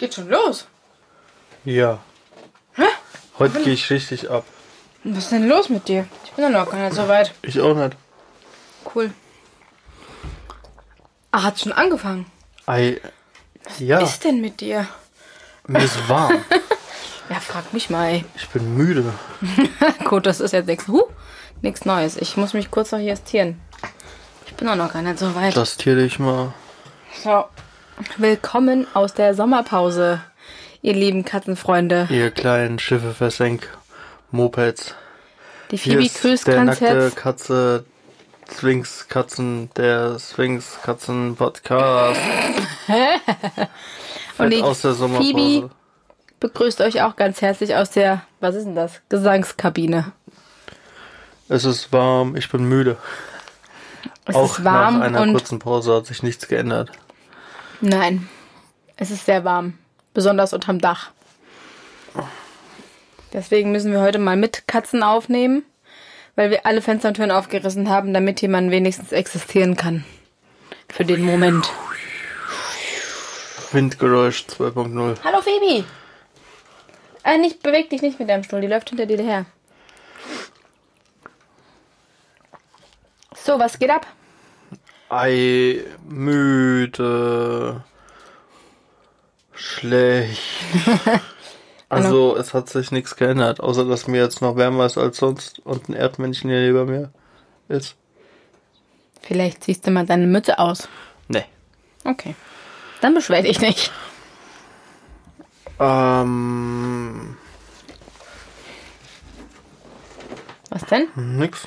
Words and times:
Geht 0.00 0.14
schon 0.14 0.30
los. 0.30 0.66
Ja. 1.66 1.98
Hä? 2.72 2.86
Heute 3.38 3.62
gehe 3.62 3.74
ich 3.74 3.90
richtig 3.90 4.30
ab. 4.30 4.44
Was 5.04 5.24
ist 5.24 5.32
denn 5.32 5.46
los 5.46 5.68
mit 5.68 5.88
dir? 5.88 6.06
Ich 6.24 6.30
bin 6.30 6.42
doch 6.42 6.64
noch 6.64 6.70
gar 6.70 6.78
nicht 6.82 6.94
so 6.94 7.06
weit. 7.06 7.34
Ich 7.42 7.60
auch 7.60 7.74
nicht. 7.74 7.94
Cool. 8.94 9.10
Ah, 11.32 11.42
hat 11.42 11.60
schon 11.60 11.72
angefangen. 11.72 12.24
Ei. 12.64 12.98
Ja, 13.78 14.00
Was 14.00 14.12
ist 14.12 14.24
denn 14.24 14.40
mit 14.40 14.62
dir? 14.62 14.88
mir 15.66 15.84
ist 15.84 16.08
warm. 16.08 16.42
Ja, 17.28 17.38
frag 17.38 17.72
mich 17.74 17.90
mal, 17.90 18.06
ey. 18.08 18.24
Ich 18.36 18.48
bin 18.48 18.74
müde. 18.76 19.04
Gut, 20.04 20.24
das 20.26 20.40
ist 20.40 20.52
jetzt 20.52 20.66
nichts. 20.66 20.88
Huh, 20.88 21.04
nichts 21.60 21.84
Neues. 21.84 22.16
Ich 22.16 22.36
muss 22.38 22.54
mich 22.54 22.70
kurz 22.70 22.90
noch 22.90 22.98
justieren. 22.98 23.60
Ich 24.46 24.54
bin 24.54 24.66
auch 24.68 24.74
noch 24.76 24.92
gar 24.92 25.02
nicht 25.02 25.18
so 25.18 25.32
weit. 25.36 25.56
Das 25.56 25.76
tier 25.76 25.94
dich 25.94 26.18
mal. 26.18 26.54
So. 27.22 27.44
Willkommen 28.16 28.86
aus 28.94 29.12
der 29.12 29.34
Sommerpause, 29.34 30.22
ihr 30.80 30.94
lieben 30.94 31.24
Katzenfreunde. 31.24 32.08
Ihr 32.10 32.30
kleinen 32.30 32.78
Schiffe 32.78 33.12
versenk. 33.12 33.68
Mopeds. 34.30 34.94
Die 35.70 35.76
Phoebe 35.76 36.08
grüßt 36.08 36.46
der 36.46 36.54
ganz 36.54 36.80
nackte 36.80 36.86
herzlich. 36.86 37.14
Katze. 37.16 37.84
Sphinx 38.50 39.06
Katzen, 39.08 39.70
der 39.76 40.18
Sphinx 40.18 40.78
Katzen 40.82 41.36
Podcast. 41.36 42.20
Und 44.38 44.50
die 44.50 44.62
aus 44.62 44.80
der 44.80 44.94
Sommerpause. 44.94 45.32
Phoebe 45.32 45.70
begrüßt 46.40 46.80
euch 46.80 47.02
auch 47.02 47.16
ganz 47.16 47.42
herzlich 47.42 47.76
aus 47.76 47.90
der, 47.90 48.22
was 48.40 48.54
ist 48.54 48.64
denn 48.64 48.74
das? 48.74 49.02
Gesangskabine. 49.08 50.12
Es 51.48 51.64
ist 51.64 51.92
warm, 51.92 52.34
ich 52.34 52.48
bin 52.50 52.64
müde. 52.64 52.96
Es 54.26 54.34
Auch 54.34 54.58
ist 54.58 54.64
warm 54.64 55.00
nach 55.00 55.06
einer 55.06 55.32
kurzen 55.32 55.58
Pause 55.58 55.94
hat 55.96 56.06
sich 56.06 56.22
nichts 56.22 56.48
geändert. 56.48 56.90
Nein, 57.80 58.28
es 58.96 59.10
ist 59.10 59.26
sehr 59.26 59.44
warm, 59.44 59.78
besonders 60.14 60.52
unterm 60.52 60.80
Dach. 60.80 61.10
Deswegen 63.32 63.70
müssen 63.72 63.92
wir 63.92 64.00
heute 64.00 64.18
mal 64.18 64.36
mit 64.36 64.66
Katzen 64.66 65.02
aufnehmen, 65.02 65.64
weil 66.34 66.50
wir 66.50 66.66
alle 66.66 66.82
Fenster 66.82 67.08
und 67.08 67.14
Türen 67.14 67.30
aufgerissen 67.30 67.88
haben, 67.88 68.12
damit 68.12 68.42
jemand 68.42 68.70
wenigstens 68.70 69.12
existieren 69.12 69.76
kann. 69.76 70.04
Für 70.88 71.04
den 71.04 71.22
Moment. 71.22 71.70
Windgeräusch 73.72 74.46
2.0. 74.48 75.18
Hallo 75.22 75.40
Phoebe! 75.42 75.84
Äh, 77.22 77.38
nicht, 77.38 77.62
beweg 77.62 77.90
dich 77.90 78.02
nicht 78.02 78.18
mit 78.18 78.28
deinem 78.28 78.42
Stuhl, 78.42 78.60
die 78.60 78.66
läuft 78.66 78.88
hinter 78.88 79.06
dir 79.06 79.22
her. 79.22 79.46
So, 83.36 83.58
was 83.58 83.78
geht 83.78 83.90
ab? 83.90 84.06
Ei, 85.10 85.84
müde, 86.08 87.84
schlecht. 89.52 90.40
Also 91.92 92.36
es 92.36 92.54
hat 92.54 92.68
sich 92.68 92.92
nichts 92.92 93.16
geändert, 93.16 93.58
außer 93.58 93.84
dass 93.84 94.06
mir 94.06 94.22
jetzt 94.22 94.40
noch 94.40 94.54
wärmer 94.54 94.86
ist 94.86 94.96
als 94.96 95.16
sonst 95.16 95.58
und 95.66 95.88
ein 95.88 95.94
Erdmännchen 95.94 96.48
hier 96.48 96.60
neben 96.60 96.86
mir 96.86 97.10
ist. 97.68 97.96
Vielleicht 99.20 99.64
ziehst 99.64 99.88
du 99.88 99.90
mal 99.90 100.06
deine 100.06 100.28
Mütze 100.28 100.60
aus. 100.60 100.88
Nee. 101.26 101.44
Okay. 102.04 102.36
Dann 103.00 103.12
beschwer 103.14 103.42
dich 103.42 103.60
nicht. 103.60 103.90
Ähm, 105.80 107.36
Was 110.68 110.84
denn? 110.86 111.08
nix. 111.16 111.66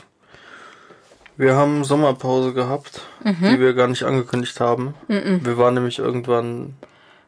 Wir 1.37 1.55
haben 1.55 1.83
Sommerpause 1.83 2.53
gehabt, 2.53 3.01
die 3.23 3.59
wir 3.59 3.73
gar 3.73 3.87
nicht 3.87 4.03
angekündigt 4.03 4.59
haben. 4.59 4.93
Wir 5.07 5.57
waren 5.57 5.73
nämlich 5.73 5.99
irgendwann 5.99 6.75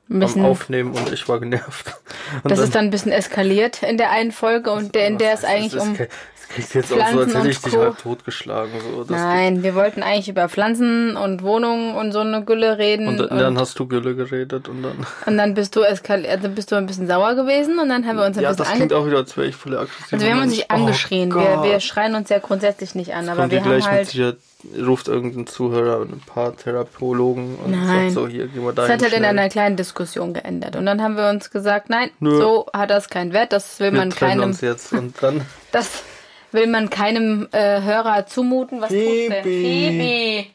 am 0.10 0.46
Aufnehmen 0.46 0.92
und 0.94 1.12
ich 1.12 1.28
war 1.28 1.40
genervt. 1.40 2.00
Das 2.44 2.60
ist 2.60 2.76
dann 2.76 2.86
ein 2.86 2.92
bisschen 2.92 3.12
eskaliert 3.12 3.84
in 3.84 3.98
der 3.98 4.12
einen 4.12 4.32
Folge 4.32 4.72
und 4.72 4.96
der, 4.96 5.08
in 5.08 5.18
der 5.18 5.34
es 5.34 5.44
eigentlich 5.44 5.74
das, 5.74 5.84
um. 5.84 5.98
Das 5.98 6.50
klingt 6.50 6.74
jetzt 6.76 6.94
auch 6.94 6.98
so, 6.98 7.02
als 7.02 7.12
Pflanzen 7.12 7.38
hätte 7.38 7.50
ich 7.50 7.62
dich 7.62 7.76
halb 7.78 7.98
totgeschlagen. 7.98 8.72
So. 8.80 9.04
Das 9.04 9.10
Nein, 9.20 9.64
wir 9.64 9.74
wollten 9.74 10.04
eigentlich 10.04 10.30
über 10.30 10.48
Pflanzen 10.48 11.18
und 11.18 11.42
Wohnungen 11.42 11.96
und 11.96 12.12
so 12.12 12.20
eine 12.20 12.44
Gülle 12.46 12.78
reden. 12.78 13.08
Und, 13.08 13.20
Und, 13.20 13.32
dann 13.38 13.58
hast 13.60 13.78
du 13.80 13.88
Gülle 13.88 14.16
geredet 14.16 14.70
und 14.70 14.84
dann. 14.84 15.06
und 15.26 15.38
dann 15.38 15.54
bist 15.56 15.76
du 15.76 15.82
eskaliert, 15.82 16.32
also 16.32 16.50
bist 16.50 16.72
du 16.72 16.76
ein 16.76 16.86
bisschen 16.86 17.08
sauer 17.08 17.34
gewesen 17.36 17.80
und 17.80 17.90
dann 17.90 18.06
haben 18.06 18.18
wir 18.18 18.26
uns 18.26 18.38
ein 18.38 18.44
Ja, 18.44 18.50
bisschen 18.50 18.58
das 18.64 18.68
ange 18.68 18.78
klingt 18.78 18.94
auch 18.94 19.08
wieder, 19.08 19.18
als 19.18 19.36
wäre 19.36 19.48
ich 19.48 19.56
voll 19.56 19.76
aggressiv. 19.76 20.14
Also 20.14 20.26
wir 20.26 20.32
haben 20.32 20.42
uns 20.42 20.52
dann- 20.52 20.58
nicht 20.58 20.72
angeschrien. 20.72 21.34
Oh 21.34 21.38
wir, 21.40 21.64
wir 21.72 21.80
schreien 21.80 22.14
uns 22.16 22.30
ja 22.30 22.38
grundsätzlich 22.38 22.94
nicht 22.96 23.14
an, 23.16 23.28
aber 23.28 23.42
Kommt 23.42 23.52
wir 23.52 23.64
haben 23.64 23.84
halt. 23.84 24.38
Ruft 24.84 25.08
irgendein 25.08 25.46
Zuhörer 25.46 26.00
und 26.00 26.12
ein 26.12 26.22
paar 26.26 26.56
Therapeutologen 26.58 27.56
und 27.64 27.70
Nein. 27.72 28.10
sagt 28.10 28.14
so, 28.14 28.28
hier, 28.28 28.48
geh 28.48 28.60
mal 28.60 28.70
Es 28.70 28.76
dahin. 28.76 28.94
hat 28.94 29.02
halt 29.04 29.14
in 29.14 29.24
einer 29.26 29.48
kleinen 29.50 29.76
Diskussion 29.76 30.34
geändert. 30.34 30.76
Und 30.76 30.88
dann 30.88 31.04
haben 31.04 31.18
wir 31.18 31.30
uns 31.30 31.52
gesagt, 31.52 31.92
nein, 31.92 32.10
Nö. 32.20 32.38
so 32.38 32.68
hat 32.74 32.90
das 32.90 33.10
keinen 33.10 33.34
Wert. 33.34 33.52
Das 33.54 33.80
will 33.80 33.92
Wir 33.92 34.00
man 34.00 34.10
keinem, 34.10 34.44
uns 34.44 34.62
jetzt 34.62 34.94
und 34.94 35.22
dann. 35.22 35.46
das 35.72 36.04
will 36.52 36.68
man 36.68 36.90
keinem 36.90 37.48
äh, 37.52 37.82
Hörer 37.82 38.26
zumuten. 38.28 38.82
Was 38.82 38.90
tust 38.90 39.00
denn? 39.02 39.44
Phoebe. 39.44 39.44
Phoebe! 39.44 40.46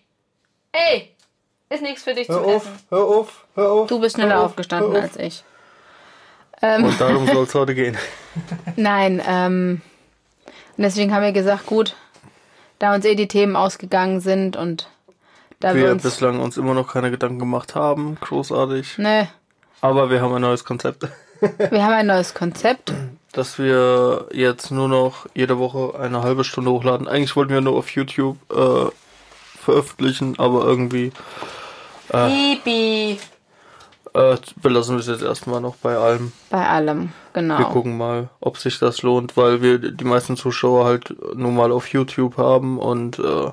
Ey! 0.72 1.14
Ist 1.68 1.82
nichts 1.82 2.02
für 2.02 2.14
dich 2.14 2.28
Hör 2.28 2.36
zum 2.42 2.44
auf, 2.44 2.64
Essen. 2.64 2.78
hör 2.90 3.04
auf, 3.04 3.44
hör 3.54 3.70
auf. 3.72 3.86
Du 3.88 4.00
bist 4.00 4.16
schneller 4.16 4.38
auf, 4.40 4.46
aufgestanden 4.46 4.96
als 4.96 5.16
ich. 5.16 5.44
Ähm, 6.62 6.84
Und 6.84 7.00
darum 7.00 7.26
soll 7.26 7.44
es 7.44 7.54
heute 7.54 7.74
gehen. 7.74 7.96
Nein, 8.76 9.22
ähm, 9.26 9.80
und 10.76 10.82
deswegen 10.82 11.14
haben 11.14 11.22
wir 11.22 11.32
gesagt, 11.32 11.66
gut, 11.66 11.94
da 12.78 12.94
uns 12.94 13.04
eh 13.04 13.14
die 13.14 13.28
Themen 13.28 13.54
ausgegangen 13.56 14.20
sind 14.20 14.56
und 14.56 14.88
da 15.60 15.74
wir 15.74 15.84
Wir 15.84 15.92
uns. 15.92 16.02
bislang 16.02 16.40
uns 16.40 16.56
immer 16.56 16.74
noch 16.74 16.92
keine 16.92 17.10
Gedanken 17.10 17.38
gemacht 17.38 17.74
haben, 17.74 18.16
großartig. 18.20 18.98
Ne, 18.98 19.28
Aber 19.80 20.10
wir 20.10 20.20
haben 20.22 20.34
ein 20.34 20.42
neues 20.42 20.64
Konzept. 20.64 21.06
Wir 21.40 21.84
haben 21.84 21.92
ein 21.92 22.06
neues 22.06 22.34
Konzept. 22.34 22.92
dass 23.32 23.58
wir 23.58 24.26
jetzt 24.32 24.70
nur 24.70 24.88
noch 24.88 25.26
jede 25.34 25.58
Woche 25.58 25.98
eine 25.98 26.22
halbe 26.22 26.44
Stunde 26.44 26.70
hochladen. 26.70 27.06
Eigentlich 27.08 27.36
wollten 27.36 27.52
wir 27.52 27.60
nur 27.60 27.76
auf 27.76 27.90
YouTube 27.90 28.36
äh, 28.50 28.90
veröffentlichen, 29.60 30.38
aber 30.38 30.64
irgendwie 30.64 31.12
Phoebe! 32.10 33.20
äh, 34.14 34.36
belassen 34.56 34.96
wir 34.96 35.00
es 35.00 35.06
jetzt 35.06 35.22
erstmal 35.22 35.60
noch 35.60 35.76
bei 35.76 35.96
allem. 35.96 36.32
Bei 36.50 36.66
allem, 36.66 37.12
genau. 37.32 37.58
Wir 37.58 37.66
gucken 37.66 37.96
mal, 37.96 38.28
ob 38.40 38.58
sich 38.58 38.78
das 38.78 39.02
lohnt, 39.02 39.36
weil 39.36 39.62
wir 39.62 39.78
die 39.78 40.04
meisten 40.04 40.36
Zuschauer 40.36 40.84
halt 40.84 41.14
nur 41.36 41.52
mal 41.52 41.70
auf 41.72 41.88
YouTube 41.88 42.36
haben 42.36 42.78
und 42.78 43.18
äh, 43.18 43.50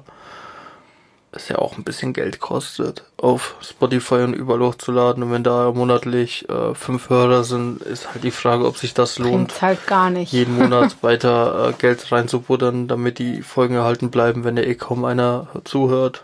es 1.37 1.49
ja 1.49 1.57
auch 1.57 1.77
ein 1.77 1.83
bisschen 1.83 2.13
Geld 2.13 2.39
kostet, 2.39 3.03
auf 3.17 3.55
Spotify 3.61 4.15
und 4.15 4.33
überall 4.33 4.61
hochzuladen. 4.61 5.23
Und 5.23 5.31
wenn 5.31 5.43
da 5.43 5.71
monatlich 5.71 6.47
äh, 6.49 6.73
fünf 6.75 7.09
Hörer 7.09 7.43
sind, 7.43 7.81
ist 7.81 8.11
halt 8.13 8.23
die 8.23 8.31
Frage, 8.31 8.65
ob 8.65 8.77
sich 8.77 8.93
das 8.93 9.17
lohnt. 9.19 9.33
Bringt's 9.33 9.61
halt 9.61 9.87
gar 9.87 10.09
nicht. 10.09 10.31
jeden 10.33 10.57
Monat 10.57 10.97
weiter 11.01 11.69
äh, 11.69 11.73
Geld 11.73 12.11
reinzubuttern, 12.11 12.87
damit 12.87 13.19
die 13.19 13.41
Folgen 13.41 13.75
erhalten 13.75 14.11
bleiben, 14.11 14.43
wenn 14.43 14.57
ja 14.57 14.63
eh 14.63 14.75
kaum 14.75 15.05
einer 15.05 15.47
zuhört. 15.63 16.23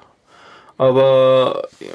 Aber 0.77 1.67
ja, 1.79 1.87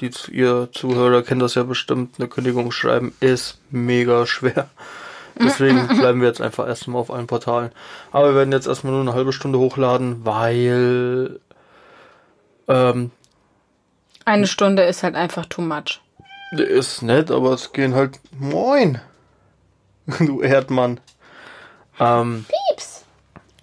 die, 0.00 0.10
ihr 0.32 0.68
Zuhörer 0.72 1.22
kennen 1.22 1.40
das 1.40 1.54
ja 1.54 1.62
bestimmt, 1.62 2.14
eine 2.18 2.28
Kündigung 2.28 2.72
schreiben 2.72 3.12
ist 3.20 3.58
mega 3.70 4.26
schwer. 4.26 4.68
Deswegen 5.38 5.86
bleiben 5.86 6.20
wir 6.22 6.28
jetzt 6.28 6.40
einfach 6.40 6.66
erstmal 6.66 7.00
auf 7.00 7.10
allen 7.10 7.26
Portalen. 7.26 7.70
Aber 8.10 8.30
wir 8.30 8.34
werden 8.36 8.52
jetzt 8.52 8.66
erstmal 8.66 8.94
nur 8.94 9.02
eine 9.02 9.12
halbe 9.12 9.34
Stunde 9.34 9.58
hochladen, 9.58 10.24
weil 10.24 11.40
ähm, 12.68 13.10
Eine 14.24 14.46
Stunde 14.46 14.82
ist 14.84 15.02
halt 15.02 15.14
einfach 15.14 15.46
too 15.46 15.62
much. 15.62 16.00
ist 16.52 17.02
nett, 17.02 17.30
aber 17.30 17.52
es 17.52 17.72
gehen 17.72 17.94
halt 17.94 18.20
Moin. 18.38 19.00
Du 20.20 20.40
Erdmann. 20.40 21.00
Ähm, 21.98 22.44
Pieps! 22.68 23.04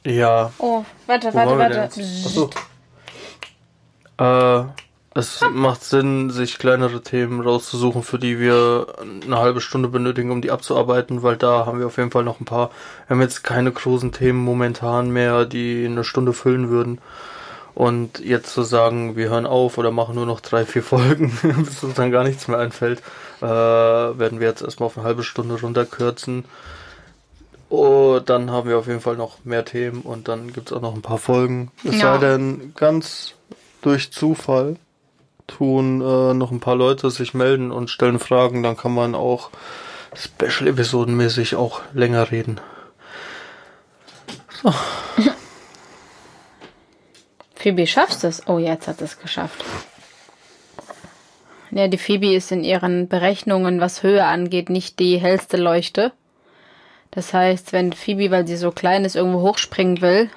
ja, 0.06 0.52
Oh, 0.58 0.84
warte, 1.08 1.34
warte, 1.34 1.58
warte. 1.58 1.82
Achso. 1.84 2.50
Äh, 4.18 4.64
es 5.16 5.42
macht 5.52 5.84
Sinn, 5.84 6.32
sich 6.32 6.58
kleinere 6.58 7.02
Themen 7.04 7.42
rauszusuchen, 7.42 8.02
für 8.02 8.18
die 8.18 8.40
wir 8.40 8.88
eine 9.24 9.38
halbe 9.38 9.62
Stunde 9.62 9.88
benötigen, 9.88 10.32
um 10.32 10.42
die 10.42 10.50
abzuarbeiten, 10.50 11.22
weil 11.22 11.38
da 11.38 11.68
haben 11.68 11.80
wir 11.80 11.86
auf 11.86 11.98
jeden 11.98 12.10
Fall 12.10 12.24
noch 12.24 12.40
ein 12.40 12.46
paar. 12.46 12.72
Wir 13.08 13.16
haben 13.16 13.22
jetzt 13.22 13.44
keine 13.44 13.72
großen 13.72 14.12
Themen 14.12 14.40
momentan 14.44 15.12
mehr, 15.12 15.46
die 15.46 15.86
eine 15.86 16.04
Stunde 16.04 16.34
füllen 16.34 16.70
würden. 16.70 17.00
Und 17.76 18.20
jetzt 18.20 18.54
zu 18.54 18.62
sagen, 18.62 19.16
wir 19.16 19.30
hören 19.30 19.48
auf 19.48 19.78
oder 19.80 19.90
machen 19.92 20.16
nur 20.16 20.28
noch 20.28 20.42
drei, 20.42 20.66
vier 20.66 20.84
Folgen, 20.84 21.32
bis 21.66 21.84
uns 21.84 21.96
dann 21.96 22.12
gar 22.12 22.24
nichts 22.24 22.48
mehr 22.48 22.60
einfällt, 22.60 23.02
äh, 23.42 23.46
werden 23.46 24.40
wir 24.40 24.48
jetzt 24.48 24.62
erstmal 24.62 24.88
auf 24.88 24.98
eine 24.98 25.06
halbe 25.06 25.24
Stunde 25.24 25.60
runterkürzen. 25.60 26.46
Oh, 27.70 28.20
dann 28.24 28.52
haben 28.52 28.70
wir 28.70 28.78
auf 28.78 28.86
jeden 28.86 29.02
Fall 29.02 29.16
noch 29.16 29.44
mehr 29.44 29.66
Themen 29.66 30.02
und 30.02 30.28
dann 30.28 30.54
gibt's 30.54 30.72
auch 30.72 30.82
noch 30.82 30.94
ein 30.94 31.02
paar 31.02 31.18
Folgen. 31.18 31.72
Es 31.84 31.96
Ja. 32.00 32.14
sei 32.14 32.28
denn, 32.28 32.74
ganz 32.76 33.34
durch 33.82 34.12
Zufall 34.12 34.76
tun 35.48 36.00
äh, 36.02 36.34
noch 36.36 36.52
ein 36.52 36.60
paar 36.60 36.76
Leute 36.76 37.10
sich 37.10 37.34
melden 37.34 37.72
und 37.72 37.90
stellen 37.90 38.20
Fragen, 38.20 38.62
dann 38.62 38.78
kann 38.78 38.94
man 38.94 39.16
auch 39.16 39.50
Special-Episoden-mäßig 40.16 41.56
auch 41.56 41.82
länger 41.94 42.30
reden. 42.30 42.62
Phoebe, 47.64 47.88
schaffst 47.88 48.26
es? 48.26 48.46
Oh, 48.46 48.58
jetzt 48.58 48.90
hat 48.90 49.02
es 49.02 49.20
geschafft. 49.20 49.64
Ja, 51.72 51.88
die 51.88 51.98
Phoebe 51.98 52.36
ist 52.36 52.52
in 52.52 52.62
ihren 52.66 53.08
Berechnungen, 53.08 53.80
was 53.80 54.04
Höhe 54.04 54.26
angeht, 54.26 54.70
nicht 54.70 55.00
die 55.00 55.18
hellste 55.18 55.56
Leuchte. 55.56 56.12
Das 57.12 57.34
heißt, 57.34 57.72
wenn 57.72 57.94
Phoebe, 57.94 58.32
weil 58.32 58.46
sie 58.46 58.58
so 58.58 58.72
klein 58.72 59.06
ist, 59.06 59.16
irgendwo 59.16 59.40
hochspringen 59.44 60.02
will, 60.02 60.30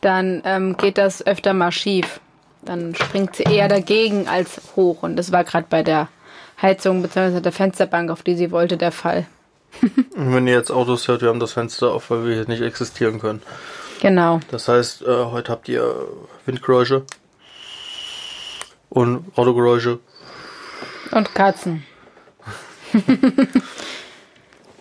dann 0.00 0.40
ähm, 0.46 0.78
geht 0.78 0.96
das 0.96 1.26
öfter 1.26 1.52
mal 1.52 1.70
schief. 1.70 2.18
Dann 2.62 2.94
springt 2.94 3.36
sie 3.36 3.42
eher 3.42 3.68
dagegen 3.68 4.26
als 4.26 4.62
hoch. 4.74 5.02
Und 5.02 5.16
das 5.16 5.32
war 5.32 5.44
gerade 5.44 5.66
bei 5.68 5.82
der 5.82 6.08
Heizung 6.62 7.02
bzw. 7.02 7.40
der 7.40 7.52
Fensterbank, 7.52 8.10
auf 8.10 8.22
die 8.22 8.36
sie 8.36 8.52
wollte, 8.52 8.78
der 8.78 8.90
Fall. 8.90 9.26
Und 10.16 10.34
wenn 10.34 10.46
ihr 10.46 10.54
jetzt 10.54 10.70
Autos 10.70 11.08
hört, 11.08 11.20
wir 11.20 11.28
haben 11.28 11.40
das 11.40 11.52
Fenster 11.52 11.92
auf, 11.92 12.08
weil 12.08 12.24
wir 12.24 12.34
hier 12.36 12.48
nicht 12.48 12.62
existieren 12.62 13.20
können. 13.20 13.42
Genau. 14.00 14.40
Das 14.50 14.68
heißt, 14.68 15.02
äh, 15.02 15.24
heute 15.26 15.50
habt 15.52 15.68
ihr 15.68 16.06
Windgeräusche 16.46 17.04
und 18.88 19.24
Autogeräusche. 19.36 19.98
Und 21.10 21.34
Katzen. 21.34 21.84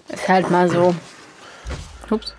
Ist 0.09 0.27
halt 0.27 0.49
mal 0.51 0.69
so. 0.69 0.95
Ups. 2.09 2.33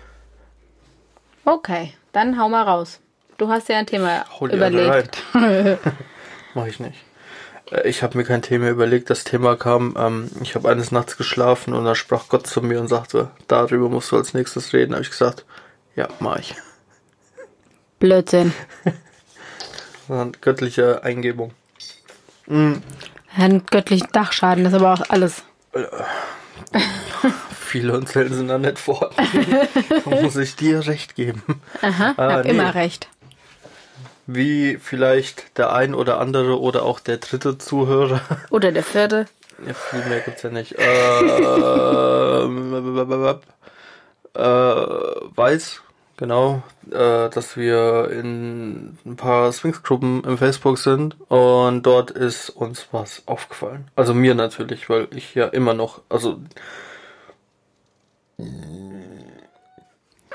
Okay, 1.45 1.93
dann 2.11 2.39
hau 2.39 2.49
mal 2.49 2.63
raus. 2.63 2.99
Du 3.37 3.49
hast 3.49 3.69
ja 3.69 3.77
ein 3.77 3.85
Thema 3.87 4.25
eine 4.39 4.53
überlegt. 4.53 5.21
Mach 6.53 6.65
ich 6.65 6.79
nicht. 6.79 6.97
Äh, 7.71 7.87
Ich 7.89 8.03
habe 8.03 8.17
mir 8.17 8.23
kein 8.23 8.41
Thema 8.41 8.69
überlegt. 8.69 9.09
Das 9.09 9.23
Thema 9.23 9.55
kam, 9.55 9.95
ähm, 9.97 10.29
ich 10.41 10.55
habe 10.55 10.69
eines 10.69 10.91
Nachts 10.91 11.17
geschlafen 11.17 11.73
und 11.73 11.85
da 11.85 11.95
sprach 11.95 12.27
Gott 12.29 12.47
zu 12.47 12.61
mir 12.61 12.79
und 12.79 12.87
sagte, 12.87 13.29
darüber 13.47 13.89
musst 13.89 14.11
du 14.11 14.17
als 14.17 14.33
nächstes 14.33 14.73
reden. 14.73 14.93
Habe 14.93 15.03
ich 15.03 15.11
gesagt, 15.11 15.45
ja, 15.95 16.07
mach 16.19 16.37
ich. 16.39 16.55
Blödsinn. 17.99 18.53
Göttliche 20.41 21.03
Eingebung. 21.03 21.51
Ein 22.47 22.81
göttlichen 23.69 24.07
Dachschaden, 24.11 24.63
das 24.63 24.73
ist 24.73 24.79
aber 24.79 24.93
auch 24.93 25.09
alles. 25.09 25.43
Viele 27.59 27.93
und 27.95 28.09
selten 28.09 28.33
sind 28.33 28.47
da 28.47 28.57
nicht 28.57 28.79
vor. 28.79 29.11
da 30.05 30.09
muss 30.21 30.35
ich 30.37 30.55
dir 30.55 30.87
recht 30.87 31.13
geben. 31.15 31.43
Aha, 31.81 32.15
Ah, 32.17 32.31
hab 32.33 32.45
nee. 32.45 32.49
immer 32.51 32.73
recht. 32.73 33.07
Wie 34.25 34.77
vielleicht 34.81 35.57
der 35.59 35.73
ein 35.73 35.93
oder 35.93 36.19
andere 36.19 36.59
oder 36.59 36.83
auch 36.83 36.99
der 36.99 37.17
dritte 37.17 37.57
Zuhörer 37.59 38.21
Oder 38.49 38.71
der 38.71 38.83
vierte. 38.83 39.27
Ja, 39.67 39.73
viel 39.73 40.03
mehr 40.05 40.21
gibt's 40.21 40.41
ja 40.41 40.49
nicht. 40.49 40.73
Äh, 40.79 40.83
äh, 44.35 44.41
weiß, 45.35 45.81
genau, 46.19 46.61
äh, 46.91 47.29
dass 47.29 47.55
wir 47.55 48.11
in 48.11 48.97
ein 49.05 49.15
paar 49.15 49.51
Sphinx-Gruppen 49.53 50.23
im 50.25 50.37
Facebook 50.37 50.77
sind 50.77 51.15
und 51.29 51.83
dort 51.83 52.11
ist 52.11 52.49
uns 52.49 52.89
was 52.91 53.23
aufgefallen. 53.25 53.87
Also 53.95 54.13
mir 54.13 54.35
natürlich, 54.35 54.89
weil 54.89 55.07
ich 55.15 55.33
ja 55.33 55.47
immer 55.47 55.73
noch, 55.73 56.01
also 56.09 56.41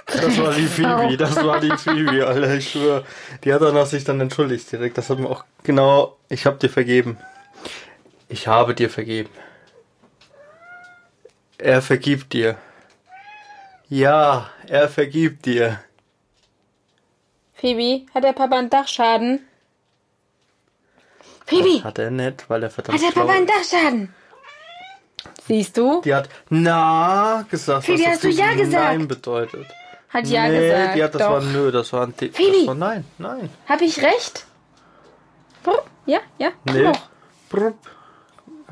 das 0.06 0.38
war 0.38 0.54
die 0.54 0.66
Phoebe, 0.66 1.16
das 1.18 1.36
war 1.44 1.60
die 1.60 1.76
Phoebe, 1.76 2.26
Alter, 2.26 2.54
ich 2.54 2.70
schwöre. 2.70 3.04
Die 3.44 3.52
hat 3.52 3.60
danach 3.60 3.86
sich 3.86 4.04
dann 4.04 4.20
entschuldigt 4.20 4.72
direkt. 4.72 4.96
Das 4.96 5.10
hat 5.10 5.18
mir 5.18 5.28
auch 5.28 5.44
genau, 5.62 6.16
ich 6.30 6.46
hab 6.46 6.60
dir 6.60 6.70
vergeben. 6.70 7.18
Ich 8.28 8.48
habe 8.48 8.74
dir 8.74 8.88
vergeben. 8.88 9.30
Er 11.58 11.82
vergibt 11.82 12.32
dir. 12.32 12.56
Ja, 13.88 14.48
er 14.68 14.88
vergibt 14.88 15.46
dir. 15.46 15.80
Phoebe, 17.54 18.06
hat 18.14 18.24
der 18.24 18.32
Papa 18.32 18.58
einen 18.58 18.70
Dachschaden? 18.70 19.46
Phoebe, 21.46 21.84
Hat 21.84 21.98
er 21.98 22.10
nicht, 22.10 22.48
weil 22.48 22.62
er 22.62 22.70
verdammt 22.70 22.98
hat 22.98 23.06
der 23.14 23.20
Papa 23.20 23.32
einen. 23.32 23.46
Dachschaden? 23.46 24.14
Siehst 25.46 25.76
du? 25.76 26.00
Die 26.02 26.14
hat 26.14 26.28
Na 26.48 27.44
gesagt, 27.50 27.84
Phoebe, 27.84 28.02
was 28.02 28.08
hast 28.12 28.24
du 28.24 28.28
das 28.28 28.38
Ja 28.38 28.54
gesagt? 28.54 28.84
Nein 28.98 29.08
bedeutet. 29.08 29.66
Hat 30.08 30.26
ja 30.26 30.48
nee, 30.48 30.58
gesagt. 30.68 30.96
die 30.96 31.02
hat, 31.04 31.14
das 31.14 31.22
Doch. 31.22 31.30
war 31.30 31.40
nö, 31.42 31.70
das 31.70 31.92
war 31.92 32.06
ein 32.06 32.16
T. 32.16 32.30
Phoebe. 32.30 32.56
Das 32.58 32.66
war 32.68 32.74
nein, 32.74 33.04
nein. 33.18 33.50
Hab 33.68 33.80
ich 33.82 34.00
recht? 34.02 34.46
Brr, 35.62 35.82
Ja, 36.06 36.20
ja, 36.38 36.52
Nee. 36.64 36.84
doch. 36.84 36.98
Brupp 37.50 37.78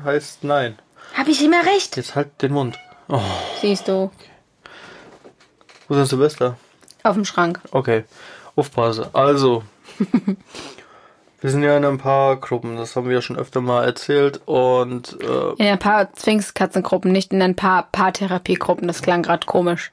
heißt 0.03 0.43
nein. 0.43 0.79
Hab 1.15 1.27
ich 1.27 1.43
immer 1.43 1.63
recht? 1.65 1.95
Jetzt 1.97 2.15
halt 2.15 2.41
den 2.41 2.53
Mund. 2.53 2.77
Oh, 3.07 3.19
Siehst 3.61 3.87
du. 3.87 4.09
Wo 5.95 6.01
ist 6.01 6.11
denn 6.11 6.17
Silvester? 6.19 6.57
Auf 7.03 7.15
dem 7.15 7.25
Schrank. 7.25 7.59
Okay, 7.71 8.03
aufpasse. 8.55 9.09
Also, 9.13 9.63
wir 11.41 11.49
sind 11.49 11.63
ja 11.63 11.75
in 11.77 11.85
ein 11.85 11.97
paar 11.97 12.37
Gruppen, 12.37 12.77
das 12.77 12.95
haben 12.95 13.07
wir 13.07 13.15
ja 13.15 13.21
schon 13.21 13.37
öfter 13.37 13.61
mal 13.61 13.83
erzählt 13.83 14.41
und 14.45 15.17
äh, 15.21 15.53
In 15.61 15.67
ein 15.67 15.79
paar 15.79 16.07
Sphinx-Katzengruppen, 16.17 17.11
nicht 17.11 17.31
in 17.33 17.41
ein 17.41 17.55
paar 17.55 17.87
Paartherapiegruppen. 17.91 18.87
Das 18.87 19.01
klang 19.01 19.21
gerade 19.23 19.45
komisch. 19.45 19.91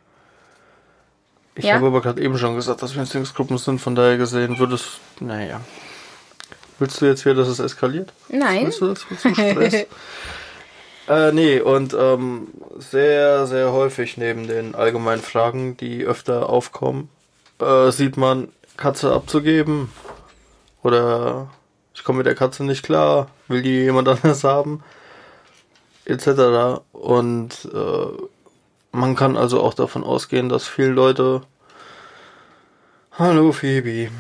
ich 1.57 1.65
Ja? 1.65 1.75
habe 1.75 1.89
aber 1.89 2.01
gerade 2.01 2.23
eben 2.23 2.39
schon 2.39 2.55
gesagt, 2.55 2.83
dass 2.83 2.95
wir 2.95 3.01
in 3.01 3.07
Stingsgruppen 3.07 3.59
sind, 3.59 3.81
von 3.81 3.95
daher 3.95 4.17
gesehen 4.17 4.59
würde 4.59 4.77
es, 4.77 4.99
naja. 5.19 5.61
Willst 6.79 7.01
du 7.03 7.07
jetzt 7.07 7.25
wieder, 7.27 7.35
dass 7.35 7.49
es 7.49 7.59
eskaliert? 7.59 8.13
Nein. 8.31 8.65
Willst 8.65 8.81
du 8.81 8.87
das? 8.87 9.05
Willst 9.11 9.25
du 9.27 9.35
Stress? 9.35 9.87
äh, 11.11 11.33
nee, 11.33 11.61
und 11.61 11.93
ähm, 11.93 12.49
sehr, 12.79 13.49
sehr 13.49 13.73
häufig 13.73 14.17
neben 14.17 14.47
den 14.47 14.77
allgemeinen 14.77 15.21
Fragen, 15.23 15.77
die 15.77 16.05
öfter 16.05 16.49
aufkommen, 16.49 17.09
äh, 17.59 17.91
sieht 17.91 18.17
man, 18.17 18.49
Katze 18.77 19.13
abzugeben. 19.13 19.91
Oder 20.85 21.51
ich 21.95 22.05
komme 22.05 22.19
mit 22.19 22.27
der 22.27 22.37
Katze 22.37 22.63
nicht 22.63 22.85
klar, 22.85 23.29
will 23.49 23.63
die 23.63 23.83
jemand 23.83 24.09
anders 24.09 24.45
haben, 24.45 24.85
etc. 26.05 26.81
Und 26.93 27.69
äh, 27.75 28.07
man 28.93 29.17
kann 29.17 29.37
also 29.37 29.61
auch 29.63 29.75
davon 29.75 30.05
ausgehen, 30.05 30.49
dass 30.49 30.69
viele 30.69 30.91
Leute, 30.91 31.43
hallo 33.19 33.51
Phoebe, 33.51 34.11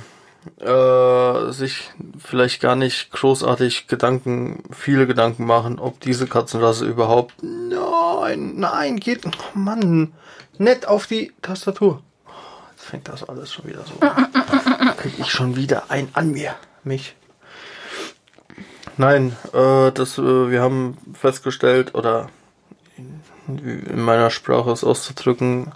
äh, 0.58 1.52
sich 1.52 1.90
vielleicht 2.18 2.60
gar 2.60 2.76
nicht 2.76 3.10
großartig 3.12 3.86
Gedanken, 3.86 4.62
viele 4.72 5.06
Gedanken 5.06 5.44
machen, 5.44 5.78
ob 5.78 6.00
diese 6.00 6.26
Katzenrasse 6.26 6.86
überhaupt, 6.86 7.34
nein, 7.42 8.54
nein, 8.56 8.96
geht, 8.98 9.26
oh 9.26 9.58
Mann, 9.58 10.12
nett 10.58 10.86
auf 10.86 11.06
die 11.06 11.32
Tastatur. 11.42 12.02
Jetzt 12.72 12.86
fängt 12.86 13.08
das 13.08 13.28
alles 13.28 13.52
schon 13.52 13.66
wieder 13.66 13.84
so 13.84 14.06
an. 14.06 14.96
Krieg 14.96 15.18
ich 15.18 15.30
schon 15.30 15.56
wieder 15.56 15.84
ein 15.90 16.08
an 16.14 16.32
mir, 16.32 16.54
mich. 16.84 17.14
Nein, 18.96 19.36
äh, 19.52 19.92
das, 19.92 20.18
äh, 20.18 20.50
wir 20.50 20.62
haben 20.62 20.98
festgestellt, 21.14 21.94
oder 21.94 22.28
in, 22.96 23.84
in 23.86 24.00
meiner 24.00 24.30
Sprache 24.30 24.70
es 24.70 24.84
auszudrücken, 24.84 25.72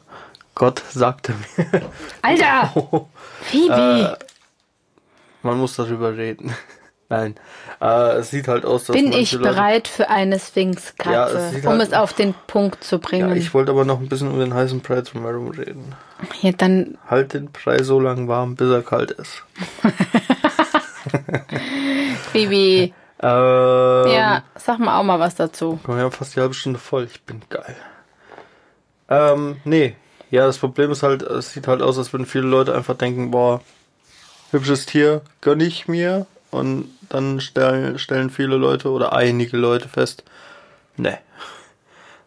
Gott 0.55 0.83
sagte 0.91 1.35
mir, 1.57 1.83
Alter! 2.23 2.73
Phoebe! 3.41 4.19
Man 5.45 5.59
muss 5.59 5.77
darüber 5.77 6.17
reden. 6.17 6.55
Nein, 7.11 7.35
äh, 7.83 8.13
es 8.17 8.31
sieht 8.31 8.49
halt 8.49 8.65
aus, 8.65 8.87
dass 8.87 8.97
Bin 8.97 9.13
ich 9.13 9.39
bereit 9.39 9.89
für 9.89 10.09
eine 10.09 10.41
Sphinxkatze, 10.41 11.13
Ja, 11.13 11.29
es 11.29 11.57
um 11.65 11.73
halt- 11.73 11.83
es 11.83 11.93
auf 11.93 12.15
den 12.15 12.35
Punkt 12.47 12.83
zu 12.83 12.97
Ja, 12.97 13.01
bringen? 13.03 13.37
ich 13.37 13.53
wollte 13.53 13.73
aber 13.73 13.85
noch 13.85 14.01
ein 14.01 14.09
bisschen 14.09 14.31
um 14.31 14.39
den 14.41 14.55
heißen 14.55 14.81
Brei 14.81 15.03
drumherum 15.03 15.51
reden. 15.51 15.95
Ja, 16.41 16.53
dann, 16.53 16.97
Halt 17.07 17.35
den 17.35 17.53
Brei 17.53 17.83
so 17.83 18.01
lang 18.01 18.27
warm, 18.27 18.55
bis 18.57 18.71
er 18.71 18.83
kalt 18.83 19.11
ist. 19.13 19.45
Phoebe, 22.33 22.93
Ähm, 23.23 24.11
ja, 24.11 24.43
sag 24.57 24.79
mal 24.81 24.99
auch 24.99 25.03
mal 25.05 25.19
was 25.19 25.35
dazu. 25.35 25.79
Wir 25.87 25.95
haben 25.97 26.13
fast 26.13 26.37
die 26.37 26.41
halbe 26.41 26.53
Stunde 26.53 26.79
voll. 26.79 27.05
Ich 27.05 27.23
bin 27.23 27.41
geil. 27.49 27.77
Ähm, 29.09 29.57
nee. 29.65 29.97
Ja, 30.31 30.47
das 30.47 30.59
Problem 30.59 30.91
ist 30.91 31.03
halt, 31.03 31.23
es 31.23 31.53
sieht 31.53 31.67
halt 31.67 31.81
aus, 31.81 31.97
als 31.97 32.13
würden 32.13 32.27
viele 32.27 32.47
Leute 32.47 32.75
einfach 32.75 32.97
denken, 32.97 33.31
boah, 33.31 33.63
hübsches 34.55 34.87
Tier, 34.87 35.21
gönn 35.43 35.61
ich 35.61 35.87
mir. 35.89 36.27
Und 36.51 36.89
dann 37.09 37.41
stellen, 37.41 37.99
stellen 37.99 38.31
viele 38.31 38.57
Leute 38.57 38.91
oder 38.91 39.13
einige 39.13 39.57
Leute 39.57 39.89
fest, 39.89 40.25
ne. 40.97 41.19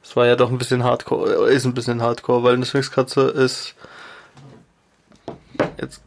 Es 0.04 0.16
war 0.16 0.26
ja 0.26 0.36
doch 0.36 0.50
ein 0.50 0.58
bisschen 0.58 0.84
hardcore, 0.84 1.50
äh, 1.50 1.56
ist 1.56 1.66
ein 1.66 1.74
bisschen 1.74 2.02
hardcore, 2.02 2.44
weil 2.44 2.54
eine 2.54 2.66
Sphinxkatze 2.66 3.22
ist 3.22 3.76
jetzt 5.80 6.02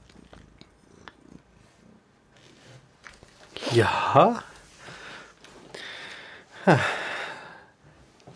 ja. 3.73 4.43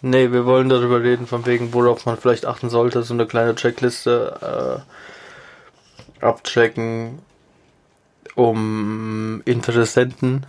Nee, 0.07 0.33
wir 0.33 0.45
wollen 0.45 0.69
darüber 0.69 1.03
reden, 1.03 1.27
von 1.27 1.47
wegen, 1.47 1.73
worauf 1.73 2.05
man 2.05 2.19
vielleicht 2.19 2.45
achten 2.45 2.69
sollte. 2.69 3.03
So 3.03 3.15
eine 3.15 3.27
kleine 3.27 3.55
Checkliste 3.55 4.83
äh, 6.21 6.25
abchecken, 6.25 7.21
um 8.35 9.43
Interessenten 9.45 10.47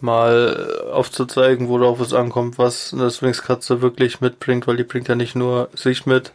mal 0.00 0.82
aufzuzeigen, 0.92 1.68
worauf 1.68 2.00
es 2.00 2.12
ankommt, 2.12 2.58
was 2.58 2.92
eine 2.92 3.10
Sphinxkatze 3.10 3.80
wirklich 3.82 4.20
mitbringt, 4.20 4.66
weil 4.66 4.76
die 4.76 4.84
bringt 4.84 5.08
ja 5.08 5.14
nicht 5.14 5.36
nur 5.36 5.68
sich 5.74 6.06
mit, 6.06 6.32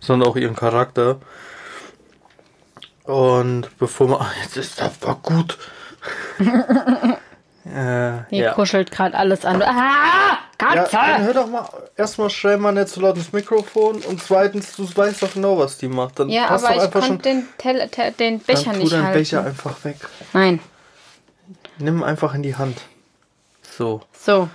sondern 0.00 0.28
auch 0.28 0.36
ihren 0.36 0.56
Charakter. 0.56 1.18
Und 3.04 3.68
bevor 3.78 4.08
man. 4.08 4.26
Jetzt 4.42 4.56
ist 4.56 4.80
das 4.80 5.02
war 5.02 5.16
gut. 5.16 5.58
Äh, 7.66 8.24
Hier 8.30 8.44
ja. 8.44 8.52
kuschelt 8.54 8.90
gerade 8.90 9.16
alles 9.16 9.44
an. 9.44 9.60
Ah, 9.62 10.38
Ja, 10.60 10.74
Katze! 10.74 10.96
dann 10.96 11.22
hör 11.24 11.34
doch 11.34 11.46
mal 11.48 11.68
erstmal 11.96 12.30
schnell 12.30 12.56
mal 12.56 12.72
nicht 12.72 12.88
so 12.88 13.00
laut 13.00 13.16
ins 13.16 13.32
Mikrofon 13.32 13.96
und 14.02 14.22
zweitens, 14.22 14.74
du 14.76 14.84
weißt 14.96 15.22
doch 15.22 15.34
genau, 15.34 15.58
was 15.58 15.76
die 15.78 15.88
macht. 15.88 16.18
Dann 16.18 16.28
Ja, 16.30 16.46
passt 16.46 16.64
aber 16.64 16.74
doch 16.74 16.80
ich 16.80 16.86
einfach 16.86 17.00
schon. 17.02 17.08
konnte 17.22 17.28
den, 17.28 17.48
Tell 17.58 18.12
den 18.18 18.38
Becher 18.40 18.64
Dann 18.64 18.72
tu 18.74 18.78
nicht 18.80 18.92
deinen 18.92 19.04
halten. 19.04 19.18
Becher 19.18 19.44
einfach 19.44 19.84
weg. 19.84 19.96
Nein. 20.32 20.60
Nimm 21.78 22.02
einfach 22.02 22.34
in 22.34 22.42
die 22.42 22.56
Hand. 22.56 22.78
So. 23.76 24.00
So, 24.12 24.48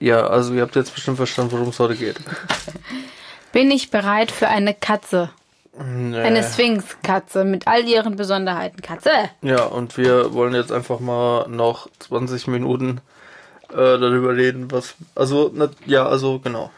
Ja, 0.00 0.26
also 0.26 0.52
ihr 0.54 0.62
habt 0.62 0.74
jetzt 0.74 0.92
bestimmt 0.94 1.18
verstanden, 1.18 1.52
worum 1.52 1.68
es 1.68 1.78
heute 1.78 1.94
geht. 1.96 2.16
bin 3.52 3.70
ich 3.70 3.90
bereit 3.90 4.32
für 4.32 4.48
eine 4.48 4.74
Katze? 4.74 5.30
Nee. 5.74 6.18
Eine 6.18 6.42
Sphinx-Katze 6.42 7.44
mit 7.44 7.66
all 7.66 7.88
ihren 7.88 8.16
Besonderheiten. 8.16 8.82
Katze! 8.82 9.10
Ja, 9.40 9.64
und 9.64 9.96
wir 9.96 10.34
wollen 10.34 10.54
jetzt 10.54 10.70
einfach 10.70 11.00
mal 11.00 11.48
noch 11.48 11.88
20 11.98 12.46
Minuten 12.48 13.00
äh, 13.70 13.76
darüber 13.76 14.36
reden, 14.36 14.70
was. 14.70 14.94
Also, 15.14 15.50
na, 15.54 15.70
ja, 15.86 16.06
also 16.06 16.38
genau. 16.40 16.70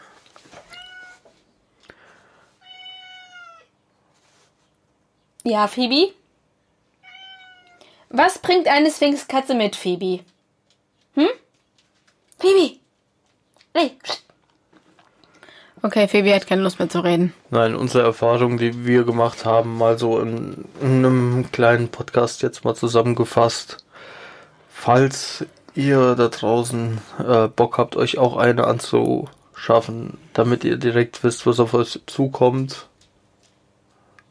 Ja, 5.43 5.67
Phoebe? 5.67 6.13
Was 8.09 8.39
bringt 8.39 8.67
eine 8.67 8.89
Sphinx-Katze 8.89 9.55
mit, 9.55 9.75
Phoebe? 9.75 10.23
Hm? 11.15 11.27
Phoebe! 12.39 12.79
Hey! 13.73 13.97
pst. 14.01 14.24
Okay, 15.85 16.07
Phoebe 16.07 16.33
hat 16.33 16.47
keine 16.47 16.63
Lust 16.63 16.79
mehr 16.79 16.89
zu 16.89 17.01
reden. 17.01 17.31
Nein, 17.51 17.75
unsere 17.75 18.03
Erfahrungen, 18.03 18.57
die 18.57 18.87
wir 18.87 19.03
gemacht 19.03 19.45
haben, 19.45 19.77
mal 19.77 19.99
so 19.99 20.19
in, 20.19 20.65
in 20.81 21.05
einem 21.05 21.51
kleinen 21.51 21.89
Podcast 21.89 22.41
jetzt 22.41 22.65
mal 22.65 22.73
zusammengefasst. 22.73 23.85
Falls 24.67 25.45
ihr 25.75 26.15
da 26.15 26.29
draußen 26.29 26.97
äh, 27.19 27.47
Bock 27.49 27.77
habt, 27.77 27.97
euch 27.97 28.17
auch 28.17 28.35
eine 28.35 28.65
anzuschaffen, 28.65 30.17
damit 30.33 30.63
ihr 30.63 30.77
direkt 30.77 31.23
wisst, 31.23 31.45
was 31.45 31.59
auf 31.59 31.75
euch 31.75 32.01
zukommt, 32.07 32.87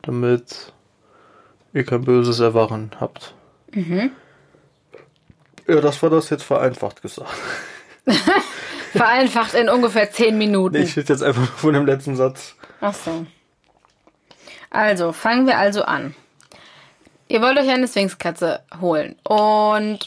damit 0.03 0.73
ihr 1.73 1.85
kein 1.85 2.03
böses 2.03 2.41
Erwachen 2.41 2.91
habt. 2.99 3.33
Ja, 5.69 5.81
das 5.81 6.03
war 6.03 6.11
das 6.11 6.31
jetzt 6.31 6.43
vereinfacht 6.43 7.01
gesagt. 7.01 7.31
Vereinfacht 8.99 9.55
in 9.55 9.69
ungefähr 9.69 10.11
10 10.11 10.39
Minuten. 10.39 10.77
Ich 10.77 10.97
rede 10.97 11.13
jetzt 11.13 11.23
einfach 11.23 11.47
von 11.53 11.75
dem 11.75 11.87
letzten 11.87 12.17
Satz. 12.17 12.55
Ach 12.81 12.95
so. 12.95 13.27
Also, 14.71 15.13
fangen 15.13 15.47
wir 15.47 15.59
also 15.59 15.83
an. 15.83 16.15
Ihr 17.29 17.43
wollt 17.43 17.59
euch 17.59 17.69
eine 17.69 17.89
Sphinxkatze 17.89 18.61
holen. 18.81 19.17
Und 19.25 19.99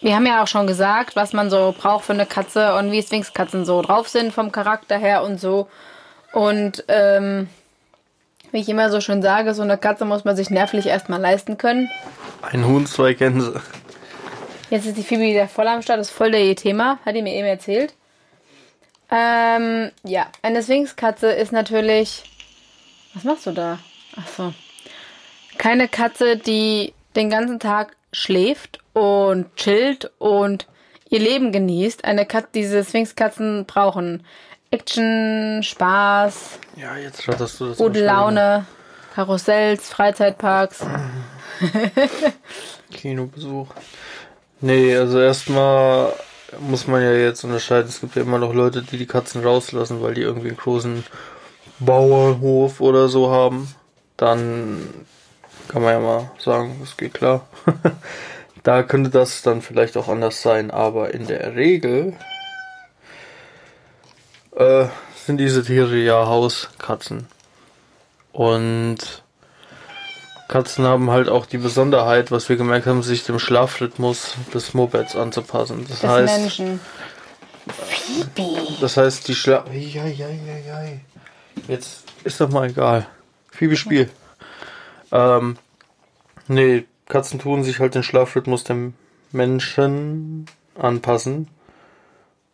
wir 0.00 0.14
haben 0.14 0.26
ja 0.26 0.42
auch 0.42 0.46
schon 0.46 0.66
gesagt, 0.66 1.16
was 1.16 1.32
man 1.32 1.48
so 1.48 1.74
braucht 1.78 2.04
für 2.04 2.12
eine 2.12 2.26
Katze 2.26 2.74
und 2.76 2.90
wie 2.90 3.02
Sphinxkatzen 3.02 3.64
so 3.64 3.80
drauf 3.82 4.08
sind 4.08 4.32
vom 4.32 4.50
Charakter 4.50 4.98
her 4.98 5.22
und 5.22 5.40
so. 5.40 5.68
Und 6.32 6.84
ähm, 6.88 7.48
wie 8.50 8.60
ich 8.60 8.68
immer 8.68 8.90
so 8.90 9.00
schön 9.00 9.22
sage, 9.22 9.54
so 9.54 9.62
eine 9.62 9.78
Katze 9.78 10.04
muss 10.04 10.24
man 10.24 10.36
sich 10.36 10.50
nervlich 10.50 10.86
erstmal 10.86 11.20
leisten 11.20 11.56
können. 11.56 11.88
Ein 12.42 12.66
Huhn, 12.66 12.86
zwei 12.86 13.14
Gänse. 13.14 13.60
Jetzt 14.70 14.86
ist 14.86 14.96
die 14.96 15.02
Phoebe 15.02 15.22
wieder 15.22 15.48
voll 15.48 15.68
am 15.68 15.82
Start, 15.82 16.00
ist 16.00 16.10
voll 16.10 16.30
der 16.30 16.56
Thema, 16.56 16.98
hat 17.04 17.14
die 17.14 17.22
mir 17.22 17.34
eben 17.34 17.46
erzählt. 17.46 17.94
Ähm, 19.14 19.90
ja, 20.04 20.26
eine 20.40 20.62
Sphinxkatze 20.62 21.30
ist 21.30 21.52
natürlich. 21.52 22.24
Was 23.14 23.24
machst 23.24 23.46
du 23.46 23.52
da? 23.52 23.78
Ach 24.16 24.26
so. 24.26 24.54
Keine 25.58 25.86
Katze, 25.86 26.38
die 26.38 26.94
den 27.14 27.28
ganzen 27.28 27.60
Tag 27.60 27.94
schläft 28.12 28.78
und 28.94 29.54
chillt 29.56 30.10
und 30.18 30.66
ihr 31.10 31.20
Leben 31.20 31.52
genießt. 31.52 32.06
Eine 32.06 32.24
Katze, 32.24 32.48
diese 32.54 32.84
Sphinxkatzen 32.84 33.66
brauchen 33.66 34.24
Action, 34.70 35.62
Spaß, 35.62 36.58
Ja, 36.76 36.96
jetzt 36.96 37.28
ratterst 37.28 37.60
du 37.60 37.68
das 37.68 37.76
gute 37.76 38.02
Laune, 38.02 38.64
Karussells, 39.14 39.90
Freizeitparks. 39.90 40.86
Kinobesuch. 42.90 43.68
Nee, 44.62 44.96
also 44.96 45.20
erstmal 45.20 46.14
muss 46.60 46.86
man 46.86 47.02
ja 47.02 47.12
jetzt 47.12 47.44
unterscheiden. 47.44 47.88
Es 47.88 48.00
gibt 48.00 48.16
ja 48.16 48.22
immer 48.22 48.38
noch 48.38 48.54
Leute, 48.54 48.82
die 48.82 48.98
die 48.98 49.06
Katzen 49.06 49.42
rauslassen, 49.42 50.02
weil 50.02 50.14
die 50.14 50.22
irgendwie 50.22 50.48
einen 50.48 50.56
großen 50.56 51.04
Bauernhof 51.80 52.80
oder 52.80 53.08
so 53.08 53.30
haben. 53.30 53.74
Dann 54.16 54.88
kann 55.68 55.82
man 55.82 55.92
ja 55.92 56.00
mal 56.00 56.30
sagen, 56.38 56.76
das 56.80 56.96
geht 56.96 57.14
klar. 57.14 57.46
da 58.62 58.82
könnte 58.82 59.10
das 59.10 59.42
dann 59.42 59.62
vielleicht 59.62 59.96
auch 59.96 60.08
anders 60.08 60.42
sein, 60.42 60.70
aber 60.70 61.14
in 61.14 61.26
der 61.26 61.56
Regel 61.56 62.14
äh, 64.56 64.86
sind 65.26 65.38
diese 65.38 65.64
Tiere 65.64 65.96
ja 65.96 66.26
Hauskatzen. 66.26 67.26
Und 68.32 69.22
Katzen 70.52 70.84
haben 70.84 71.10
halt 71.10 71.30
auch 71.30 71.46
die 71.46 71.56
Besonderheit, 71.56 72.30
was 72.30 72.50
wir 72.50 72.56
gemerkt 72.56 72.86
haben, 72.86 73.02
sich 73.02 73.24
dem 73.24 73.38
Schlafrhythmus 73.38 74.34
des 74.52 74.74
Mopeds 74.74 75.16
anzupassen. 75.16 75.86
Das 75.88 76.00
Des 76.00 76.10
heißt, 76.10 76.40
Menschen. 76.40 76.80
Phoebe. 77.68 78.76
das 78.78 78.98
heißt, 78.98 79.28
die 79.28 79.34
Schla... 79.34 79.64
Ja, 79.72 80.04
ja, 80.04 80.28
ja, 80.28 80.28
ja. 80.28 80.82
Jetzt 81.68 82.04
ist 82.24 82.38
doch 82.38 82.50
mal 82.50 82.68
egal. 82.68 83.06
Phoebe 83.50 83.76
Spiel. 83.76 84.10
Ähm, 85.10 85.56
nee, 86.48 86.84
Katzen 87.08 87.38
tun 87.38 87.64
sich 87.64 87.80
halt 87.80 87.94
den 87.94 88.02
Schlafrhythmus 88.02 88.62
dem 88.62 88.92
Menschen 89.30 90.44
anpassen. 90.78 91.48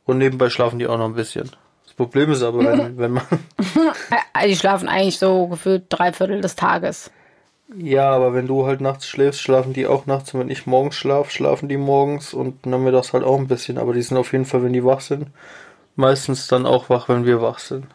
Und 0.05 0.19
nebenbei 0.19 0.51
schlafen 0.51 0.79
die 0.79 0.87
auch 0.87 0.99
noch 0.99 1.07
ein 1.07 1.15
bisschen. 1.15 1.51
Das 1.85 1.95
Problem 1.95 2.31
ist 2.31 2.45
aber, 2.45 2.61
wenn, 2.61 2.97
wenn 2.97 3.11
man... 3.11 3.27
Die 4.47 4.55
schlafen 4.55 4.89
eigentlich 4.89 5.19
so 5.19 5.49
gefühlt 5.49 5.87
drei 5.89 6.13
Viertel 6.13 6.41
des 6.41 6.55
Tages. 6.55 7.11
Ja, 7.77 8.11
aber 8.11 8.33
wenn 8.33 8.47
du 8.47 8.67
halt 8.67 8.81
nachts 8.81 9.07
schläfst, 9.07 9.41
schlafen 9.43 9.75
die 9.75 9.87
auch 9.87 10.07
nachts. 10.07 10.33
Und 10.33 10.41
wenn 10.41 10.49
ich 10.51 10.67
morgens 10.67 10.95
schlaf, 10.97 11.31
schlafen 11.31 11.69
die 11.69 11.77
morgens. 11.77 12.33
Und 12.33 12.65
dann 12.65 12.75
haben 12.75 12.85
wir 12.85 12.93
das 12.93 13.13
halt 13.13 13.25
auch 13.25 13.39
ein 13.39 13.47
bisschen. 13.49 13.77
Aber 13.79 13.93
die 13.93 14.03
sind 14.03 14.17
auf 14.17 14.33
jeden 14.33 14.47
Fall, 14.47 14.63
wenn 14.63 14.73
die 14.73 14.85
wach 14.85 15.01
sind, 15.01 15.27
meistens 15.97 16.49
dann 16.49 16.65
auch 16.65 16.89
wach, 16.89 17.09
wenn 17.09 17.27
wir 17.27 17.43
wach 17.43 17.59
sind. 17.59 17.87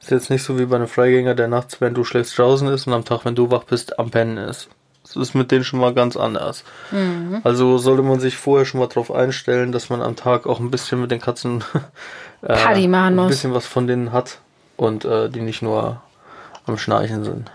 Ist 0.00 0.10
jetzt 0.10 0.30
nicht 0.30 0.42
so 0.44 0.58
wie 0.58 0.66
bei 0.66 0.76
einem 0.76 0.86
Freigänger, 0.86 1.34
der 1.34 1.48
nachts, 1.48 1.80
wenn 1.80 1.94
du 1.94 2.04
schläfst, 2.04 2.38
draußen 2.38 2.68
ist 2.68 2.86
und 2.86 2.92
am 2.92 3.04
Tag, 3.04 3.24
wenn 3.24 3.34
du 3.34 3.50
wach 3.50 3.64
bist, 3.64 3.98
am 3.98 4.10
Pennen 4.10 4.36
ist. 4.36 4.68
Das 5.02 5.16
ist 5.16 5.34
mit 5.34 5.50
denen 5.50 5.64
schon 5.64 5.80
mal 5.80 5.92
ganz 5.92 6.16
anders. 6.16 6.64
Also 7.42 7.76
sollte 7.78 8.02
man 8.02 8.20
sich 8.20 8.36
vorher 8.36 8.64
schon 8.66 8.80
mal 8.80 8.86
drauf 8.86 9.10
einstellen, 9.10 9.72
dass 9.72 9.90
man 9.90 10.00
am 10.00 10.14
Tag 10.16 10.46
auch 10.46 10.60
ein 10.60 10.70
bisschen 10.70 11.00
mit 11.00 11.10
den 11.10 11.20
Katzen 11.20 11.62
äh, 12.42 12.54
Party 12.54 12.86
machen 12.86 13.06
ein 13.08 13.16
muss. 13.16 13.28
bisschen 13.28 13.52
was 13.52 13.66
von 13.66 13.86
denen 13.86 14.12
hat 14.12 14.38
und 14.76 15.04
äh, 15.04 15.28
die 15.28 15.40
nicht 15.40 15.60
nur 15.62 16.00
am 16.66 16.78
Schnarchen 16.78 17.24
sind. 17.24 17.50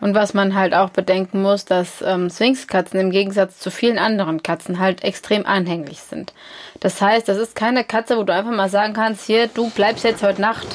Und 0.00 0.14
was 0.14 0.32
man 0.32 0.54
halt 0.54 0.74
auch 0.74 0.90
bedenken 0.90 1.42
muss, 1.42 1.64
dass 1.64 2.02
ähm, 2.02 2.30
Sphinxkatzen 2.30 2.98
im 2.98 3.10
Gegensatz 3.10 3.58
zu 3.58 3.70
vielen 3.70 3.98
anderen 3.98 4.42
Katzen 4.42 4.78
halt 4.78 5.04
extrem 5.04 5.44
anhänglich 5.44 6.00
sind. 6.00 6.32
Das 6.80 7.02
heißt, 7.02 7.28
das 7.28 7.36
ist 7.36 7.54
keine 7.54 7.84
Katze, 7.84 8.16
wo 8.16 8.22
du 8.22 8.32
einfach 8.32 8.52
mal 8.52 8.70
sagen 8.70 8.94
kannst, 8.94 9.26
hier, 9.26 9.48
du 9.48 9.68
bleibst 9.70 10.04
jetzt 10.04 10.22
heute 10.22 10.40
Nacht 10.40 10.66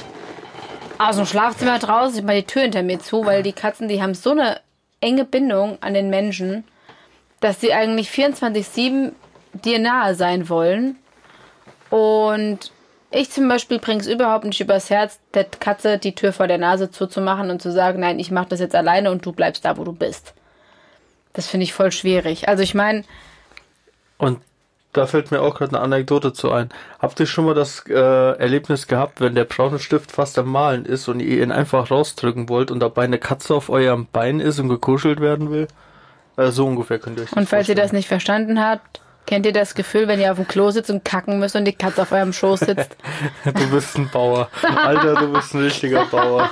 aus 0.98 1.17
dem 1.17 1.25
Schlafzimmer 1.25 1.79
draußen, 1.79 2.20
ich 2.20 2.24
mach 2.24 2.34
die 2.34 2.44
Tür 2.44 2.62
hinter 2.62 2.84
mir 2.84 3.00
zu, 3.00 3.25
weil 3.25 3.44
die 3.44 3.53
Katzen, 3.53 3.88
die 3.88 4.01
haben 4.01 4.13
so 4.13 4.32
eine 4.32 4.62
enge 5.01 5.25
Bindung 5.25 5.77
an 5.82 5.94
den 5.94 6.10
Menschen, 6.10 6.63
dass 7.39 7.60
sie 7.60 7.74
eigentlich 7.74 8.10
24-7 8.10 9.12
dir 9.53 9.79
nahe 9.79 10.15
sein 10.15 10.50
wollen. 10.50 10.98
Und 11.89 12.72
ich 13.15 13.31
zum 13.31 13.48
Beispiel 13.48 13.79
bringe 13.79 14.01
es 14.01 14.07
überhaupt 14.07 14.45
nicht 14.45 14.60
übers 14.62 14.89
Herz, 14.89 15.19
der 15.34 15.45
Katze 15.45 15.98
die 15.98 16.15
Tür 16.15 16.34
vor 16.34 16.48
der 16.48 16.57
Nase 16.57 16.91
zuzumachen 16.91 17.50
und 17.50 17.62
zu 17.62 17.72
sagen, 17.72 18.00
nein, 18.00 18.19
ich 18.19 18.31
mache 18.31 18.50
das 18.50 18.60
jetzt 18.60 18.75
alleine 18.75 19.12
und 19.12 19.25
du 19.25 19.31
bleibst 19.31 19.65
da, 19.65 19.77
wo 19.77 19.84
du 19.84 19.93
bist. 19.93 20.34
Das 21.34 21.48
finde 21.48 21.63
ich 21.65 21.74
voll 21.74 21.91
schwierig. 21.91 22.48
Also 22.48 22.63
ich 22.63 22.74
meine, 22.74 23.03
Und 24.17 24.39
da 24.93 25.07
fällt 25.07 25.31
mir 25.31 25.41
auch 25.41 25.55
gerade 25.55 25.75
eine 25.75 25.81
Anekdote 25.81 26.31
zu 26.34 26.51
ein. 26.51 26.69
Habt 27.00 27.19
ihr 27.19 27.25
schon 27.25 27.45
mal 27.45 27.53
das 27.53 27.84
äh, 27.88 27.93
Erlebnis 27.93 28.88
gehabt, 28.88 29.19
wenn 29.19 29.36
der 29.36 29.43
braune 29.43 29.79
Stift 29.79 30.12
fast 30.12 30.38
am 30.39 30.50
Malen 30.50 30.86
ist 30.86 31.07
und 31.07 31.19
ihr 31.19 31.43
ihn 31.43 31.51
einfach 31.51 31.91
rausdrücken 31.91 32.48
wollt 32.50 32.72
und 32.72 32.79
dabei 32.79 33.03
eine 33.03 33.19
Katze 33.19 33.55
auf 33.55 33.69
eurem 33.69 34.07
Bein 34.12 34.39
ist 34.39 34.60
und 34.60 34.69
gekuschelt 34.69 35.19
werden 35.19 35.51
will? 35.51 35.67
Äh, 36.38 36.51
so 36.51 36.65
ungefähr 36.65 37.00
könnt 37.00 37.17
ihr 37.17 37.24
euch 37.24 37.29
das 37.29 37.38
und 37.38 37.50
falls 37.50 37.67
ihr 37.67 37.75
das 37.75 37.84
vorstellen. 37.84 37.98
nicht 37.98 38.07
verstanden 38.07 38.62
habt, 38.62 39.01
kennt 39.25 39.46
ihr 39.46 39.53
das 39.53 39.75
Gefühl, 39.75 40.08
wenn 40.08 40.20
ihr 40.20 40.32
auf 40.32 40.38
dem 40.38 40.48
Klo 40.48 40.72
sitzt 40.72 40.89
und 40.89 41.03
kacken 41.05 41.39
müsst 41.39 41.55
und 41.55 41.65
die 41.65 41.74
Katze 41.74 42.03
auf 42.03 42.12
eurem 42.12 42.34
Schoß 42.34 42.62
sitzt? 42.62 42.96
Du 43.44 43.70
bist 43.70 43.98
ein 43.98 44.10
Bauer. 44.10 44.50
Alter, 44.62 45.15
du 45.15 45.32
bist 45.32 45.53
ein 45.53 45.62
richtiger 45.62 46.05
Bauer. 46.05 46.50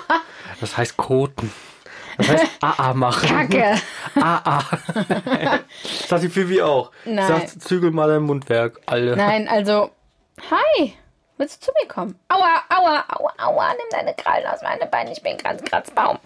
Das 0.62 0.78
heißt 0.78 0.98
Koten. 0.98 1.52
Das 2.18 2.30
heißt 2.30 2.46
AA 2.62 2.94
machen. 2.94 3.28
Kacke! 3.28 3.76
AA. 4.16 4.60
Sagt 6.08 6.24
die 6.24 6.30
Phoebe 6.30 6.66
auch. 6.66 6.92
Nein. 7.06 7.28
Sagt, 7.28 7.64
zügel 7.64 7.92
mal 7.92 8.08
dein 8.08 8.24
Mundwerk, 8.24 8.80
alle. 8.86 9.16
Nein, 9.16 9.48
also, 9.48 9.92
hi, 10.50 10.94
willst 11.38 11.62
du 11.62 11.68
zu 11.68 11.72
mir 11.82 11.88
kommen? 11.88 12.18
Aua, 12.30 12.64
aua, 12.70 13.04
aua, 13.10 13.34
aua, 13.38 13.70
nimm 13.72 13.88
deine 13.92 14.14
Krallen 14.14 14.46
aus 14.48 14.62
meinem 14.62 14.90
Bein, 14.90 15.08
ich 15.08 15.22
bin 15.22 15.38
ganz 15.38 15.64
Kratzbaum. 15.64 16.20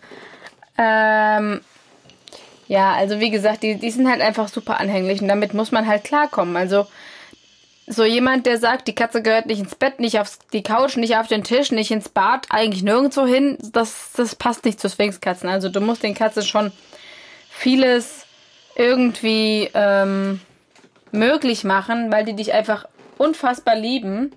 Ähm, 0.78 1.62
Ja, 2.68 2.94
also 2.94 3.20
wie 3.20 3.30
gesagt, 3.30 3.64
die, 3.64 3.76
die 3.76 3.92
sind 3.92 4.10
halt 4.10 4.22
einfach 4.22 4.50
super 4.50 4.80
anhänglich 4.80 5.22
und 5.22 5.28
damit 5.28 5.54
muss 5.54 5.72
man 5.72 5.88
halt 5.88 6.04
klarkommen. 6.04 6.58
Also 6.58 6.86
so 7.88 8.04
jemand, 8.04 8.46
der 8.46 8.58
sagt, 8.58 8.88
die 8.90 8.96
Katze 8.96 9.22
gehört 9.22 9.46
nicht 9.46 9.60
ins 9.60 9.76
Bett, 9.76 10.02
nicht 10.02 10.20
auf 10.20 10.38
die 10.52 10.64
Couch, 10.64 10.98
nicht 10.98 11.16
auf 11.16 11.28
den 11.28 11.46
Tisch, 11.46 11.72
nicht 11.72 11.92
ins 11.92 12.10
Bad, 12.10 12.48
eigentlich 12.50 12.84
nirgendwo 12.84 13.26
hin, 13.26 13.58
das, 13.72 14.12
das 14.16 14.36
passt 14.36 14.66
nicht 14.66 14.82
zu 14.82 14.90
Sphinxkatzen. 14.90 15.48
Also 15.48 15.70
du 15.70 15.80
musst 15.80 16.04
den 16.04 16.14
Katzen 16.14 16.44
schon 16.44 16.74
vieles 17.50 18.26
irgendwie 18.76 19.70
ähm, 19.74 20.42
möglich 21.14 21.64
machen, 21.64 22.12
weil 22.12 22.26
die 22.26 22.36
dich 22.36 22.54
einfach 22.54 22.86
unfassbar 23.18 23.76
lieben 23.76 24.34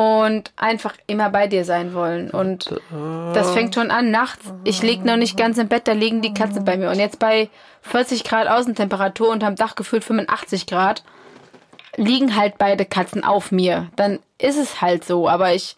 und 0.00 0.52
einfach 0.56 0.94
immer 1.06 1.30
bei 1.30 1.46
dir 1.46 1.64
sein 1.64 1.94
wollen. 1.94 2.30
Und 2.30 2.80
das 3.34 3.52
fängt 3.52 3.74
schon 3.74 3.90
an 3.90 4.10
nachts. 4.10 4.52
Ich 4.64 4.82
lieg 4.82 5.04
noch 5.04 5.16
nicht 5.16 5.36
ganz 5.36 5.58
im 5.58 5.68
Bett, 5.68 5.86
da 5.88 5.92
liegen 5.92 6.22
die 6.22 6.34
Katzen 6.34 6.64
bei 6.64 6.76
mir. 6.76 6.90
Und 6.90 6.98
jetzt 6.98 7.18
bei 7.18 7.48
40 7.82 8.24
Grad 8.24 8.48
Außentemperatur 8.48 9.28
und 9.30 9.44
am 9.44 9.56
Dach 9.56 9.74
gefühlt 9.74 10.04
85 10.04 10.66
Grad 10.66 11.02
liegen 11.96 12.36
halt 12.36 12.58
beide 12.58 12.84
Katzen 12.84 13.24
auf 13.24 13.52
mir. 13.52 13.88
Dann 13.96 14.20
ist 14.38 14.58
es 14.58 14.80
halt 14.80 15.04
so. 15.04 15.28
Aber 15.28 15.52
ich 15.54 15.76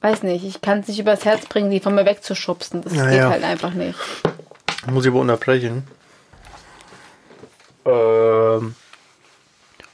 weiß 0.00 0.22
nicht, 0.22 0.44
ich 0.44 0.60
kann 0.60 0.80
es 0.80 0.88
nicht 0.88 0.98
übers 0.98 1.24
Herz 1.24 1.46
bringen, 1.46 1.70
die 1.70 1.80
von 1.80 1.94
mir 1.94 2.06
wegzuschubsen. 2.06 2.82
Das 2.82 2.94
Ja, 2.94 3.10
geht 3.10 3.22
halt 3.22 3.44
einfach 3.44 3.72
nicht. 3.72 3.98
Muss 4.90 5.04
ich 5.04 5.10
aber 5.10 5.20
unterbrechen. 5.20 5.86
Ähm, 7.84 8.74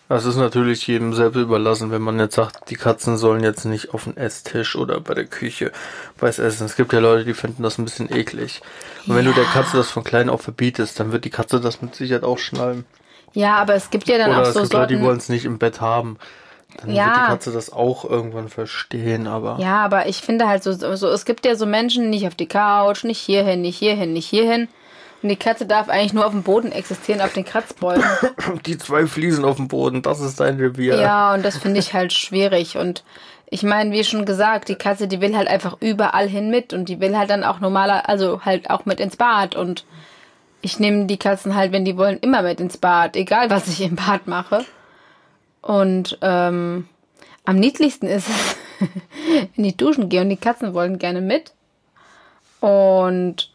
das 0.09 0.25
ist 0.25 0.37
natürlich 0.37 0.87
jedem 0.87 1.13
selbst 1.15 1.37
überlassen, 1.37 1.91
wenn 1.91 2.03
man 2.03 2.19
jetzt 2.19 2.37
sagt, 2.37 2.71
die 2.71 2.77
Katzen 2.77 3.17
sollen 3.19 3.43
jetzt 3.43 3.65
nicht 3.65 3.93
auf 3.93 4.05
den 4.05 4.17
Esstisch 4.17 4.75
oder 4.77 5.01
bei 5.01 5.15
der 5.15 5.27
Küche 5.27 5.71
beis 6.19 6.39
Essen. 6.39 6.67
Es 6.67 6.77
gibt 6.77 6.93
ja 6.93 6.99
Leute, 7.01 7.25
die 7.25 7.35
finden 7.35 7.63
das 7.63 7.79
ein 7.79 7.85
bisschen 7.85 8.11
eklig. 8.11 8.63
Und 9.07 9.17
wenn 9.17 9.25
du 9.25 9.33
der 9.33 9.45
Katze 9.45 9.77
das 9.77 9.91
von 9.91 10.05
klein 10.05 10.31
auf 10.31 10.43
verbietest, 10.43 10.99
dann 10.99 11.13
wird 11.13 11.25
die 11.25 11.31
Katze 11.31 11.61
das 11.61 11.83
mit 11.83 11.95
Sicherheit 11.95 12.25
auch 12.25 12.39
schnallen. 12.39 12.85
Ja, 13.35 13.57
aber 13.57 13.75
es 13.75 13.91
gibt 13.91 14.09
ja 14.09 14.19
dann 14.19 14.31
Oder 14.31 14.43
auch 14.43 14.47
es 14.47 14.55
so 14.55 14.61
gibt 14.61 14.73
Leute, 14.73 14.97
die 14.97 15.03
wollen 15.03 15.19
es 15.19 15.29
nicht 15.29 15.45
im 15.45 15.59
Bett 15.59 15.81
haben. 15.81 16.19
Dann 16.79 16.91
Ja. 16.95 17.07
wird 17.07 17.17
die 17.17 17.21
Katze 17.23 17.53
das 17.53 17.73
auch 17.73 18.05
irgendwann 18.05 18.49
verstehen, 18.49 19.27
aber 19.27 19.59
Ja, 19.61 19.85
aber 19.85 20.07
ich 20.09 20.23
finde 20.23 20.49
halt 20.49 20.63
so, 20.63 20.73
so, 20.73 21.09
es 21.09 21.25
gibt 21.25 21.45
ja 21.47 21.55
so 21.55 21.67
Menschen, 21.67 22.11
nicht 22.11 22.27
auf 22.27 22.35
die 22.35 22.47
Couch, 22.47 23.05
nicht 23.05 23.19
hierhin, 23.19 23.63
nicht 23.63 23.79
hierhin, 23.79 24.13
nicht 24.13 24.27
hierhin. 24.29 24.69
Und 25.23 25.31
die 25.31 25.37
Katze 25.37 25.67
darf 25.67 25.89
eigentlich 25.89 26.13
nur 26.13 26.27
auf 26.27 26.33
dem 26.33 26.45
Boden 26.45 26.71
existieren, 26.71 27.21
auf 27.21 27.33
den 27.33 27.45
Kratzbäumen. 27.45 28.05
die 28.67 28.79
zwei 28.79 29.07
Fliesen 29.07 29.45
auf 29.45 29.57
dem 29.57 29.67
Boden, 29.67 30.03
das 30.03 30.21
ist 30.21 30.39
dein 30.39 30.59
Revier. 30.59 31.01
Ja, 31.01 31.35
und 31.35 31.45
das 31.45 31.57
finde 31.57 31.81
ich 31.81 31.93
halt 31.93 32.13
schwierig. 32.13 32.77
Und 32.77 33.03
ich 33.51 33.65
meine, 33.65 33.91
wie 33.91 34.05
schon 34.05 34.25
gesagt, 34.25 34.69
die 34.69 34.77
Katze, 34.77 35.09
die 35.09 35.21
will 35.21 35.37
halt 35.37 35.49
einfach 35.49 35.77
überall 35.81 36.29
hin 36.29 36.51
mit 36.51 36.73
und 36.73 36.89
die 36.89 37.01
will 37.01 37.17
halt 37.17 37.31
dann 37.31 37.43
auch 37.43 37.59
normaler, 37.59 38.09
also 38.09 38.45
halt 38.45 38.71
auch 38.71 38.85
mit 38.85 39.01
ins 39.01 39.17
Bad. 39.17 39.57
Und 39.57 39.85
ich 40.61 40.79
nehme 40.79 41.07
die 41.07 41.17
Katzen 41.17 41.57
halt, 41.57 41.73
wenn 41.73 41.85
die 41.85 41.97
wollen, 41.97 42.19
immer 42.19 42.43
mit 42.43 42.61
ins 42.61 42.77
Bad, 42.77 43.17
egal 43.17 43.51
was 43.51 43.67
ich 43.67 43.81
im 43.81 43.97
Bad 43.97 44.29
mache. 44.29 44.65
Und 45.63 46.17
ähm, 46.23 46.87
am 47.45 47.57
niedlichsten 47.57 48.07
ist 48.07 48.29
es, 48.29 48.57
wenn 49.57 49.65
ich 49.65 49.77
duschen 49.77 50.09
gehe 50.09 50.21
und 50.21 50.29
die 50.29 50.37
Katzen 50.37 50.75
wollen 50.75 50.99
gerne 50.99 51.21
mit. 51.21 51.53
Und 52.61 53.48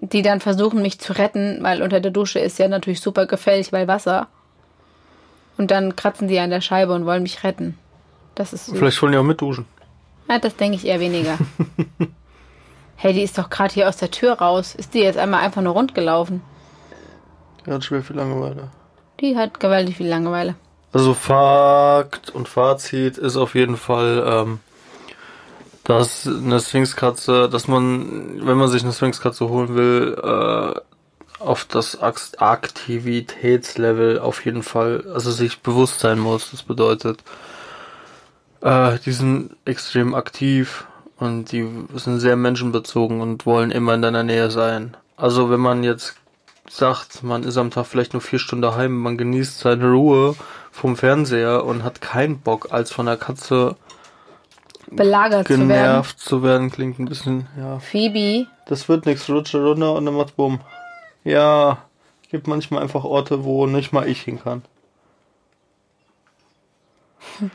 die 0.00 0.22
dann 0.22 0.40
versuchen, 0.40 0.80
mich 0.80 1.00
zu 1.00 1.12
retten, 1.12 1.58
weil 1.62 1.82
unter 1.82 2.00
der 2.00 2.10
Dusche 2.10 2.38
ist 2.38 2.58
ja 2.58 2.68
natürlich 2.68 3.00
super 3.00 3.26
gefährlich, 3.26 3.72
weil 3.72 3.88
Wasser. 3.88 4.28
Und 5.56 5.70
dann 5.70 5.96
kratzen 5.96 6.28
die 6.28 6.38
an 6.38 6.50
der 6.50 6.60
Scheibe 6.60 6.94
und 6.94 7.04
wollen 7.04 7.24
mich 7.24 7.42
retten. 7.42 7.76
Das 8.34 8.52
ist 8.52 8.66
süß. 8.66 8.78
Vielleicht 8.78 9.02
wollen 9.02 9.12
die 9.12 9.18
auch 9.18 9.24
mitduschen. 9.24 9.66
Ja, 10.28 10.38
das 10.38 10.56
denke 10.56 10.76
ich 10.76 10.86
eher 10.86 11.00
weniger. 11.00 11.36
hey, 12.96 13.12
die 13.12 13.22
ist 13.22 13.36
doch 13.38 13.50
gerade 13.50 13.74
hier 13.74 13.88
aus 13.88 13.96
der 13.96 14.10
Tür 14.10 14.34
raus. 14.34 14.74
Ist 14.74 14.94
die 14.94 15.00
jetzt 15.00 15.18
einmal 15.18 15.42
einfach 15.42 15.62
nur 15.62 15.72
rund 15.72 15.94
gelaufen? 15.94 16.42
Ja, 17.66 17.74
hat 17.74 17.84
schwer 17.84 18.02
viel 18.02 18.16
Langeweile. 18.16 18.70
Die 19.20 19.36
hat 19.36 19.58
gewaltig 19.58 19.96
viel 19.96 20.06
Langeweile. 20.06 20.54
Also 20.92 21.12
Fakt 21.12 22.30
und 22.30 22.48
Fazit 22.48 23.18
ist 23.18 23.36
auf 23.36 23.54
jeden 23.54 23.76
Fall, 23.76 24.24
ähm, 24.26 24.60
dass 25.88 26.24
eine 26.26 26.60
Sphinxkatze, 26.60 27.48
dass 27.48 27.66
man, 27.66 28.46
wenn 28.46 28.58
man 28.58 28.68
sich 28.68 28.82
eine 28.82 28.92
Sphinxkatze 28.92 29.48
holen 29.48 29.74
will, 29.74 30.18
äh, 30.22 30.74
auf 31.40 31.64
das 31.64 32.02
Aktivitätslevel 32.02 34.18
auf 34.18 34.44
jeden 34.44 34.62
Fall, 34.62 35.06
also 35.14 35.30
sich 35.30 35.60
bewusst 35.60 36.00
sein 36.00 36.18
muss. 36.18 36.50
Das 36.50 36.62
bedeutet, 36.62 37.24
äh, 38.60 38.98
die 39.06 39.12
sind 39.12 39.56
extrem 39.64 40.14
aktiv 40.14 40.84
und 41.16 41.52
die 41.52 41.66
sind 41.94 42.20
sehr 42.20 42.36
menschenbezogen 42.36 43.22
und 43.22 43.46
wollen 43.46 43.70
immer 43.70 43.94
in 43.94 44.02
deiner 44.02 44.24
Nähe 44.24 44.50
sein. 44.50 44.94
Also 45.16 45.48
wenn 45.48 45.60
man 45.60 45.84
jetzt 45.84 46.16
sagt, 46.68 47.22
man 47.22 47.44
ist 47.44 47.56
am 47.56 47.70
Tag 47.70 47.86
vielleicht 47.86 48.12
nur 48.12 48.20
vier 48.20 48.40
Stunden 48.40 48.60
daheim, 48.60 48.94
man 48.94 49.16
genießt 49.16 49.60
seine 49.60 49.90
Ruhe 49.90 50.36
vom 50.70 50.98
Fernseher 50.98 51.64
und 51.64 51.82
hat 51.82 52.02
keinen 52.02 52.40
Bock, 52.40 52.68
als 52.72 52.92
von 52.92 53.06
der 53.06 53.16
Katze 53.16 53.76
Belagert 54.96 55.46
zu 55.46 55.54
werden. 55.54 55.68
genervt 55.68 56.18
zu 56.18 56.42
werden, 56.42 56.70
klingt 56.70 56.98
ein 56.98 57.04
bisschen, 57.06 57.46
ja. 57.58 57.78
Phoebe, 57.78 58.46
Das 58.66 58.88
wird 58.88 59.06
nichts, 59.06 59.28
rutsche 59.28 59.62
runter 59.62 59.92
und 59.94 60.04
dann 60.06 60.14
macht 60.14 60.36
bumm. 60.36 60.60
Ja, 61.24 61.78
gibt 62.30 62.46
manchmal 62.46 62.82
einfach 62.82 63.04
Orte, 63.04 63.44
wo 63.44 63.66
nicht 63.66 63.92
mal 63.92 64.08
ich 64.08 64.22
hin 64.22 64.40
kann. 64.42 64.62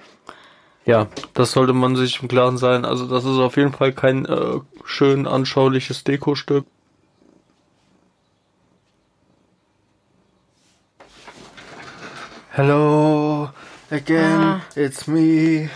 Ja, 0.86 1.08
das 1.34 1.54
sollte 1.54 1.72
man 1.72 1.96
sich 1.96 2.22
im 2.22 2.28
Klaren 2.28 2.58
sein. 2.58 2.84
Also 2.84 3.08
das 3.08 3.24
ist 3.24 3.38
auf 3.38 3.56
jeden 3.56 3.72
Fall 3.72 3.94
kein 3.94 4.26
äh, 4.26 4.60
schön 4.84 5.28
anschauliches 5.28 6.04
Dekostück. 6.04 6.66
Hello, 12.52 13.50
again, 13.90 14.42
Ah. 14.42 14.62
it's 14.76 15.08
me, 15.08 15.70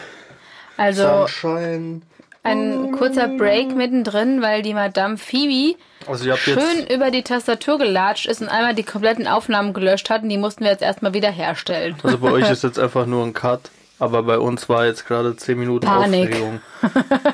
also 0.77 1.27
Sunshine. 1.27 2.01
ein 2.43 2.91
kurzer 2.91 3.27
Break 3.27 3.75
mittendrin, 3.75 4.41
weil 4.41 4.61
die 4.61 4.73
Madame 4.73 5.17
Phoebe 5.17 5.77
Also 6.07 6.25
ihr 6.25 6.33
habt 6.33 6.41
schön 6.41 6.57
jetzt, 6.79 6.91
über 6.91 7.11
die 7.11 7.23
Tastatur 7.23 7.77
gelatscht 7.77 8.25
ist 8.27 8.41
und 8.41 8.47
einmal 8.49 8.73
die 8.73 8.83
kompletten 8.83 9.27
Aufnahmen 9.27 9.73
gelöscht 9.73 10.09
hat 10.09 10.23
und 10.23 10.29
die 10.29 10.37
mussten 10.37 10.63
wir 10.63 10.71
jetzt 10.71 10.83
erstmal 10.83 11.13
wieder 11.13 11.31
herstellen. 11.31 11.95
also 12.03 12.17
bei 12.19 12.31
euch 12.31 12.49
ist 12.49 12.63
jetzt 12.63 12.79
einfach 12.79 13.05
nur 13.05 13.23
ein 13.25 13.33
Cut, 13.33 13.69
aber 13.99 14.23
bei 14.23 14.37
uns 14.39 14.69
war 14.69 14.85
jetzt 14.85 15.05
gerade 15.07 15.35
10 15.35 15.59
Minuten 15.59 15.85
Panik. 15.85 16.29
Aufregung. 16.29 16.61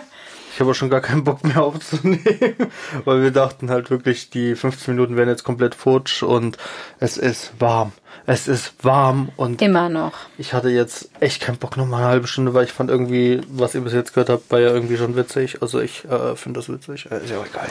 Ich 0.53 0.59
habe 0.59 0.75
schon 0.75 0.91
gar 0.91 1.01
keinen 1.01 1.23
Bock 1.23 1.43
mehr 1.43 1.63
aufzunehmen, 1.63 2.21
weil 3.05 3.23
wir 3.23 3.31
dachten 3.31 3.71
halt 3.71 3.89
wirklich, 3.89 4.29
die 4.29 4.55
15 4.55 4.93
Minuten 4.93 5.17
werden 5.17 5.29
jetzt 5.29 5.43
komplett 5.43 5.73
futsch 5.73 6.21
und 6.21 6.57
es 6.99 7.17
ist 7.17 7.53
warm. 7.57 7.91
Es 8.27 8.47
ist 8.47 8.75
warm 8.83 9.29
und 9.35 9.63
Immer 9.63 9.89
noch. 9.89 10.13
ich 10.37 10.53
hatte 10.53 10.69
jetzt 10.69 11.09
echt 11.19 11.41
keinen 11.41 11.57
Bock 11.57 11.75
noch 11.75 11.87
mal 11.87 11.97
eine 11.97 12.05
halbe 12.07 12.27
Stunde, 12.27 12.53
weil 12.53 12.65
ich 12.65 12.71
fand 12.71 12.91
irgendwie, 12.91 13.41
was 13.49 13.73
ihr 13.73 13.81
bis 13.81 13.93
jetzt 13.93 14.13
gehört 14.13 14.29
habt, 14.29 14.51
war 14.51 14.59
ja 14.59 14.69
irgendwie 14.69 14.95
schon 14.97 15.15
witzig. 15.15 15.61
Also 15.63 15.79
ich 15.81 16.05
äh, 16.05 16.35
finde 16.35 16.59
das 16.59 16.69
witzig. 16.69 17.07
Äh, 17.11 17.23
ist 17.23 17.31
ja 17.31 17.39
auch 17.39 17.47
egal. 17.47 17.67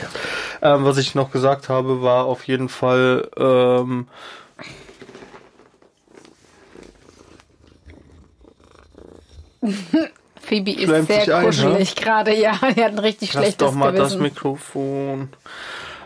Ja. 0.61 0.75
Ähm, 0.75 0.83
was 0.83 0.97
ich 0.97 1.15
noch 1.15 1.31
gesagt 1.31 1.69
habe, 1.69 2.01
war 2.01 2.25
auf 2.25 2.43
jeden 2.43 2.67
Fall, 2.67 3.29
ähm, 3.37 4.07
Phoebe 10.53 10.71
ist 10.71 11.07
sich 11.07 11.23
sehr 11.25 11.37
ein, 11.37 11.45
kuschelig 11.45 11.95
gerade, 11.95 12.35
ja. 12.35 12.51
Er 12.75 12.85
hat 12.85 12.91
ein 12.93 12.99
richtig 12.99 13.33
Lass 13.33 13.43
schlechtes 13.43 13.67
doch 13.67 13.73
mal 13.73 13.91
das 13.91 14.09
Gewissen. 14.09 14.21
Mikrofon. 14.21 15.29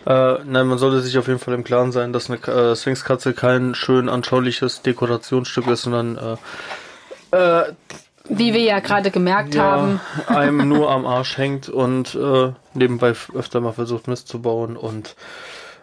Äh, 0.05 0.35
nein, 0.45 0.67
man 0.67 0.77
sollte 0.77 1.01
sich 1.01 1.17
auf 1.17 1.27
jeden 1.27 1.39
Fall 1.39 1.53
im 1.53 1.65
Klaren 1.65 1.91
sein, 1.91 2.13
dass 2.13 2.29
eine 2.29 2.39
äh, 2.47 2.75
Sphinxkatze 2.75 3.33
kein 3.33 3.75
schön 3.75 4.07
anschauliches 4.07 4.81
Dekorationsstück 4.81 5.67
ist, 5.67 5.81
sondern 5.81 6.37
äh, 7.31 7.37
äh, 7.37 7.73
Wie 8.29 8.53
wir 8.53 8.61
ja 8.61 8.79
gerade 8.79 9.11
gemerkt 9.11 9.55
ja, 9.55 9.63
haben. 9.63 9.99
einem 10.27 10.69
nur 10.69 10.91
am 10.91 11.05
Arsch 11.05 11.37
hängt 11.37 11.67
und 11.67 12.15
äh, 12.15 12.53
nebenbei 12.73 13.13
öfter 13.35 13.59
mal 13.59 13.73
versucht 13.73 14.07
Mist 14.07 14.29
zu 14.29 14.41
bauen 14.41 14.77
und 14.77 15.15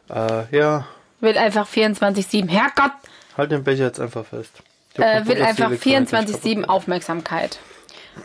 äh, 0.09 0.57
ja, 0.57 0.87
Will 1.21 1.39
einfach 1.39 1.69
24-7. 1.69 2.49
Herrgott! 2.49 2.93
halt 3.37 3.51
den 3.51 3.65
Becher 3.65 3.85
jetzt 3.85 4.01
einfach 4.01 4.25
fest. 4.25 4.53
Äh, 4.95 5.27
will 5.27 5.43
einfach 5.43 5.71
Elektronik 5.71 6.13
nicht 6.13 6.15
24-7 6.15 6.55
kaputt 6.55 6.69
Aufmerksamkeit. 6.69 7.59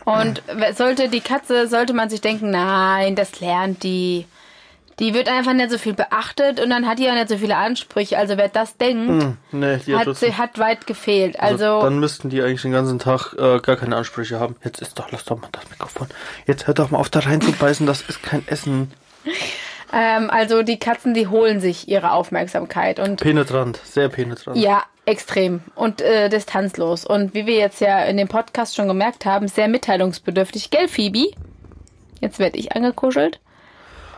Und 0.05 0.41
sollte 0.75 1.09
die 1.09 1.21
Katze, 1.21 1.67
sollte 1.67 1.93
man 1.93 2.09
sich 2.09 2.21
denken, 2.21 2.49
nein, 2.51 3.15
das 3.15 3.39
lernt 3.39 3.83
die. 3.83 4.25
Die 4.99 5.13
wird 5.13 5.29
einfach 5.29 5.53
nicht 5.53 5.71
so 5.71 5.77
viel 5.77 5.93
beachtet 5.93 6.59
und 6.59 6.69
dann 6.71 6.85
hat 6.85 6.99
die 6.99 7.09
auch 7.09 7.13
nicht 7.13 7.29
so 7.29 7.37
viele 7.37 7.55
Ansprüche. 7.55 8.17
Also 8.17 8.35
wer 8.35 8.49
das 8.49 8.75
denkt, 8.75 9.37
geht. 9.51 9.53
Nee, 9.87 9.95
hat 9.95 10.07
hat, 10.07 10.17
sie 10.17 10.33
hat 10.35 10.59
weit 10.59 10.87
gefehlt. 10.87 11.39
Also, 11.39 11.65
Also, 11.75 11.81
dann 11.83 11.99
müssten 11.99 12.29
die 12.29 12.41
eigentlich 12.41 12.63
den 12.63 12.73
ganzen 12.73 12.99
Tag 12.99 13.33
äh, 13.35 13.59
gar 13.61 13.77
keine 13.77 13.95
Ansprüche 13.95 14.41
haben. 14.41 14.57
Jetzt 14.61 14.81
ist 14.81 14.99
doch, 14.99 15.09
lass 15.11 15.23
doch 15.23 15.39
mal 15.39 15.47
das 15.53 15.69
Mikrofon. 15.69 16.07
Jetzt 16.47 16.67
hört 16.67 16.79
doch 16.79 16.91
mal 16.91 16.97
auf 16.97 17.07
da 17.07 17.19
reinzubeißen, 17.19 17.85
das 17.87 18.01
ist 18.01 18.21
kein 18.23 18.45
Essen. 18.49 18.91
ähm, 19.93 20.29
also 20.29 20.63
die 20.63 20.79
Katzen, 20.79 21.13
die 21.13 21.27
holen 21.27 21.61
sich 21.61 21.87
ihre 21.87 22.11
Aufmerksamkeit. 22.11 22.99
Und 22.99 23.21
Penetrant, 23.21 23.79
sehr 23.85 24.09
penetrant. 24.09 24.57
Ja, 24.57 24.83
extrem 25.09 25.61
und 25.75 26.01
äh, 26.01 26.29
distanzlos. 26.29 27.03
Und 27.03 27.33
wie 27.33 27.47
wir 27.47 27.55
jetzt 27.55 27.81
ja 27.81 28.03
in 28.05 28.17
dem 28.17 28.27
Podcast 28.27 28.75
schon 28.75 28.87
gemerkt 28.87 29.25
haben, 29.25 29.47
sehr 29.47 29.67
mitteilungsbedürftig. 29.67 30.69
Gell, 30.69 30.87
Phoebe? 30.87 31.31
Jetzt 32.21 32.37
werde 32.37 32.59
ich 32.59 32.75
angekuschelt. 32.75 33.39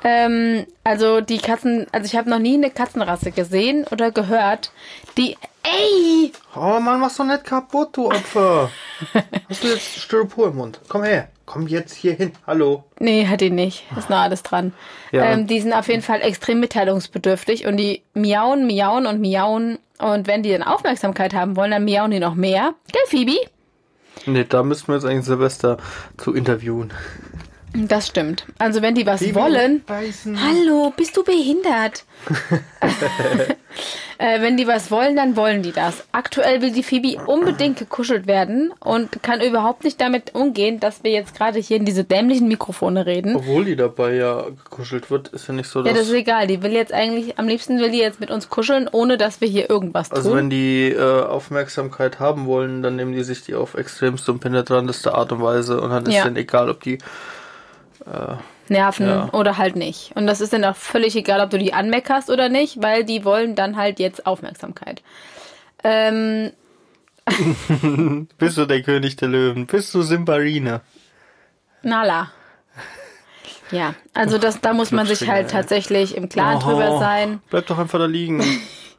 Ähm, 0.04 0.66
also 0.84 1.22
die 1.22 1.38
Katzen, 1.38 1.88
also 1.92 2.06
ich 2.06 2.16
habe 2.16 2.30
noch 2.30 2.40
nie 2.40 2.56
eine 2.56 2.72
Katzenrasse 2.72 3.32
gesehen 3.32 3.86
oder 3.92 4.12
gehört, 4.12 4.72
die. 5.18 5.38
Ey! 5.64 6.32
Oh 6.56 6.80
Mann, 6.80 7.00
mach's 7.00 7.18
doch 7.18 7.26
nicht 7.26 7.44
kaputt, 7.44 7.90
du 7.96 8.08
Opfer. 8.08 8.72
Hast 9.50 9.64
du 9.64 9.68
jetzt 9.68 10.00
Styropor 10.00 10.48
im 10.48 10.56
Mund? 10.56 10.82
Komm 10.90 11.04
her. 11.04 11.30
Komm 11.46 11.68
jetzt 11.68 11.94
hier 11.94 12.14
hin. 12.14 12.32
Hallo. 12.48 12.86
Nee, 13.00 13.28
hat 13.28 13.42
die 13.42 13.52
nicht. 13.52 13.84
Ist 13.96 14.10
noch 14.10 14.18
alles 14.18 14.42
dran. 14.42 14.74
Ja. 15.12 15.26
Ähm, 15.26 15.46
die 15.46 15.60
sind 15.60 15.74
auf 15.74 15.88
jeden 15.88 16.02
Fall 16.02 16.22
extrem 16.22 16.60
mitteilungsbedürftig 16.62 17.68
und 17.68 17.78
die 17.78 18.02
miauen, 18.14 18.66
miauen 18.66 19.06
und 19.06 19.22
miauen. 19.22 19.78
Und 20.02 20.28
wenn 20.28 20.44
die 20.44 20.52
dann 20.52 20.64
Aufmerksamkeit 20.64 21.34
haben 21.34 21.56
wollen, 21.56 21.72
dann 21.72 21.86
miauen 21.86 22.12
die 22.12 22.20
noch 22.20 22.36
mehr. 22.36 22.74
Gell, 22.92 23.02
Phoebe? 23.08 23.38
Nee, 24.26 24.46
da 24.48 24.64
müssten 24.64 24.88
wir 24.88 24.96
jetzt 24.96 25.06
eigentlich 25.06 25.26
Silvester 25.26 25.78
zu 26.18 26.34
interviewen. 26.34 26.92
Das 27.74 28.08
stimmt. 28.08 28.46
Also 28.58 28.82
wenn 28.82 28.96
die 28.96 29.06
was 29.06 29.22
Phoebe, 29.22 29.40
wollen. 29.40 29.84
beißen. 29.86 30.38
Hallo, 30.44 30.92
bist 30.96 31.16
du 31.16 31.24
behindert? 31.24 32.04
äh, 34.22 34.40
wenn 34.42 34.56
die 34.56 34.68
was 34.68 34.92
wollen, 34.92 35.16
dann 35.16 35.36
wollen 35.36 35.64
die 35.64 35.72
das. 35.72 36.04
Aktuell 36.12 36.62
will 36.62 36.72
die 36.72 36.84
Phoebe 36.84 37.20
unbedingt 37.26 37.80
gekuschelt 37.80 38.28
werden 38.28 38.72
und 38.80 39.24
kann 39.24 39.42
überhaupt 39.42 39.84
nicht 39.84 40.00
damit 40.00 40.36
umgehen, 40.36 40.80
dass 40.80 41.04
wir 41.04 41.10
jetzt 41.12 41.36
gerade 41.36 41.58
hier 41.58 41.78
in 41.78 41.86
diese 41.86 42.04
dämlichen 42.04 42.48
Mikrofone 42.48 43.08
reden. 43.08 43.36
Obwohl 43.36 43.66
die 43.66 43.76
dabei 43.76 44.14
ja 44.14 44.44
gekuschelt 44.64 45.10
wird, 45.10 45.30
ist 45.30 45.48
ja 45.48 45.56
nicht 45.56 45.68
so, 45.68 45.80
Ja, 45.80 45.86
dass... 45.86 45.94
das 45.96 46.08
ist 46.10 46.14
egal. 46.14 46.46
Die 46.46 46.62
will 46.62 46.72
jetzt 46.72 46.94
eigentlich, 46.94 47.40
am 47.40 47.48
liebsten 47.48 47.80
will 47.80 47.90
die 47.90 47.98
jetzt 47.98 48.20
mit 48.20 48.30
uns 48.30 48.48
kuscheln, 48.50 48.88
ohne 48.92 49.18
dass 49.18 49.42
wir 49.42 49.48
hier 49.48 49.70
irgendwas 49.72 50.10
tun. 50.10 50.18
also 50.18 50.36
wenn 50.36 50.52
die 50.52 50.90
äh, 50.92 51.24
Aufmerksamkeit 51.24 52.20
haben 52.20 52.46
wollen, 52.46 52.84
dann 52.84 52.98
nehmen 52.98 53.14
die 53.14 53.24
sich 53.24 53.42
die 53.44 53.56
auf 53.56 53.74
extremste 53.74 54.32
und 54.32 54.40
penetranteste 54.40 55.16
Art 55.16 55.32
und 55.32 55.42
Weise 55.42 55.82
und 55.82 55.90
dann 55.90 56.06
ist 56.06 56.14
Ja. 56.14 56.26
denen 56.26 56.38
egal, 56.38 56.70
ob 56.70 56.82
die... 56.84 57.00
nerven 58.72 59.08
Ja. 59.08 59.30
oder 59.34 59.58
halt 59.58 59.76
nicht. 59.76 60.12
Und 60.16 60.26
das 60.26 60.42
ist 60.42 60.54
dann 60.54 60.66
auch 60.66 60.76
völlig 60.76 61.16
egal, 61.16 61.42
ob 61.42 61.52
du 61.52 61.60
die 61.60 61.74
anmeckerst 61.74 62.30
oder 62.32 62.50
nicht, 62.50 62.82
weil 62.82 63.04
die 63.04 63.24
wollen 63.24 63.54
dann 63.56 63.76
halt 63.78 64.00
jetzt 64.00 64.26
Aufmerksamkeit. 64.26 65.04
Ähm, 65.84 66.52
Bist 68.38 68.58
du 68.58 68.66
der 68.66 68.82
König 68.82 69.16
der 69.18 69.28
Löwen? 69.28 69.68
Bist 69.68 69.94
du 69.94 70.02
Simbarina? 70.02 70.82
Nala. 71.84 72.32
Ja, 73.72 73.94
also 74.14 74.38
das, 74.38 74.60
da 74.60 74.74
muss 74.74 74.92
man 74.92 75.06
sich 75.06 75.30
halt 75.30 75.50
tatsächlich 75.52 76.18
im 76.18 76.28
Klaren 76.28 76.60
drüber 76.60 77.00
sein, 77.00 77.42
Bleib 77.50 77.68
doch 77.68 77.78
einfach 77.78 78.00
da 78.00 78.06
liegen. 78.06 78.44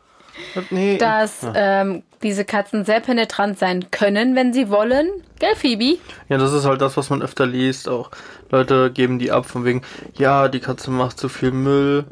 nee. 0.71 0.99
dass 0.99 1.47
ähm, 1.55 2.03
diese 2.23 2.45
Katzen 2.45 2.85
sehr 2.85 3.01
penetrant 3.01 3.59
sein 3.59 3.91
können, 3.91 4.37
wenn 4.37 4.53
sie 4.53 4.71
wollen. 4.71 5.09
Gell, 5.39 5.57
Phoebe? 5.57 5.99
Ja, 6.29 6.39
das 6.39 6.53
ist 6.53 6.65
halt 6.65 6.81
das, 6.81 6.97
was 6.97 7.11
man 7.11 7.23
öfter 7.23 7.47
liest. 7.47 7.89
Auch 7.89 8.11
Leute 8.51 8.91
geben 8.91 9.19
die 9.19 9.33
ab 9.33 9.47
von 9.47 9.65
wegen, 9.65 9.83
ja, 10.15 10.49
die 10.49 10.61
Katze 10.61 10.91
macht 10.91 11.19
zu 11.19 11.29
viel 11.29 11.53
Müll, 11.53 12.05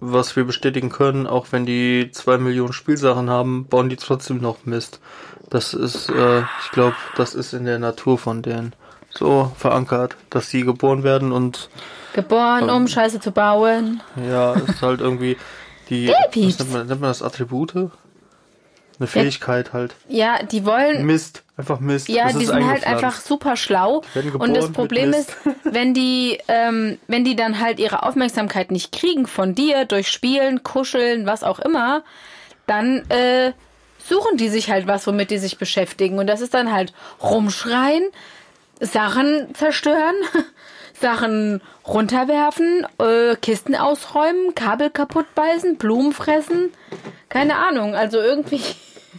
was 0.00 0.36
wir 0.36 0.44
bestätigen 0.44 0.90
können. 0.90 1.26
Auch 1.26 1.48
wenn 1.50 1.66
die 1.66 2.10
zwei 2.12 2.38
Millionen 2.38 2.72
Spielsachen 2.72 3.28
haben, 3.30 3.66
bauen 3.66 3.88
die 3.88 3.96
trotzdem 3.96 4.40
noch 4.40 4.64
Mist. 4.64 5.00
Das 5.50 5.74
ist, 5.74 6.10
äh, 6.10 6.40
ich 6.40 6.70
glaube, 6.72 6.96
das 7.16 7.34
ist 7.34 7.52
in 7.52 7.64
der 7.64 7.78
Natur 7.78 8.18
von 8.18 8.42
denen 8.42 8.74
so 9.10 9.52
verankert, 9.56 10.16
dass 10.30 10.50
sie 10.50 10.62
geboren 10.62 11.02
werden 11.02 11.32
und 11.32 11.70
Geboren, 12.14 12.70
um 12.70 12.88
Scheiße 12.88 13.20
zu 13.20 13.32
bauen. 13.32 14.02
ja, 14.16 14.54
ist 14.54 14.82
halt 14.82 15.00
irgendwie 15.00 15.36
die, 15.90 16.08
was 16.08 16.58
nennt 16.58 16.72
man, 16.72 16.86
nennt 16.86 17.00
man 17.00 17.10
das 17.10 17.22
Attribute? 17.22 17.74
Eine 17.74 19.06
Fähigkeit 19.06 19.72
halt. 19.72 19.94
Ja, 20.08 20.42
die 20.42 20.66
wollen 20.66 21.06
Mist, 21.06 21.44
einfach 21.56 21.78
Mist. 21.78 22.08
Ja, 22.08 22.24
Das 22.24 22.38
die 22.38 22.46
sind 22.46 22.66
halt 22.66 22.84
einfach 22.84 23.20
super 23.20 23.56
schlau. 23.56 24.02
Und 24.38 24.54
das 24.54 24.72
Problem 24.72 25.12
ist, 25.12 25.36
wenn 25.62 25.94
die, 25.94 26.38
ähm, 26.48 26.98
wenn 27.06 27.24
die 27.24 27.36
dann 27.36 27.60
halt 27.60 27.78
ihre 27.78 28.02
Aufmerksamkeit 28.02 28.72
nicht 28.72 28.90
kriegen 28.90 29.28
von 29.28 29.54
dir 29.54 29.84
durch 29.84 30.08
Spielen, 30.08 30.64
Kuscheln, 30.64 31.26
was 31.26 31.44
auch 31.44 31.60
immer, 31.60 32.02
dann 32.66 33.08
äh, 33.08 33.52
suchen 34.04 34.36
die 34.36 34.48
sich 34.48 34.68
halt 34.70 34.88
was, 34.88 35.06
womit 35.06 35.30
die 35.30 35.38
sich 35.38 35.58
beschäftigen. 35.58 36.18
Und 36.18 36.26
das 36.26 36.40
ist 36.40 36.54
dann 36.54 36.72
halt 36.72 36.92
rumschreien, 37.22 38.02
Sachen 38.80 39.54
zerstören, 39.54 40.16
Sachen 41.00 41.60
runterwerfen, 41.86 42.86
äh, 42.98 43.36
Kisten 43.36 43.74
ausräumen, 43.74 44.54
Kabel 44.54 44.90
kaputt 44.90 45.26
beißen, 45.34 45.76
Blumen 45.76 46.12
fressen. 46.12 46.72
Keine 47.28 47.56
Ahnung, 47.56 47.94
also 47.94 48.18
irgendwie. 48.18 48.60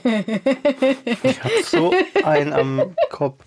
Ich 0.04 1.44
hab 1.44 1.52
so 1.64 1.94
einen 2.24 2.54
am 2.54 2.96
Kopf. 3.10 3.44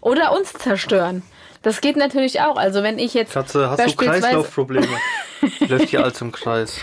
Oder 0.00 0.32
uns 0.32 0.52
zerstören. 0.52 1.22
Das 1.62 1.80
geht 1.80 1.96
natürlich 1.96 2.40
auch. 2.40 2.56
Also 2.56 2.82
wenn 2.82 2.98
ich 2.98 3.14
jetzt 3.14 3.32
Katze, 3.32 3.70
hast 3.70 3.86
du 3.86 3.96
Kreislaufprobleme? 3.96 4.86
Läuft 5.68 5.88
hier 5.88 6.04
alles 6.04 6.20
im 6.20 6.32
Kreis. 6.32 6.80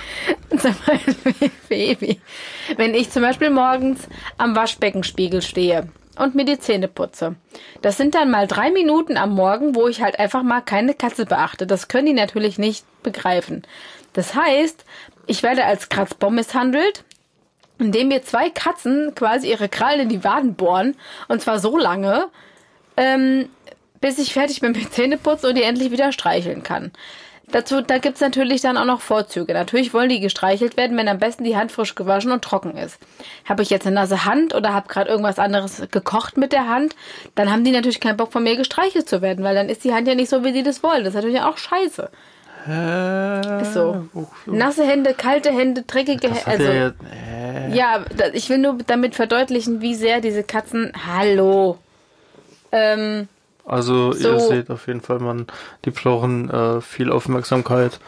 zum 0.49 0.75
Beispiel 0.85 1.51
Baby, 1.69 2.21
wenn 2.77 2.93
ich 2.93 3.11
zum 3.11 3.21
Beispiel 3.21 3.49
morgens 3.49 4.07
am 4.37 4.55
Waschbeckenspiegel 4.55 5.41
stehe 5.41 5.87
und 6.17 6.35
mir 6.35 6.45
die 6.45 6.59
Zähne 6.59 6.87
putze. 6.87 7.35
Das 7.81 7.97
sind 7.97 8.15
dann 8.15 8.31
mal 8.31 8.47
drei 8.47 8.71
Minuten 8.71 9.17
am 9.17 9.33
Morgen, 9.33 9.75
wo 9.75 9.87
ich 9.87 10.01
halt 10.01 10.19
einfach 10.19 10.43
mal 10.43 10.61
keine 10.61 10.93
Katze 10.93 11.25
beachte. 11.25 11.65
Das 11.67 11.87
können 11.87 12.07
die 12.07 12.13
natürlich 12.13 12.57
nicht 12.57 12.85
begreifen. 13.03 13.63
Das 14.13 14.35
heißt, 14.35 14.85
ich 15.27 15.43
werde 15.43 15.65
als 15.65 15.89
Kratzbaum 15.89 16.35
misshandelt, 16.35 17.03
indem 17.79 18.09
mir 18.09 18.21
zwei 18.23 18.49
Katzen 18.49 19.15
quasi 19.15 19.49
ihre 19.49 19.69
Krallen 19.69 20.01
in 20.01 20.09
die 20.09 20.23
Waden 20.23 20.55
bohren. 20.55 20.95
Und 21.27 21.41
zwar 21.41 21.59
so 21.59 21.77
lange, 21.77 22.27
ähm, 22.97 23.49
bis 24.01 24.19
ich 24.19 24.33
fertig 24.33 24.59
bin 24.59 24.73
mit 24.73 24.93
Zähneputzen 24.93 25.49
und 25.49 25.55
die 25.55 25.63
endlich 25.63 25.91
wieder 25.91 26.11
streicheln 26.11 26.63
kann. 26.63 26.91
Dazu, 27.51 27.81
da 27.81 27.97
gibt's 27.97 28.21
natürlich 28.21 28.61
dann 28.61 28.77
auch 28.77 28.85
noch 28.85 29.01
Vorzüge. 29.01 29.53
Natürlich 29.53 29.93
wollen 29.93 30.07
die 30.09 30.21
gestreichelt 30.21 30.77
werden, 30.77 30.95
wenn 30.95 31.07
am 31.09 31.19
besten 31.19 31.43
die 31.43 31.57
Hand 31.57 31.71
frisch 31.71 31.95
gewaschen 31.95 32.31
und 32.31 32.41
trocken 32.43 32.77
ist. 32.77 32.97
Habe 33.43 33.61
ich 33.61 33.69
jetzt 33.69 33.85
eine 33.85 33.95
nasse 33.95 34.23
Hand 34.25 34.55
oder 34.55 34.73
habe 34.73 34.87
gerade 34.87 35.09
irgendwas 35.09 35.37
anderes 35.37 35.83
gekocht 35.91 36.37
mit 36.37 36.53
der 36.53 36.69
Hand, 36.69 36.95
dann 37.35 37.51
haben 37.51 37.63
die 37.65 37.71
natürlich 37.71 37.99
keinen 37.99 38.15
Bock 38.17 38.31
von 38.31 38.43
mir 38.43 38.55
gestreichelt 38.55 39.09
zu 39.09 39.21
werden, 39.21 39.43
weil 39.43 39.55
dann 39.55 39.67
ist 39.67 39.83
die 39.83 39.93
Hand 39.93 40.07
ja 40.07 40.15
nicht 40.15 40.29
so, 40.29 40.45
wie 40.45 40.53
sie 40.53 40.63
das 40.63 40.81
wollen. 40.81 41.03
Das 41.03 41.09
ist 41.09 41.15
natürlich 41.15 41.41
auch 41.41 41.57
scheiße. 41.57 42.09
Äh, 42.69 43.61
Ist 43.63 43.73
so. 43.73 44.07
Nasse 44.45 44.85
Hände, 44.85 45.15
kalte 45.15 45.49
Hände, 45.51 45.81
dreckige 45.81 46.27
Hände. 46.27 46.45
Also, 46.47 46.63
ja, 46.63 46.87
äh, 47.11 47.75
ja, 47.75 48.05
da- 48.15 48.27
ich 48.33 48.49
will 48.49 48.59
nur 48.59 48.77
damit 48.85 49.15
verdeutlichen, 49.15 49.81
wie 49.81 49.95
sehr 49.95 50.21
diese 50.21 50.43
Katzen. 50.43 50.93
Hallo. 51.11 51.79
Ähm, 52.71 53.27
also 53.71 54.11
so- 54.11 54.33
ihr 54.33 54.39
seht 54.39 54.69
auf 54.69 54.87
jeden 54.87 55.01
Fall, 55.01 55.19
man, 55.19 55.47
die 55.85 55.91
brauchen 55.91 56.49
äh, 56.49 56.81
viel 56.81 57.11
Aufmerksamkeit 57.11 57.99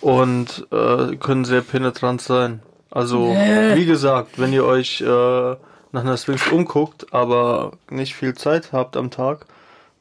und 0.00 0.66
äh, 0.70 1.16
können 1.16 1.44
sehr 1.44 1.62
penetrant 1.62 2.20
sein. 2.20 2.62
Also 2.90 3.28
wie 3.28 3.84
gesagt, 3.84 4.38
wenn 4.38 4.52
ihr 4.52 4.64
euch 4.64 5.00
äh, 5.00 5.06
nach 5.06 6.02
einer 6.02 6.16
Sphinx 6.16 6.46
umguckt, 6.48 7.12
aber 7.12 7.72
nicht 7.90 8.14
viel 8.14 8.34
Zeit 8.34 8.72
habt 8.72 8.96
am 8.96 9.10
Tag, 9.10 9.46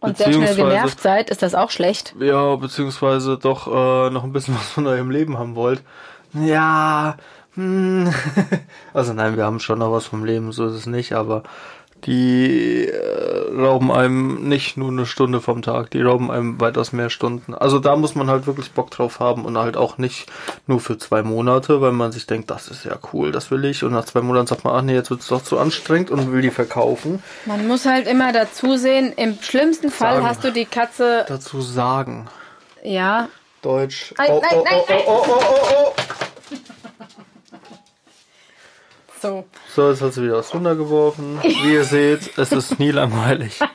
und 0.02 0.18
sehr 0.18 0.32
schnell 0.32 0.56
genervt 0.56 1.02
seid, 1.02 1.30
ist 1.30 1.42
das 1.42 1.56
auch 1.56 1.72
schlecht. 1.72 2.14
Ja, 2.20 2.56
beziehungsweise 2.58 3.38
doch 3.38 3.68
äh, 3.68 4.10
noch 4.12 4.24
ein 4.24 4.34
bisschen 4.34 4.56
was 4.60 4.68
von 4.68 4.86
eurem 4.86 5.10
Leben 5.10 5.38
haben 5.38 5.56
wollt. 5.56 5.82
Ja, 6.34 7.18
hm. 7.56 8.14
also 8.94 9.14
nein, 9.14 9.38
wir 9.38 9.46
haben 9.46 9.60
schon 9.60 9.80
noch 9.80 9.92
was 9.92 10.06
vom 10.06 10.26
Leben, 10.26 10.52
so 10.52 10.68
ist 10.68 10.76
es 10.76 10.86
nicht, 10.86 11.14
aber 11.14 11.44
die 12.06 12.88
äh, 12.88 13.56
rauben 13.56 13.92
einem 13.92 14.48
nicht 14.48 14.78
nur 14.78 14.90
eine 14.90 15.06
Stunde 15.06 15.42
vom 15.42 15.62
Tag, 15.62 15.90
die 15.92 16.02
rauben 16.02 16.30
einem 16.30 16.60
weitaus 16.60 16.94
mehr 16.94 17.10
Stunden. 17.10 17.56
Also 17.56 17.80
da 17.80 17.96
muss 17.96 18.16
man 18.16 18.30
halt 18.30 18.46
wirklich 18.46 18.72
Bock 18.72 18.92
drauf 18.92 19.20
haben 19.20 19.46
und 19.46 19.58
halt 19.58 19.76
auch 19.76 19.98
nicht 19.98 20.32
nur 20.68 20.80
für 20.80 20.98
zwei 20.98 21.24
Monate, 21.24 21.82
weil 21.82 21.92
man 21.92 22.12
sich 22.12 22.28
denkt, 22.28 22.52
das 22.52 22.68
ist 22.68 22.86
ja 22.86 22.98
cool, 23.14 23.32
das 23.32 23.50
will 23.50 23.66
ich. 23.66 23.84
Und 23.84 23.94
nach 23.94 24.06
zwei 24.06 24.22
Monaten 24.22 24.48
sagt 24.48 24.64
man, 24.64 24.76
ach 24.76 24.82
nee, 24.82 24.94
jetzt 24.94 25.10
wird's 25.10 25.28
doch 25.28 25.44
zu 25.44 25.58
anstrengend 25.58 26.12
und 26.12 26.32
will 26.32 26.42
die 26.42 26.52
verkaufen. 26.52 27.24
Man 27.46 27.68
muss 27.68 27.86
halt 27.86 28.08
immer 28.08 28.32
dazu 28.32 28.78
sehen, 28.78 29.12
im 29.16 29.40
schlimmsten 29.42 29.90
Fall 29.90 30.16
Sagen. 30.16 30.28
hast 30.28 30.44
du 30.44 30.52
die 30.52 30.66
Katze, 30.66 31.26
Dazu 31.28 31.62
sagen. 31.62 32.28
ja, 32.84 33.30
Deutsch. 33.62 34.14
Nein, 34.18 34.30
oh, 34.30 34.42
nein, 34.42 34.60
oh, 34.60 34.64
nein, 34.64 34.82
oh, 34.88 35.02
oh, 35.08 35.26
oh, 35.28 35.40
oh, 35.40 35.56
oh, 35.72 35.94
oh. 35.98 36.25
So. 39.26 39.46
So, 39.76 39.90
jetzt 39.90 40.02
hat 40.02 40.14
sie 40.14 40.24
wieder 40.24 40.38
was 40.38 40.54
runtergeworfen. 40.54 41.40
Wie 41.44 41.74
ihr 41.74 41.84
seht, 41.84 42.38
es 42.38 42.52
ist 42.52 42.80
nie 42.80 42.92
langweilig. 42.92 43.60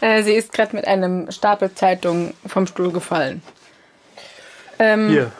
Äh, 0.00 0.24
sie 0.24 0.32
ist 0.32 0.52
gerade 0.52 0.74
mit 0.74 0.84
einem 0.84 1.30
Stapel 1.30 1.72
Zeitungen 1.76 2.34
vom 2.44 2.66
Stuhl 2.66 2.90
gefallen. 2.90 3.40
Ähm, 4.80 5.08
Hier. 5.10 5.30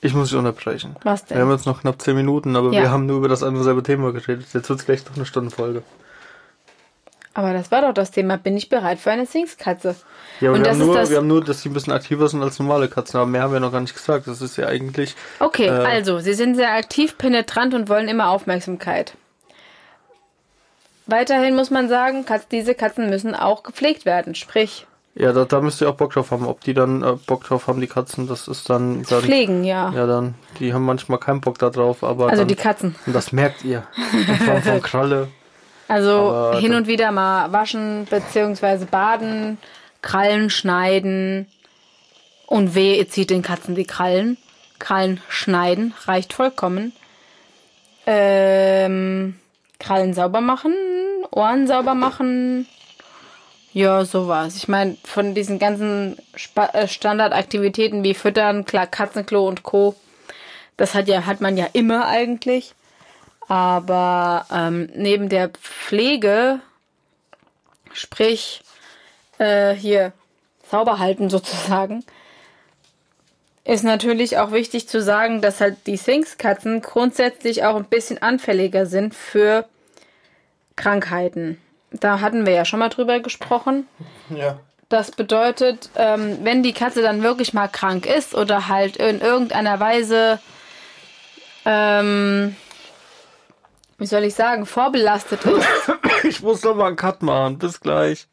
Ich 0.00 0.14
muss 0.14 0.28
dich 0.28 0.38
unterbrechen. 0.38 0.94
Was 1.02 1.24
denn? 1.24 1.36
Wir 1.36 1.42
haben 1.44 1.50
jetzt 1.50 1.66
noch 1.66 1.80
knapp 1.80 2.00
10 2.00 2.14
Minuten, 2.14 2.54
aber 2.54 2.70
Ja. 2.72 2.82
wir 2.82 2.90
haben 2.92 3.06
nur 3.06 3.18
über 3.18 3.26
das 3.28 3.42
andere 3.42 3.64
selbe 3.64 3.82
Thema 3.82 4.12
geredet. 4.12 4.46
Jetzt 4.54 4.68
wird 4.68 4.78
es 4.78 4.86
gleich 4.86 5.02
doch 5.02 5.16
eine 5.16 5.26
Stundenfolge. 5.26 5.82
Aber 7.34 7.52
das 7.54 7.70
war 7.70 7.80
doch 7.80 7.94
das 7.94 8.10
Thema. 8.10 8.36
Bin 8.36 8.56
ich 8.58 8.68
bereit 8.68 8.98
für 8.98 9.10
eine 9.10 9.26
Sphinxkatze? 9.26 9.96
Ja, 10.40 10.50
aber 10.50 10.58
Und 10.58 10.64
wir 10.64 10.70
das 10.70 10.78
haben, 10.78 10.86
nur, 10.86 10.94
das- 10.96 11.10
wir 11.10 11.16
haben 11.16 11.26
nur, 11.26 11.42
dass 11.42 11.62
sie 11.62 11.70
ein 11.70 11.72
bisschen 11.72 11.92
aktiver 11.92 12.28
sind 12.28 12.42
als 12.42 12.58
normale 12.58 12.88
Katzen, 12.88 13.18
aber 13.20 13.26
mehr 13.26 13.42
haben 13.42 13.52
wir 13.54 13.60
noch 13.60 13.72
gar 13.72 13.80
nicht 13.80 13.94
gesagt. 13.94 14.26
Das 14.26 14.42
ist 14.42 14.56
ja 14.58 14.66
eigentlich. 14.66 15.14
Okay, 15.40 15.66
Äh. 15.68 15.70
also, 15.86 16.18
sie 16.18 16.34
sind 16.34 16.56
sehr 16.56 16.72
aktiv, 16.74 17.16
penetrant 17.16 17.72
und 17.74 17.88
wollen 17.88 18.08
immer 18.08 18.28
Aufmerksamkeit. 18.28 19.14
Weiterhin 21.06 21.56
muss 21.56 21.70
man 21.70 21.88
sagen, 21.88 22.24
Katz, 22.24 22.46
diese 22.48 22.74
Katzen 22.74 23.10
müssen 23.10 23.34
auch 23.34 23.62
gepflegt 23.62 24.04
werden. 24.04 24.34
Sprich, 24.34 24.86
Ja, 25.14 25.32
da, 25.32 25.44
da 25.44 25.60
müsst 25.60 25.80
ihr 25.80 25.88
auch 25.90 25.94
Bock 25.96 26.12
drauf 26.12 26.30
haben. 26.30 26.46
Ob 26.46 26.60
die 26.62 26.74
dann 26.74 27.02
äh, 27.02 27.12
Bock 27.26 27.44
drauf 27.44 27.66
haben, 27.66 27.80
die 27.80 27.86
Katzen, 27.86 28.28
das 28.28 28.46
ist 28.48 28.70
dann. 28.70 29.02
dann 29.08 29.22
Pflegen, 29.22 29.64
ja. 29.64 29.90
Ja, 29.94 30.06
dann. 30.06 30.34
Die 30.60 30.72
haben 30.72 30.84
manchmal 30.84 31.18
keinen 31.18 31.40
Bock 31.40 31.58
da 31.58 31.70
drauf, 31.70 32.04
aber. 32.04 32.26
Also 32.28 32.42
dann, 32.42 32.48
die 32.48 32.54
Katzen. 32.54 32.94
Und 33.06 33.14
das 33.14 33.32
merkt 33.32 33.64
ihr. 33.64 33.82
In 34.12 34.36
Form 34.36 34.62
von 34.62 34.80
Kralle. 34.82 35.28
Also 35.88 36.10
Aber 36.10 36.58
hin 36.58 36.74
und 36.74 36.86
wieder 36.86 37.12
mal 37.12 37.52
waschen 37.52 38.06
beziehungsweise 38.08 38.86
baden, 38.86 39.58
Krallen 40.00 40.50
schneiden 40.50 41.46
und 42.46 42.74
weh, 42.74 42.98
ihr 42.98 43.08
zieht 43.08 43.30
den 43.30 43.42
Katzen 43.42 43.74
die 43.74 43.84
Krallen. 43.84 44.36
Krallen 44.78 45.20
schneiden 45.28 45.94
reicht 46.06 46.32
vollkommen. 46.32 46.92
Ähm, 48.06 49.38
Krallen 49.78 50.12
sauber 50.12 50.40
machen, 50.40 50.74
Ohren 51.30 51.66
sauber 51.66 51.94
machen. 51.94 52.66
Ja, 53.72 54.04
sowas. 54.04 54.56
Ich 54.56 54.68
meine, 54.68 54.96
von 55.04 55.34
diesen 55.34 55.58
ganzen 55.58 56.18
äh, 56.72 56.86
Standardaktivitäten 56.86 58.04
wie 58.04 58.14
Füttern, 58.14 58.64
klar, 58.64 58.86
Katzenklo 58.86 59.48
und 59.48 59.62
Co. 59.62 59.94
Das 60.76 60.94
hat 60.94 61.08
ja, 61.08 61.24
hat 61.26 61.40
man 61.40 61.56
ja 61.56 61.66
immer 61.72 62.06
eigentlich. 62.06 62.74
Aber 63.48 64.46
ähm, 64.52 64.88
neben 64.94 65.28
der 65.28 65.50
Pflege, 65.50 66.60
sprich 67.92 68.62
äh, 69.38 69.74
hier 69.74 70.12
sauber 70.70 70.98
halten 70.98 71.28
sozusagen, 71.28 72.04
ist 73.64 73.84
natürlich 73.84 74.38
auch 74.38 74.52
wichtig 74.52 74.88
zu 74.88 75.00
sagen, 75.00 75.40
dass 75.40 75.60
halt 75.60 75.86
die 75.86 75.98
Sphinx-Katzen 75.98 76.82
grundsätzlich 76.82 77.64
auch 77.64 77.76
ein 77.76 77.84
bisschen 77.84 78.20
anfälliger 78.20 78.86
sind 78.86 79.14
für 79.14 79.66
Krankheiten. 80.76 81.60
Da 81.92 82.20
hatten 82.20 82.46
wir 82.46 82.54
ja 82.54 82.64
schon 82.64 82.80
mal 82.80 82.88
drüber 82.88 83.20
gesprochen. 83.20 83.86
Ja. 84.30 84.58
Das 84.88 85.10
bedeutet, 85.10 85.90
ähm, 85.96 86.38
wenn 86.42 86.62
die 86.62 86.72
Katze 86.72 87.02
dann 87.02 87.22
wirklich 87.22 87.54
mal 87.54 87.68
krank 87.68 88.06
ist 88.06 88.34
oder 88.34 88.68
halt 88.68 88.96
in 88.96 89.20
irgendeiner 89.20 89.78
Weise, 89.78 90.40
ähm, 91.64 92.56
wie 94.02 94.06
soll 94.06 94.24
ich 94.24 94.34
sagen, 94.34 94.66
vorbelastet 94.66 95.44
ist, 95.44 95.66
Ich 96.24 96.42
muss 96.42 96.62
noch 96.64 96.74
mal 96.74 96.88
einen 96.88 96.96
Cut 96.96 97.22
machen. 97.22 97.58
Bis 97.58 97.80
gleich. 97.80 98.26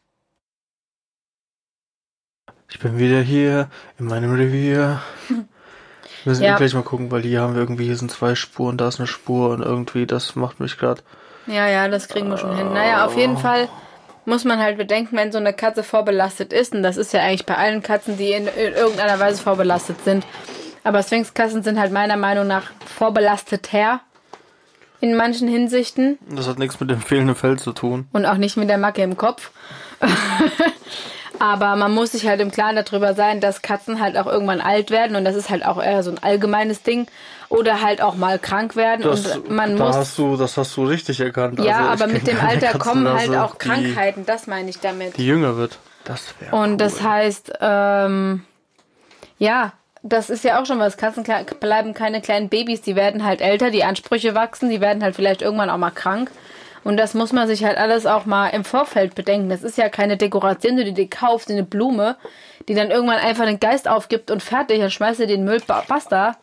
Ich 2.72 2.80
bin 2.80 2.98
wieder 3.00 3.22
hier 3.22 3.70
in 3.98 4.06
meinem 4.06 4.34
Revier. 4.36 5.02
Wir 6.24 6.32
müssen 6.32 6.44
Ja. 6.44 6.58
gleich 6.58 6.74
mal 6.74 6.84
gucken, 6.84 7.12
weil 7.12 7.22
hier 7.22 7.42
haben 7.42 7.54
wir 7.56 7.62
irgendwie, 7.62 7.86
hier 7.86 7.96
sind 7.96 8.12
zwei 8.12 8.36
Spuren, 8.36 8.78
da 8.78 8.90
ist 8.90 9.00
eine 9.00 9.08
Spur 9.08 9.52
und 9.52 9.62
irgendwie, 9.62 10.06
das 10.06 10.36
macht 10.36 10.60
mich 10.60 10.78
gerade. 10.78 11.02
Ja, 11.48 11.68
ja, 11.68 11.88
das 11.88 12.10
kriegen 12.10 12.28
wir 12.30 12.38
schon 12.38 12.56
hin. 12.58 12.74
Naja, 12.74 13.06
auf 13.06 13.16
jeden 13.16 13.38
Fall 13.38 13.70
muss 14.26 14.44
man 14.44 14.60
halt 14.60 14.78
bedenken, 14.78 15.16
wenn 15.16 15.32
so 15.32 15.38
eine 15.38 15.54
Katze 15.54 15.82
vorbelastet 15.82 16.52
ist, 16.52 16.74
und 16.76 16.84
das 16.84 16.98
ist 16.98 17.14
ja 17.14 17.22
eigentlich 17.22 17.46
bei 17.46 17.56
allen 17.56 17.82
Katzen, 17.82 18.18
die 18.18 18.34
in, 18.34 18.48
in 18.48 18.74
irgendeiner 18.74 19.18
Weise 19.20 19.42
vorbelastet 19.42 20.04
sind. 20.04 20.26
Aber 20.84 21.02
Sphinx-Katzen 21.04 21.64
sind 21.64 21.80
halt 21.80 21.92
meiner 21.94 22.18
Meinung 22.18 22.46
nach 22.48 22.70
vorbelasteter 22.98 24.02
in 25.02 25.16
manchen 25.16 25.48
Hinsichten 25.48 26.18
Das 26.30 26.48
hat 26.48 26.60
nichts 26.60 26.80
mit 26.80 26.90
dem 26.90 27.02
fehlenden 27.02 27.36
Fell 27.36 27.58
zu 27.60 27.72
tun. 27.74 28.08
und 28.14 28.26
auch 28.26 28.38
nicht 28.38 28.58
mit 28.58 28.70
der 28.70 28.78
Macke 28.78 29.02
im 29.02 29.16
Kopf. 29.18 29.52
Aber 31.42 31.78
man 31.78 31.94
muss 31.94 32.12
sich 32.12 32.28
halt 32.28 32.42
im 32.42 32.52
Klaren 32.52 32.76
darüber 32.76 33.14
sein, 33.14 33.40
dass 33.40 33.62
Katzen 33.62 34.02
halt 34.02 34.18
auch 34.18 34.26
irgendwann 34.26 34.60
alt 34.60 34.92
werden 34.92 35.16
und 35.16 35.24
das 35.24 35.36
ist 35.36 35.50
halt 35.50 35.66
auch 35.66 35.82
eher 35.82 36.04
so 36.04 36.12
ein 36.12 36.22
allgemeines 36.22 36.84
Ding 36.84 37.08
oder 37.48 37.82
halt 37.82 38.02
auch 38.02 38.16
mal 38.16 38.40
krank 38.40 38.76
werden 38.76 39.04
Das, 39.04 39.38
und 39.38 39.50
man 39.50 39.78
da 39.78 39.86
muss 39.86 39.96
hast 39.96 40.18
du, 40.18 40.36
das 40.36 40.58
hast 40.58 40.76
du 40.76 40.84
richtig 40.86 41.22
erkannt. 41.22 41.58
ja, 41.60 41.90
Also, 41.92 42.04
aber 42.04 42.12
mit 42.12 42.28
dem 42.28 42.38
Alter 42.42 42.78
kommen 42.78 43.08
halt 43.08 43.20
Katzenrasse, 43.32 43.44
auch 43.46 43.58
Krankheiten, 43.58 44.26
das 44.26 44.48
meine 44.48 44.70
ich 44.70 44.80
damit. 44.82 45.14
Die, 45.16 45.22
die 45.22 45.28
jünger 45.28 45.56
wird. 45.56 45.80
Das 46.04 46.34
wäre. 46.40 46.54
Und 46.56 46.72
cool. 46.72 46.78
das 46.78 47.02
heißt, 47.02 47.54
ähm, 47.62 48.44
ja, 49.38 49.72
das 50.02 50.30
ist 50.30 50.44
ja 50.44 50.62
auch 50.62 50.66
schon 50.66 50.80
was. 50.80 50.98
Katzen 50.98 51.26
bleiben 51.60 51.94
keine 51.94 52.22
kleinen 52.22 52.50
Babys, 52.50 52.82
die 52.82 52.96
werden 52.96 53.26
halt 53.26 53.42
älter, 53.42 53.70
die 53.72 53.84
Ansprüche 53.84 54.36
wachsen, 54.36 54.70
die 54.70 54.82
werden 54.82 55.04
halt 55.04 55.16
vielleicht 55.16 55.42
irgendwann 55.42 55.70
auch 55.70 55.78
mal 55.78 55.92
krank. 55.92 56.32
Und 56.86 56.96
das 56.98 57.14
muss 57.14 57.34
man 57.34 57.48
sich 57.48 57.66
halt 57.66 57.78
alles 57.78 58.06
auch 58.06 58.26
mal 58.26 58.48
im 58.50 58.64
Vorfeld 58.64 59.14
bedenken. 59.14 59.50
Das 59.50 59.64
ist 59.64 59.78
ja 59.78 59.90
keine 59.90 60.16
Dekoration, 60.16 60.78
die 60.78 60.86
du 60.86 60.94
dir 60.94 61.10
kaufst, 61.10 61.52
eine 61.52 61.64
Blume, 61.64 62.16
die 62.68 62.74
dann 62.74 62.90
irgendwann 62.90 63.18
einfach 63.20 63.46
den 63.46 63.60
Geist 63.60 63.88
aufgibt 63.88 64.32
und 64.32 64.42
fertig, 64.42 64.80
dann 64.80 64.90
schmeißt 64.90 65.20
du 65.20 65.28
den 65.28 65.44
Müll, 65.44 65.62
ba- 65.68 65.84
basta. 65.88 66.38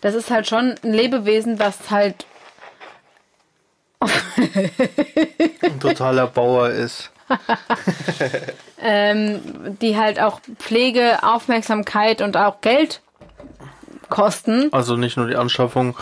Das 0.00 0.14
ist 0.14 0.30
halt 0.30 0.46
schon 0.48 0.76
ein 0.84 0.92
Lebewesen, 0.92 1.58
was 1.58 1.90
halt 1.90 2.26
ein 4.00 5.80
totaler 5.80 6.26
Bauer 6.28 6.70
ist. 6.70 7.10
ähm, 8.82 9.40
die 9.80 9.96
halt 9.96 10.20
auch 10.20 10.40
Pflege, 10.58 11.22
Aufmerksamkeit 11.22 12.22
und 12.22 12.36
auch 12.36 12.60
Geld 12.60 13.00
kosten. 14.08 14.68
Also 14.72 14.96
nicht 14.96 15.16
nur 15.16 15.26
die 15.26 15.36
Anschaffung, 15.36 15.96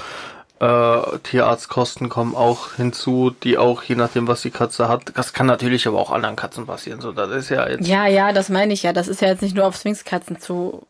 äh, 0.60 1.18
Tierarztkosten 1.22 2.08
kommen 2.08 2.34
auch 2.34 2.74
hinzu, 2.74 3.30
die 3.30 3.56
auch, 3.56 3.82
je 3.82 3.94
nachdem, 3.94 4.28
was 4.28 4.42
die 4.42 4.50
Katze 4.50 4.88
hat, 4.88 5.12
das 5.14 5.32
kann 5.32 5.46
natürlich 5.46 5.88
aber 5.88 5.98
auch 5.98 6.10
anderen 6.10 6.36
Katzen 6.36 6.66
passieren. 6.66 7.00
So, 7.00 7.12
das 7.12 7.30
ist 7.30 7.48
ja 7.48 7.68
jetzt. 7.68 7.86
Ja, 7.86 8.06
ja, 8.06 8.32
das 8.32 8.50
meine 8.50 8.72
ich 8.72 8.82
ja. 8.82 8.92
Das 8.92 9.08
ist 9.08 9.22
ja 9.22 9.28
jetzt 9.28 9.42
nicht 9.42 9.56
nur 9.56 9.66
auf 9.66 9.76
Sphinxkatzen 9.76 10.38
zu 10.38 10.86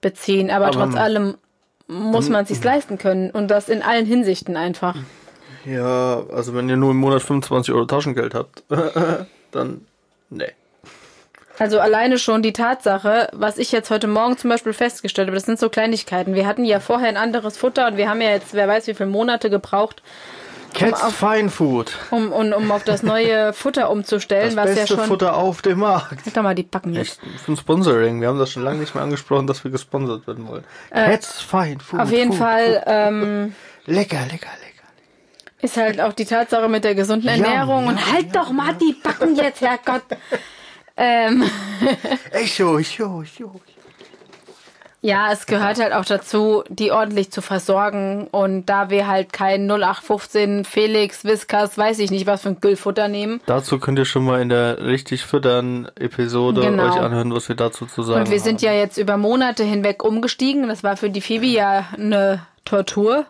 beziehen, 0.00 0.50
aber, 0.50 0.66
Aber 0.66 0.74
trotz 0.74 0.94
allem 0.94 1.34
muss 1.88 2.28
man 2.28 2.46
sich's 2.46 2.62
leisten 2.62 2.98
können 2.98 3.30
und 3.30 3.48
das 3.48 3.68
in 3.68 3.82
allen 3.82 4.06
Hinsichten 4.06 4.56
einfach. 4.56 4.94
Ja, 5.64 6.22
also 6.32 6.54
wenn 6.54 6.68
ihr 6.68 6.76
nur 6.76 6.92
im 6.92 6.98
Monat 6.98 7.22
25 7.22 7.74
Euro 7.74 7.86
Taschengeld 7.86 8.34
habt, 8.34 8.62
dann 9.52 9.86
nee. 10.30 10.52
Also 11.58 11.78
alleine 11.78 12.18
schon 12.18 12.42
die 12.42 12.54
Tatsache, 12.54 13.28
was 13.32 13.58
ich 13.58 13.70
jetzt 13.70 13.90
heute 13.90 14.06
Morgen 14.06 14.38
zum 14.38 14.48
Beispiel 14.48 14.72
festgestellt 14.72 15.28
habe, 15.28 15.34
das 15.36 15.44
sind 15.44 15.58
so 15.58 15.68
Kleinigkeiten. 15.68 16.34
Wir 16.34 16.46
hatten 16.46 16.64
ja 16.64 16.80
vorher 16.80 17.08
ein 17.10 17.18
anderes 17.18 17.58
Futter 17.58 17.86
und 17.88 17.98
wir 17.98 18.08
haben 18.08 18.22
ja 18.22 18.30
jetzt, 18.30 18.54
wer 18.54 18.66
weiß 18.66 18.86
wie 18.86 18.94
viele 18.94 19.10
Monate 19.10 19.50
gebraucht, 19.50 20.02
Cats 20.72 21.02
auf- 21.02 21.16
Fine 21.16 21.50
Food. 21.50 21.92
um, 22.12 22.32
um, 22.32 22.52
um 22.52 22.70
auf 22.70 22.84
das 22.84 23.02
neue 23.02 23.52
Futter 23.54 23.90
umzustellen, 23.90 24.54
Das 24.54 24.56
was 24.56 24.68
ja 24.70 24.82
beste 24.82 24.94
schon. 24.96 25.04
Futter 25.04 25.36
auf 25.36 25.60
dem 25.62 25.80
Markt. 25.80 26.24
Halt 26.24 26.34
doch 26.36 26.42
mal 26.42 26.54
die 26.54 26.62
Backen 26.62 26.94
jetzt. 26.94 27.20
Echt, 27.22 27.40
für 27.44 27.52
ein 27.52 27.56
Sponsoring. 27.56 28.20
Wir 28.22 28.28
haben 28.28 28.38
das 28.38 28.52
schon 28.52 28.62
lange 28.62 28.78
nicht 28.78 28.94
mehr 28.94 29.02
angesprochen, 29.04 29.46
dass 29.48 29.62
wir 29.64 29.70
gesponsert 29.72 30.26
werden 30.28 30.46
wollen. 30.48 30.64
Cats 30.92 31.42
Fine 31.42 31.80
Food. 31.80 31.98
Äh, 31.98 32.02
Auf 32.04 32.12
jeden 32.12 32.30
Food, 32.32 32.38
Fall 32.38 32.72
Food. 32.74 32.82
ähm, 32.86 33.54
Lecker, 33.86 34.20
lecker, 34.30 34.48
lecker. 34.62 34.69
Ist 35.62 35.76
halt 35.76 36.00
auch 36.00 36.12
die 36.12 36.24
Tatsache 36.24 36.68
mit 36.68 36.84
der 36.84 36.94
gesunden 36.94 37.28
Ernährung. 37.28 37.86
und 37.86 38.12
halt 38.12 38.34
doch 38.34 38.50
mal 38.52 38.74
die 38.74 38.94
Backen 39.02 39.36
jetzt, 39.36 39.60
Herrgott. 39.60 40.02
ähm, 40.96 41.44
Echo, 42.32 42.78
echo, 42.78 43.22
echo. 43.22 43.60
Ja, 45.02 45.32
es 45.32 45.46
gehört 45.46 45.80
halt 45.80 45.94
auch 45.94 46.04
dazu, 46.04 46.62
die 46.68 46.92
ordentlich 46.92 47.30
zu 47.30 47.40
versorgen. 47.40 48.26
Und 48.30 48.66
da 48.66 48.90
wir 48.90 49.06
halt 49.06 49.32
kein 49.32 49.66
0815 49.66 50.66
Felix, 50.66 51.24
Whiskas, 51.24 51.78
weiß 51.78 52.00
ich 52.00 52.10
nicht, 52.10 52.26
was 52.26 52.42
für 52.42 52.50
ein 52.50 52.60
Güllfutter 52.60 53.08
nehmen. 53.08 53.40
Dazu 53.46 53.78
könnt 53.78 53.98
ihr 53.98 54.04
schon 54.04 54.26
mal 54.26 54.42
in 54.42 54.50
der 54.50 54.84
richtig 54.84 55.22
füttern 55.24 55.90
Episode 55.98 56.60
Genau. 56.60 56.84
euch 56.90 57.00
anhören, 57.00 57.32
was 57.32 57.48
wir 57.48 57.56
dazu 57.56 57.86
zu 57.86 58.02
sagen 58.02 58.20
Und 58.20 58.30
wir 58.30 58.40
sind 58.40 58.60
ja 58.60 58.74
jetzt 58.74 58.98
über 58.98 59.16
Monate 59.16 59.64
hinweg 59.64 60.04
umgestiegen. 60.04 60.68
Das 60.68 60.84
war 60.84 60.98
für 60.98 61.08
die 61.08 61.22
Phoebe 61.22 61.46
ja 61.46 61.86
eine 61.96 62.42
Tortur. 62.66 63.24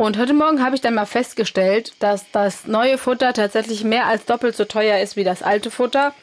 Und 0.00 0.16
heute 0.16 0.32
Morgen 0.32 0.64
habe 0.64 0.74
ich 0.74 0.80
dann 0.80 0.94
mal 0.94 1.04
festgestellt, 1.04 1.92
dass 1.98 2.24
das 2.32 2.66
neue 2.66 2.96
Futter 2.96 3.34
tatsächlich 3.34 3.84
mehr 3.84 4.06
als 4.06 4.24
doppelt 4.24 4.56
so 4.56 4.64
teuer 4.64 4.98
ist 4.98 5.14
wie 5.16 5.24
das 5.24 5.42
alte 5.42 5.70
Futter. 5.70 6.14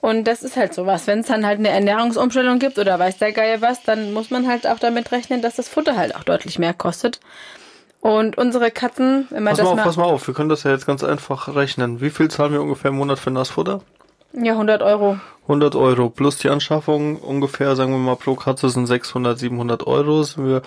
Und 0.00 0.24
das 0.24 0.42
ist 0.42 0.56
halt 0.56 0.72
sowas. 0.72 1.06
Wenn 1.06 1.18
es 1.18 1.26
dann 1.26 1.44
halt 1.44 1.58
eine 1.58 1.68
Ernährungsumstellung 1.68 2.58
gibt 2.58 2.78
oder 2.78 2.98
weiß 2.98 3.18
der 3.18 3.32
Geier 3.32 3.60
was, 3.60 3.82
dann 3.82 4.14
muss 4.14 4.30
man 4.30 4.48
halt 4.48 4.66
auch 4.66 4.78
damit 4.78 5.12
rechnen, 5.12 5.42
dass 5.42 5.56
das 5.56 5.68
Futter 5.68 5.98
halt 5.98 6.16
auch 6.16 6.24
deutlich 6.24 6.58
mehr 6.58 6.72
kostet. 6.72 7.20
Und 8.00 8.38
unsere 8.38 8.70
Katzen, 8.70 9.26
wenn 9.28 9.42
man 9.42 9.50
Pass 9.50 9.58
das 9.58 9.64
mal 9.66 9.72
auf, 9.72 9.76
mal, 9.76 9.84
pass 9.84 9.96
mal 9.98 10.04
auf, 10.04 10.26
wir 10.26 10.32
können 10.32 10.48
das 10.48 10.62
ja 10.62 10.70
jetzt 10.70 10.86
ganz 10.86 11.04
einfach 11.04 11.54
rechnen. 11.54 12.00
Wie 12.00 12.08
viel 12.08 12.30
zahlen 12.30 12.54
wir 12.54 12.62
ungefähr 12.62 12.90
im 12.90 12.96
Monat 12.96 13.18
für 13.18 13.30
Nassfutter? 13.30 13.82
ja 14.32 14.52
100 14.52 14.80
Euro. 14.80 15.18
100 15.42 15.74
Euro 15.74 16.08
plus 16.08 16.38
die 16.38 16.48
Anschaffung 16.48 17.16
ungefähr, 17.16 17.76
sagen 17.76 17.92
wir 17.92 17.98
mal, 17.98 18.16
pro 18.16 18.34
Katze 18.34 18.70
sind 18.70 18.86
600, 18.86 19.38
700 19.38 19.86
Euro. 19.86 20.22
Sind 20.22 20.46
wir, 20.46 20.62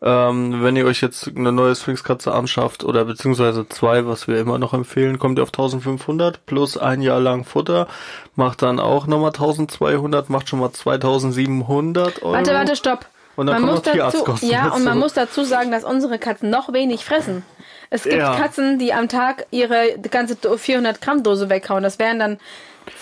ähm, 0.00 0.62
wenn 0.62 0.76
ihr 0.76 0.84
euch 0.86 1.00
jetzt 1.00 1.28
eine 1.34 1.50
neue 1.52 1.74
Sphinx-Katze 1.74 2.32
anschafft 2.32 2.84
oder 2.84 3.04
beziehungsweise 3.04 3.68
zwei, 3.68 4.06
was 4.06 4.28
wir 4.28 4.38
immer 4.38 4.58
noch 4.58 4.72
empfehlen, 4.74 5.18
kommt 5.18 5.38
ihr 5.38 5.42
auf 5.42 5.48
1500 5.48 6.46
plus 6.46 6.76
ein 6.78 7.02
Jahr 7.02 7.20
lang 7.20 7.44
Futter, 7.44 7.88
macht 8.36 8.62
dann 8.62 8.78
auch 8.80 9.06
nochmal 9.06 9.30
1200, 9.30 10.30
macht 10.30 10.48
schon 10.48 10.60
mal 10.60 10.70
2700 10.72 12.22
Euro. 12.22 12.32
Warte, 12.32 12.52
warte, 12.54 12.76
stopp. 12.76 13.06
Und 13.36 13.46
dann 13.46 13.54
man 13.54 13.62
kommen 13.62 13.74
muss 13.76 13.86
noch 13.86 13.94
dazu, 14.12 14.46
ja, 14.46 14.64
und 14.66 14.72
dazu. 14.72 14.84
man 14.84 14.98
muss 14.98 15.12
dazu 15.12 15.44
sagen, 15.44 15.70
dass 15.70 15.84
unsere 15.84 16.18
Katzen 16.18 16.50
noch 16.50 16.72
wenig 16.72 17.04
fressen. 17.04 17.44
Es 17.90 18.02
gibt 18.02 18.16
Ja. 18.16 18.34
Katzen, 18.34 18.78
die 18.78 18.92
am 18.92 19.08
Tag 19.08 19.46
ihre 19.50 19.96
ganze 20.10 20.34
Do- 20.34 20.56
400 20.56 21.00
Gramm 21.00 21.22
Dose 21.22 21.48
weghauen. 21.48 21.82
Das 21.84 21.98
wären 21.98 22.18
dann 22.18 22.38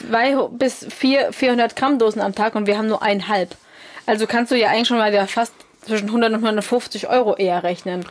zwei 0.07 0.35
bis 0.51 0.87
vier 0.91 1.33
400 1.33 1.75
Gramm 1.75 1.99
Dosen 1.99 2.21
am 2.21 2.35
Tag 2.35 2.55
und 2.55 2.67
wir 2.67 2.77
haben 2.77 2.87
nur 2.89 3.03
einhalb. 3.03 3.57
Also 4.05 4.27
kannst 4.27 4.53
du 4.53 4.57
ja 4.57 4.69
eigentlich 4.69 4.89
schon 4.89 4.99
mal 4.99 5.11
wieder 5.11 5.27
fast 5.27 5.53
zwischen 5.87 6.09
100 6.09 6.33
und 6.33 6.45
150 6.45 7.09
Euro 7.09 7.37
eher 7.37 7.63
rechnen. 7.63 8.05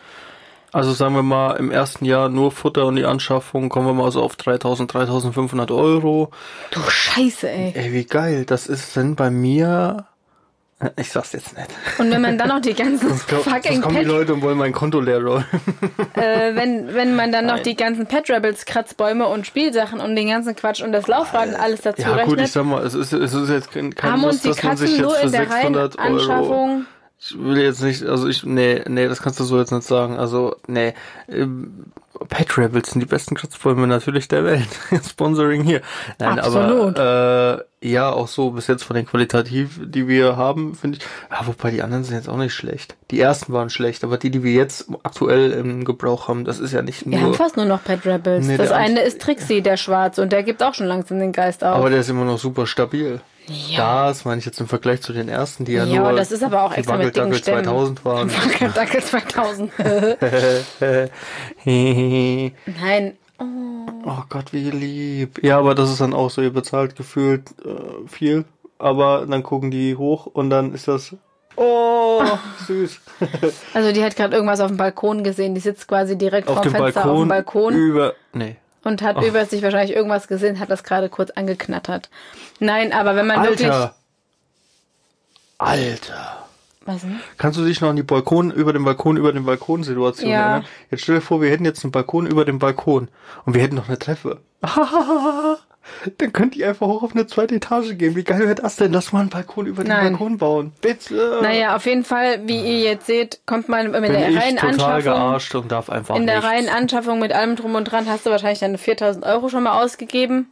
Also 0.76 0.92
sagen 0.92 1.16
wir 1.16 1.24
mal, 1.24 1.56
im 1.56 1.72
ersten 1.72 2.04
Jahr 2.04 2.28
nur 2.28 2.52
Futter 2.52 2.86
und 2.86 2.98
die 2.98 3.06
Anschaffung 3.06 3.70
kommen 3.70 3.88
wir 3.88 3.94
mal 3.94 4.12
so 4.12 4.22
auf 4.22 4.36
3000, 4.36 4.94
3500 4.94 5.72
Euro. 5.72 6.32
Du 6.72 6.82
Scheiße, 6.82 7.50
ey. 7.50 7.72
Ey, 7.74 7.94
wie 7.94 8.04
geil. 8.04 8.44
Das 8.46 8.68
ist 8.68 8.94
denn 8.98 9.16
bei 9.16 9.30
mir... 9.30 10.06
Ich 10.98 11.10
sag's 11.10 11.32
jetzt 11.32 11.58
nicht. 11.58 11.70
Und 11.98 12.12
wenn 12.12 12.22
man 12.22 12.38
dann 12.38 12.50
noch 12.50 12.60
die 12.60 12.74
ganzen 12.74 13.08
Sonst, 13.08 13.28
glaub, 13.30 13.44
sonst 13.46 13.56
fucking 13.56 13.82
kommen 13.82 13.96
die 13.96 14.04
Leute 14.04 14.34
und 14.34 14.42
wollen 14.42 14.58
mein 14.58 14.74
Konto 14.74 15.00
leer 15.00 15.24
rollen. 15.24 15.46
äh, 16.16 16.54
wenn, 16.54 16.94
wenn 16.94 17.16
man 17.16 17.32
dann 17.32 17.46
noch 17.46 17.54
Nein. 17.54 17.64
die 17.64 17.76
ganzen 17.78 18.06
Pet 18.08 18.30
Rebels 18.30 18.66
Kratzbäume 18.66 19.28
und 19.28 19.48
Spielsachen 19.48 20.02
und 20.02 20.18
den 20.18 20.28
ganzen 20.28 20.58
Quatsch 20.58 20.82
und 20.84 20.92
das 20.92 21.08
Laufrad 21.08 21.48
und 21.48 21.56
alles 21.56 21.82
dazu 21.82 22.02
Ja 22.02 22.10
gut, 22.10 22.18
ich 22.18 22.28
rechnet, 22.32 22.50
sag 22.50 22.66
mal, 22.66 22.84
es 22.84 22.94
ist, 22.94 23.14
es 23.14 23.34
ist 23.34 23.50
jetzt 23.50 23.72
kein, 23.72 23.96
haben 24.02 24.20
Muss, 24.20 24.34
uns 24.34 24.42
die 24.42 24.50
dass 24.50 24.64
man 24.64 24.76
sich 24.76 24.98
Katzen 24.98 24.98
jetzt 24.98 25.02
nur 25.02 25.16
für 25.16 25.26
in 25.26 25.32
der 25.32 25.50
reinen 25.50 25.74
600 25.74 26.00
Euro... 26.00 26.82
Ich 27.20 27.38
will 27.40 27.58
jetzt 27.58 27.82
nicht, 27.82 28.04
also 28.04 28.28
ich, 28.28 28.44
nee, 28.44 28.84
nee, 28.88 29.08
das 29.08 29.22
kannst 29.22 29.40
du 29.40 29.46
so 29.46 29.58
jetzt 29.58 29.72
nicht 29.72 29.88
sagen. 29.88 30.18
Also, 30.18 30.58
nee, 30.68 30.94
ähm, 31.30 31.86
Pet 32.30 32.58
Rebels 32.58 32.92
sind 32.92 33.02
die 33.02 33.06
besten 33.06 33.36
Kratzbäume 33.36 33.88
natürlich 33.88 34.28
der 34.28 34.44
Welt. 34.44 34.68
Sponsoring 35.10 35.64
hier. 35.64 35.82
Nein, 36.20 36.40
Absolut. 36.40 37.00
aber 37.00 37.66
äh, 37.82 37.88
ja, 37.88 38.12
auch 38.12 38.28
so 38.28 38.52
bis 38.52 38.68
jetzt 38.68 38.84
von 38.84 38.96
den 38.96 39.06
Qualitativ, 39.06 39.80
die 39.84 40.08
wir 40.08 40.38
haben, 40.38 40.76
finde 40.76 40.98
ich. 40.98 41.04
Ja, 41.32 41.46
wobei 41.48 41.72
die 41.72 41.82
anderen 41.82 42.04
sind 42.04 42.16
jetzt 42.16 42.30
auch 42.30 42.38
nicht 42.38 42.54
schlecht. 42.54 42.96
Die 43.12 43.20
ersten 43.20 43.54
waren 43.54 43.70
schlecht, 43.70 44.04
aber 44.04 44.18
die, 44.18 44.32
die 44.32 44.44
wir 44.44 44.54
jetzt 44.54 44.88
aktuell 45.04 45.52
im 45.52 45.84
Gebrauch 45.86 46.28
haben, 46.28 46.46
das 46.46 46.60
ist 46.60 46.74
ja 46.74 46.82
nicht 46.82 47.06
Wir 47.10 47.20
haben 47.20 47.28
nur. 47.28 47.34
fast 47.36 47.58
nur 47.58 47.66
noch 47.66 47.84
Pet 47.84 48.06
Rebels. 48.06 48.46
Nee, 48.46 48.58
das 48.58 48.72
eine 48.72 49.02
ist 49.02 49.22
Trixie, 49.22 49.62
der 49.62 49.78
Schwarz, 49.78 50.18
und 50.18 50.32
der 50.32 50.44
gibt 50.44 50.64
auch 50.64 50.74
schon 50.74 50.88
langsam 50.88 51.20
den 51.20 51.32
Geist 51.32 51.64
auf. 51.64 51.76
Aber 51.76 51.90
der 51.90 52.00
ist 52.00 52.10
immer 52.10 52.26
noch 52.26 52.40
super 52.40 52.66
stabil. 52.68 53.20
Ja. 53.48 54.08
Das 54.08 54.26
meine 54.26 54.40
ich 54.40 54.46
jetzt 54.46 54.60
im 54.60 54.68
Vergleich 54.68 55.02
zu 55.02 55.14
den 55.14 55.30
ersten, 55.30 55.66
die 55.66 55.74
ja, 55.74 55.86
Ja, 55.86 56.02
nur 56.02 56.14
das 56.14 56.32
ist 56.32 56.44
aber 56.44 56.64
auch 56.64 56.74
extra 56.74 56.98
mit 56.98 57.16
dicken 57.16 57.32
Wackeldackel 57.32 57.64
Stämmen. 57.64 57.66
2000 57.66 58.06
waren. 58.06 58.32
Dackel 58.74 59.04
2000. 59.04 59.72
Nein. 62.82 63.18
Oh 63.40 64.24
Gott, 64.30 64.54
wie 64.54 64.70
lieb. 64.72 65.44
Ja, 65.44 65.60
aber 65.60 65.76
das 65.76 65.92
ist 65.92 66.02
dann 66.02 66.14
auch 66.14 66.30
so, 66.30 66.42
ihr 66.42 66.54
bezahlt 66.54 66.96
gefühlt 66.96 67.50
äh, 67.66 68.08
viel, 68.08 68.46
aber 68.80 69.26
dann 69.30 69.44
gucken 69.44 69.72
die 69.72 69.96
hoch 69.96 70.26
und 70.26 70.50
dann 70.50 70.74
ist 70.74 70.88
das. 70.88 71.16
Oh, 71.58 72.22
süß. 72.68 73.00
Also 73.74 73.92
die 73.92 74.04
hat 74.04 74.16
gerade 74.16 74.36
irgendwas 74.36 74.60
auf 74.60 74.68
dem 74.68 74.78
Balkon 74.78 75.24
gesehen. 75.24 75.54
Die 75.56 75.62
sitzt 75.62 75.88
quasi 75.88 76.18
direkt 76.18 76.48
auf 76.48 76.56
vorm 76.56 76.64
dem 76.70 76.72
Fenster 76.74 77.02
Balkon, 77.02 77.12
auf 77.12 77.20
dem 77.20 77.30
Balkon 77.30 77.74
über. 77.74 78.14
Nee. 78.34 78.58
Und 78.86 79.02
hat 79.02 79.22
über 79.22 79.46
sich 79.46 79.62
wahrscheinlich 79.62 79.96
irgendwas 79.96 80.28
gesehen, 80.30 80.60
hat 80.60 80.70
das 80.70 80.84
gerade 80.84 81.10
kurz 81.10 81.32
angeknattert. 81.32 82.10
Nein, 82.60 82.94
aber 82.94 83.16
wenn 83.18 83.28
man 83.28 83.44
wirklich. 83.44 83.70
Alter. 83.70 83.96
Alter. 85.58 86.46
Was 86.86 87.02
denn? 87.02 87.20
Kannst 87.38 87.58
du 87.58 87.66
dich 87.66 87.82
noch 87.82 87.90
an 87.90 87.96
die 87.96 88.04
Balkon, 88.04 88.52
über 88.52 88.72
den 88.72 88.84
Balkon, 88.84 89.18
über 89.18 89.34
den 89.34 89.44
Balkon 89.46 89.84
Situation 89.84 90.30
Ja. 90.30 90.40
erinnern? 90.42 90.66
Jetzt 90.92 91.02
stell 91.02 91.16
dir 91.16 91.22
vor, 91.22 91.42
wir 91.42 91.50
hätten 91.50 91.66
jetzt 91.66 91.84
einen 91.84 91.92
Balkon 91.92 92.28
über 92.28 92.46
dem 92.46 92.60
Balkon 92.60 93.10
und 93.46 93.56
wir 93.56 93.62
hätten 93.64 93.76
noch 93.76 93.88
eine 93.88 93.98
Treppe. 93.98 94.40
Dann 96.18 96.34
könnt 96.34 96.56
ihr 96.56 96.68
einfach 96.70 96.88
hoch 96.88 97.04
auf 97.04 97.12
eine 97.14 97.28
zweite 97.28 97.56
Etage 97.56 97.98
gehen. 97.98 98.16
Wie 98.16 98.24
geil 98.24 98.40
wäre 98.40 98.56
das 98.56 98.76
denn? 98.76 98.92
Lass 98.92 99.12
mal 99.14 99.22
einen 99.22 99.30
Balkon 99.30 99.66
über 99.68 99.84
den 99.84 99.90
Nein. 99.90 100.12
Balkon 100.14 100.38
bauen. 100.38 100.72
Bitte. 100.82 101.40
Naja, 101.42 101.76
auf 101.76 101.86
jeden 101.86 102.04
Fall, 102.04 102.48
wie 102.48 102.58
ihr 102.60 102.80
jetzt 102.80 103.06
seht, 103.06 103.40
kommt 103.46 103.70
man 103.70 103.92
mit 103.92 104.02
Bin 104.02 104.12
der 104.14 104.30
ich 104.30 104.38
reinen 104.38 104.58
total 104.58 104.72
Anschaffung. 104.96 105.04
gearscht 105.04 105.56
und 105.56 105.72
darf 105.72 105.90
einfach 105.90 106.16
In 106.16 106.26
der 106.26 106.38
nichts. 106.38 106.50
reinen 106.50 106.70
Anschaffung 106.70 107.20
mit 107.20 107.34
allem 107.34 107.56
drum 107.56 107.76
und 107.76 107.86
dran 107.86 108.08
hast 108.10 108.26
du 108.26 108.30
wahrscheinlich 108.32 108.60
deine 108.60 108.78
4000 108.78 109.26
Euro 109.26 109.50
schon 109.50 109.64
mal 109.64 109.82
ausgegeben. 109.84 110.52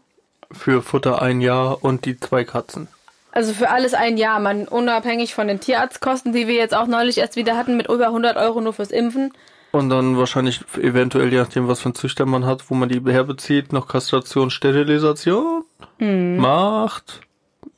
Für 0.52 0.82
Futter 0.84 1.22
ein 1.22 1.42
Jahr 1.42 1.84
und 1.84 2.06
die 2.06 2.20
zwei 2.20 2.44
Katzen. 2.44 2.88
Also 3.32 3.54
für 3.54 3.72
alles 3.72 3.96
ein 3.96 4.18
Jahr, 4.18 4.40
man 4.40 4.68
unabhängig 4.68 5.34
von 5.34 5.48
den 5.48 5.60
Tierarztkosten, 5.60 6.34
die 6.34 6.48
wir 6.48 6.54
jetzt 6.54 6.76
auch 6.76 6.86
neulich 6.86 7.18
erst 7.18 7.36
wieder 7.36 7.58
hatten, 7.58 7.76
mit 7.76 7.90
über 7.90 8.06
100 8.08 8.38
Euro 8.38 8.62
nur 8.62 8.74
fürs 8.74 8.92
Impfen. 8.92 9.34
Und 9.74 9.90
dann 9.90 10.18
wahrscheinlich 10.18 10.62
eventuell, 10.78 11.32
je 11.34 11.40
nachdem, 11.40 11.68
was 11.68 11.82
für 11.82 11.90
ein 11.90 11.96
Züchter 11.96 12.26
man 12.26 12.46
hat, 12.46 12.70
wo 12.70 12.76
man 12.76 12.88
die 12.90 13.02
herbezieht, 13.12 13.74
noch 13.74 13.88
Kastration, 13.88 14.50
Sterilisation 14.52 15.64
Hm. 16.00 16.38
macht. 16.38 17.22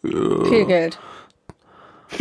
Viel 0.04 0.66
Geld. 0.66 1.00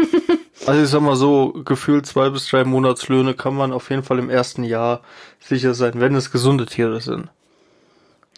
Also 0.67 0.83
ich 0.83 0.89
sag 0.89 1.03
mal 1.03 1.15
so, 1.17 1.53
gefühlt 1.65 2.07
zwei 2.07 2.31
bis 2.31 2.49
drei 2.49 2.65
Monatslöhne 2.65 3.35
kann 3.35 3.55
man 3.55 3.71
auf 3.71 3.91
jeden 3.91 4.03
Fall 4.03 4.19
im 4.19 4.31
ersten 4.31 4.65
Jahr 4.65 5.03
sicher 5.39 5.75
sein, 5.75 5.93
wenn 5.97 6.15
es 6.15 6.31
gesunde 6.33 6.65
Tiere 6.65 7.03
sind. 7.03 7.29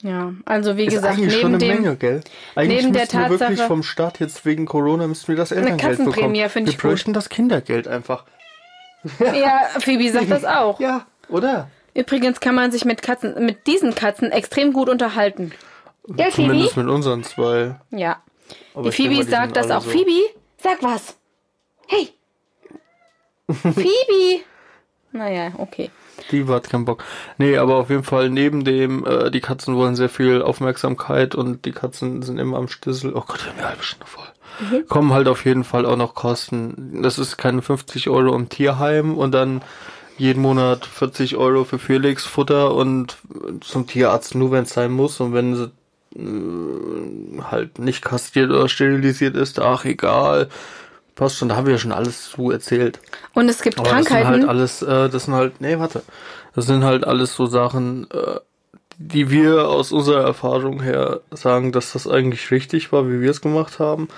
Ja, 0.03 0.33
also 0.45 0.77
wie 0.77 0.87
Ist 0.87 0.95
gesagt, 0.95 1.15
eigentlich 1.19 1.29
neben 1.35 1.41
schon 1.41 1.51
eine 1.55 1.59
dem 1.59 1.83
Menge, 1.83 1.97
gell? 1.97 2.23
Eigentlich 2.57 2.81
neben 2.83 2.93
der 2.95 3.03
müssten 3.03 3.19
wir 3.19 3.31
wirklich 3.31 3.49
Tatsache- 3.61 3.67
vom 3.69 3.83
Staat 3.85 4.19
jetzt 4.19 4.45
wegen 4.45 4.67
Corona 4.67 5.07
müssten 5.07 5.29
wir 5.29 5.37
das 5.37 5.53
Elterngeld 5.53 5.81
Katzenprämie, 5.99 6.39
bekommen. 6.41 6.51
finde 6.51 6.67
wir 6.69 6.73
ich 6.75 6.79
gut. 6.83 6.91
bräuchten 6.91 7.13
das 7.13 7.29
Kindergeld 7.29 7.87
einfach. 7.87 8.25
Ja, 9.21 9.61
Phoebe 9.79 10.11
sagt 10.11 10.29
das 10.31 10.45
auch. 10.45 10.81
Ja, 10.81 11.07
oder? 11.29 11.71
Übrigens 11.95 12.41
kann 12.41 12.55
man 12.55 12.71
sich 12.71 12.85
mit 12.85 13.03
Katzen, 13.03 13.45
mit 13.45 13.67
diesen 13.67 13.95
Katzen 13.95 14.31
extrem 14.31 14.73
gut 14.73 14.89
unterhalten. 14.89 15.53
Gell, 16.09 16.31
Phoebe? 16.31 16.49
Zumindest 16.49 16.77
mit 16.77 16.89
unseren 16.89 17.25
zwei. 17.25 17.77
Ja. 17.91 18.23
Aber 18.75 18.91
Die 18.91 18.97
denke 18.97 19.15
Phoebe 19.15 19.25
die 19.25 19.31
sagt 19.31 19.57
das 19.57 19.71
auch. 19.71 19.83
so. 19.83 19.91
Phoebe, 19.91 20.23
sag 20.63 20.83
was. 20.83 21.17
Hey. 21.89 22.11
Phoebe. 23.53 24.43
Naja, 25.13 25.53
okay. 25.59 25.91
Die 26.31 26.47
hat 26.47 26.69
keinen 26.71 26.85
Bock. 26.85 27.05
Nee, 27.39 27.57
aber 27.57 27.77
auf 27.77 27.91
jeden 27.91 28.05
Fall 28.05 28.31
neben 28.31 28.65
dem, 28.65 29.05
äh, 29.07 29.31
die 29.31 29.41
Katzen 29.41 29.77
wollen 29.77 29.97
sehr 29.97 30.09
viel 30.09 30.43
Aufmerksamkeit 30.43 31.35
und 31.35 31.65
die 31.65 31.73
Katzen 31.73 32.23
sind 32.23 32.39
immer 32.39 32.59
am 32.59 32.69
Stissel. 32.69 33.15
Oh 33.15 33.23
Gott, 33.27 33.45
wir 33.45 33.53
haben 33.53 33.59
eine 33.59 33.69
halbe 33.71 33.83
Stunde 33.83 34.07
voll. 34.07 34.27
Mhm. 34.61 34.87
Kommen 34.89 35.13
halt 35.13 35.29
auf 35.29 35.45
jeden 35.45 35.65
Fall 35.65 35.85
auch 35.87 35.97
noch 35.97 36.15
Kosten. 36.15 37.03
Das 37.03 37.19
ist 37.19 37.37
keine 37.37 37.63
50 37.63 38.09
Euro 38.09 38.35
im 38.35 38.49
Tierheim 38.49 39.17
und 39.17 39.33
dann 39.33 39.63
jeden 40.19 40.43
Monat 40.43 40.87
40 40.87 41.37
Euro 41.37 41.65
für 41.65 41.79
Felix 41.79 42.25
Futter 42.25 42.75
und 42.75 43.19
zum 43.61 43.87
Tierarzt 43.87 44.35
nur 44.35 44.51
wenn 44.53 44.65
es 44.65 44.71
sein 44.71 44.93
muss 44.93 45.21
und 45.21 45.33
wenn 45.35 45.55
sie 45.55 45.71
äh, 46.17 47.43
halt 47.43 47.79
nicht 47.79 48.03
kastriert 48.03 48.51
oder 48.51 48.69
sterilisiert 48.69 49.37
ist, 49.37 49.59
ach 49.61 49.85
egal. 49.85 50.49
Passt 51.15 51.37
schon, 51.39 51.49
da 51.49 51.57
haben 51.57 51.67
wir 51.67 51.73
ja 51.73 51.79
schon 51.79 51.93
alles 51.93 52.31
zu 52.31 52.51
erzählt. 52.51 53.01
Und 53.35 53.49
es 53.49 53.63
gibt 53.63 53.79
Aber 53.79 53.89
das 53.89 54.07
sind 54.07 54.09
Krankheiten. 54.09 54.29
halt 54.43 54.49
alles, 54.49 54.83
äh, 54.83 55.09
das 55.09 55.25
sind 55.25 55.35
halt, 55.35 55.61
nee, 55.61 55.79
warte. 55.79 56.03
Das 56.55 56.67
sind 56.67 56.85
halt 56.85 57.07
alles 57.07 57.35
so 57.35 57.47
Sachen, 57.47 58.07
äh, 58.11 58.39
die 58.99 59.31
wir 59.31 59.69
aus 59.69 59.93
unserer 59.93 60.25
Erfahrung 60.25 60.83
her 60.83 61.21
sagen, 61.31 61.73
dass 61.73 61.93
das 61.93 62.07
eigentlich 62.07 62.51
richtig 62.51 62.93
war, 62.93 63.09
wie 63.09 63.21
wir 63.21 63.31
es 63.31 63.41
gemacht 63.41 63.79
haben. 63.79 64.09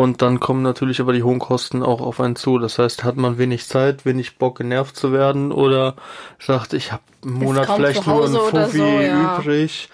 Und 0.00 0.22
dann 0.22 0.40
kommen 0.40 0.62
natürlich 0.62 0.98
aber 1.02 1.12
die 1.12 1.22
hohen 1.22 1.40
Kosten 1.40 1.82
auch 1.82 2.00
auf 2.00 2.20
einen 2.20 2.34
zu. 2.34 2.58
Das 2.58 2.78
heißt, 2.78 3.04
hat 3.04 3.18
man 3.18 3.36
wenig 3.36 3.66
Zeit, 3.66 4.06
wenig 4.06 4.38
Bock 4.38 4.56
genervt 4.56 4.96
zu 4.96 5.12
werden 5.12 5.52
oder 5.52 5.94
sagt, 6.38 6.72
ich 6.72 6.90
habe 6.90 7.02
einen 7.22 7.34
Monat 7.34 7.68
vielleicht 7.70 8.06
nur 8.06 8.24
ein 8.24 8.32
Fuffi 8.32 8.78
so, 8.78 8.86
ja. 8.86 9.36
übrig. 9.36 9.90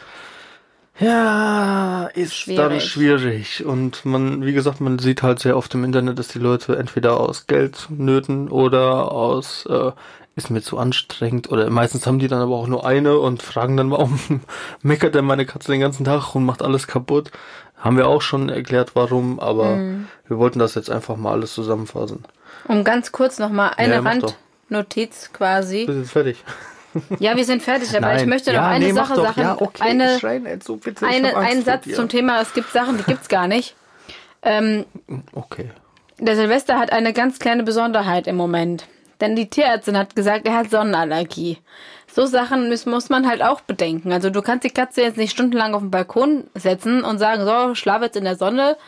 Ja, 1.00 2.08
ist 2.14 2.46
dann 2.46 2.80
Schwierig. 2.80 2.84
schwierig. 2.84 3.66
Und 3.66 4.04
man, 4.04 4.46
wie 4.46 4.52
gesagt, 4.52 4.80
man 4.80 5.00
sieht 5.00 5.24
halt 5.24 5.40
sehr 5.40 5.56
oft 5.56 5.74
im 5.74 5.82
Internet, 5.82 6.20
dass 6.20 6.28
die 6.28 6.38
Leute 6.38 6.76
entweder 6.76 7.18
aus 7.18 7.48
Geldnöten 7.48 8.48
oder 8.48 9.10
aus, 9.10 9.66
äh, 9.66 9.90
ist 10.36 10.50
mir 10.50 10.62
zu 10.62 10.78
anstrengend 10.78 11.50
oder 11.50 11.68
meistens 11.68 12.06
haben 12.06 12.20
die 12.20 12.28
dann 12.28 12.42
aber 12.42 12.54
auch 12.54 12.68
nur 12.68 12.86
eine 12.86 13.18
und 13.18 13.42
fragen 13.42 13.76
dann, 13.76 13.90
warum 13.90 14.20
meckert 14.82 15.16
denn 15.16 15.24
meine 15.24 15.46
Katze 15.46 15.72
den 15.72 15.80
ganzen 15.80 16.04
Tag 16.04 16.36
und 16.36 16.44
macht 16.44 16.62
alles 16.62 16.86
kaputt. 16.86 17.32
Haben 17.78 17.96
wir 17.96 18.08
auch 18.08 18.22
schon 18.22 18.48
erklärt, 18.48 18.92
warum, 18.94 19.38
aber 19.38 19.76
Mhm. 19.76 20.08
wir 20.28 20.38
wollten 20.38 20.58
das 20.58 20.74
jetzt 20.74 20.90
einfach 20.90 21.16
mal 21.16 21.32
alles 21.32 21.52
zusammenfassen. 21.54 22.24
Um 22.68 22.84
ganz 22.84 23.12
kurz 23.12 23.38
nochmal 23.38 23.72
eine 23.76 23.94
Ja. 23.96 24.00
Randnotiz 24.00 25.30
quasi. 25.32 25.84
Bist 25.86 25.98
jetzt 25.98 26.10
fertig? 26.12 26.44
Ja, 27.18 27.36
wir 27.36 27.44
sind 27.44 27.62
fertig, 27.62 27.94
aber 27.96 28.16
ich 28.16 28.24
möchte 28.26 28.50
noch 28.52 28.60
ja, 28.62 28.68
eine 28.68 28.86
nee, 28.86 28.92
Sache 28.92 29.14
doch. 29.14 29.24
sagen. 29.26 29.40
Ja, 29.42 29.60
okay. 29.60 29.82
eine, 29.82 30.18
Schrei 30.18 30.38
nicht 30.38 30.64
so, 30.64 30.76
bitte. 30.76 31.04
Ich 31.04 31.14
eine, 31.14 31.36
einen 31.36 31.62
Satz 31.62 31.84
zum 31.94 32.08
Thema, 32.08 32.40
es 32.40 32.54
gibt 32.54 32.72
Sachen, 32.72 32.96
die 32.96 33.04
gibt's 33.04 33.28
gar 33.28 33.46
nicht. 33.48 33.74
Ähm, 34.42 34.86
Okay. 35.34 35.70
der 36.18 36.36
Silvester 36.36 36.78
hat 36.78 36.92
eine 36.92 37.12
ganz 37.12 37.38
kleine 37.38 37.64
Besonderheit 37.64 38.26
im 38.26 38.36
Moment. 38.36 38.86
Denn 39.20 39.36
die 39.36 39.48
Tierärztin 39.48 39.96
hat 39.98 40.16
gesagt, 40.16 40.46
er 40.46 40.56
hat 40.56 40.70
Sonnenallergie. 40.70 41.58
So 42.16 42.24
Sachen 42.24 42.70
muss, 42.70 42.86
muss 42.86 43.10
man 43.10 43.28
halt 43.28 43.42
auch 43.42 43.60
bedenken. 43.60 44.10
Also 44.10 44.30
du 44.30 44.40
kannst 44.40 44.64
die 44.64 44.70
Katze 44.70 45.02
jetzt 45.02 45.18
nicht 45.18 45.32
stundenlang 45.32 45.74
auf 45.74 45.82
den 45.82 45.90
Balkon 45.90 46.44
setzen 46.54 47.04
und 47.04 47.18
sagen, 47.18 47.44
so, 47.44 47.74
schlaf 47.74 48.00
jetzt 48.00 48.16
in 48.16 48.24
der 48.24 48.36
Sonne. 48.36 48.78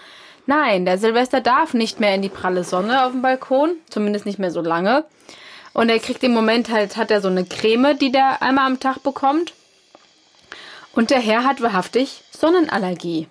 Nein, 0.47 0.87
der 0.87 0.97
Silvester 0.97 1.43
darf 1.43 1.75
nicht 1.75 2.01
mehr 2.01 2.15
in 2.15 2.23
die 2.23 2.31
pralle 2.31 2.65
Sonne 2.65 3.05
auf 3.05 3.13
dem 3.13 3.21
Balkon. 3.21 3.73
Zumindest 3.91 4.25
nicht 4.25 4.39
mehr 4.39 4.51
so 4.51 4.63
lange. 4.63 5.05
Und 5.75 5.91
er 5.91 5.99
kriegt 5.99 6.23
im 6.23 6.33
Moment 6.33 6.71
halt, 6.71 6.97
hat 6.97 7.11
er 7.11 7.21
so 7.21 7.29
eine 7.29 7.45
Creme, 7.45 7.99
die 7.99 8.11
der 8.11 8.41
einmal 8.41 8.65
am 8.65 8.81
Tag 8.81 9.03
bekommt. 9.03 9.53
Und 10.95 11.11
der 11.11 11.21
Herr 11.21 11.45
hat 11.45 11.61
wahrhaftig 11.61 12.23
Sonnenallergie. 12.31 13.29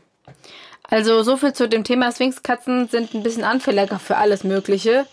Also 0.83 1.23
so 1.23 1.37
viel 1.37 1.53
zu 1.53 1.67
dem 1.67 1.83
Thema 1.83 2.11
Sphinxkatzen 2.11 2.87
sind 2.87 3.15
ein 3.15 3.23
bisschen 3.23 3.43
anfälliger 3.43 3.97
für 3.97 4.17
alles 4.17 4.43
Mögliche. 4.43 5.07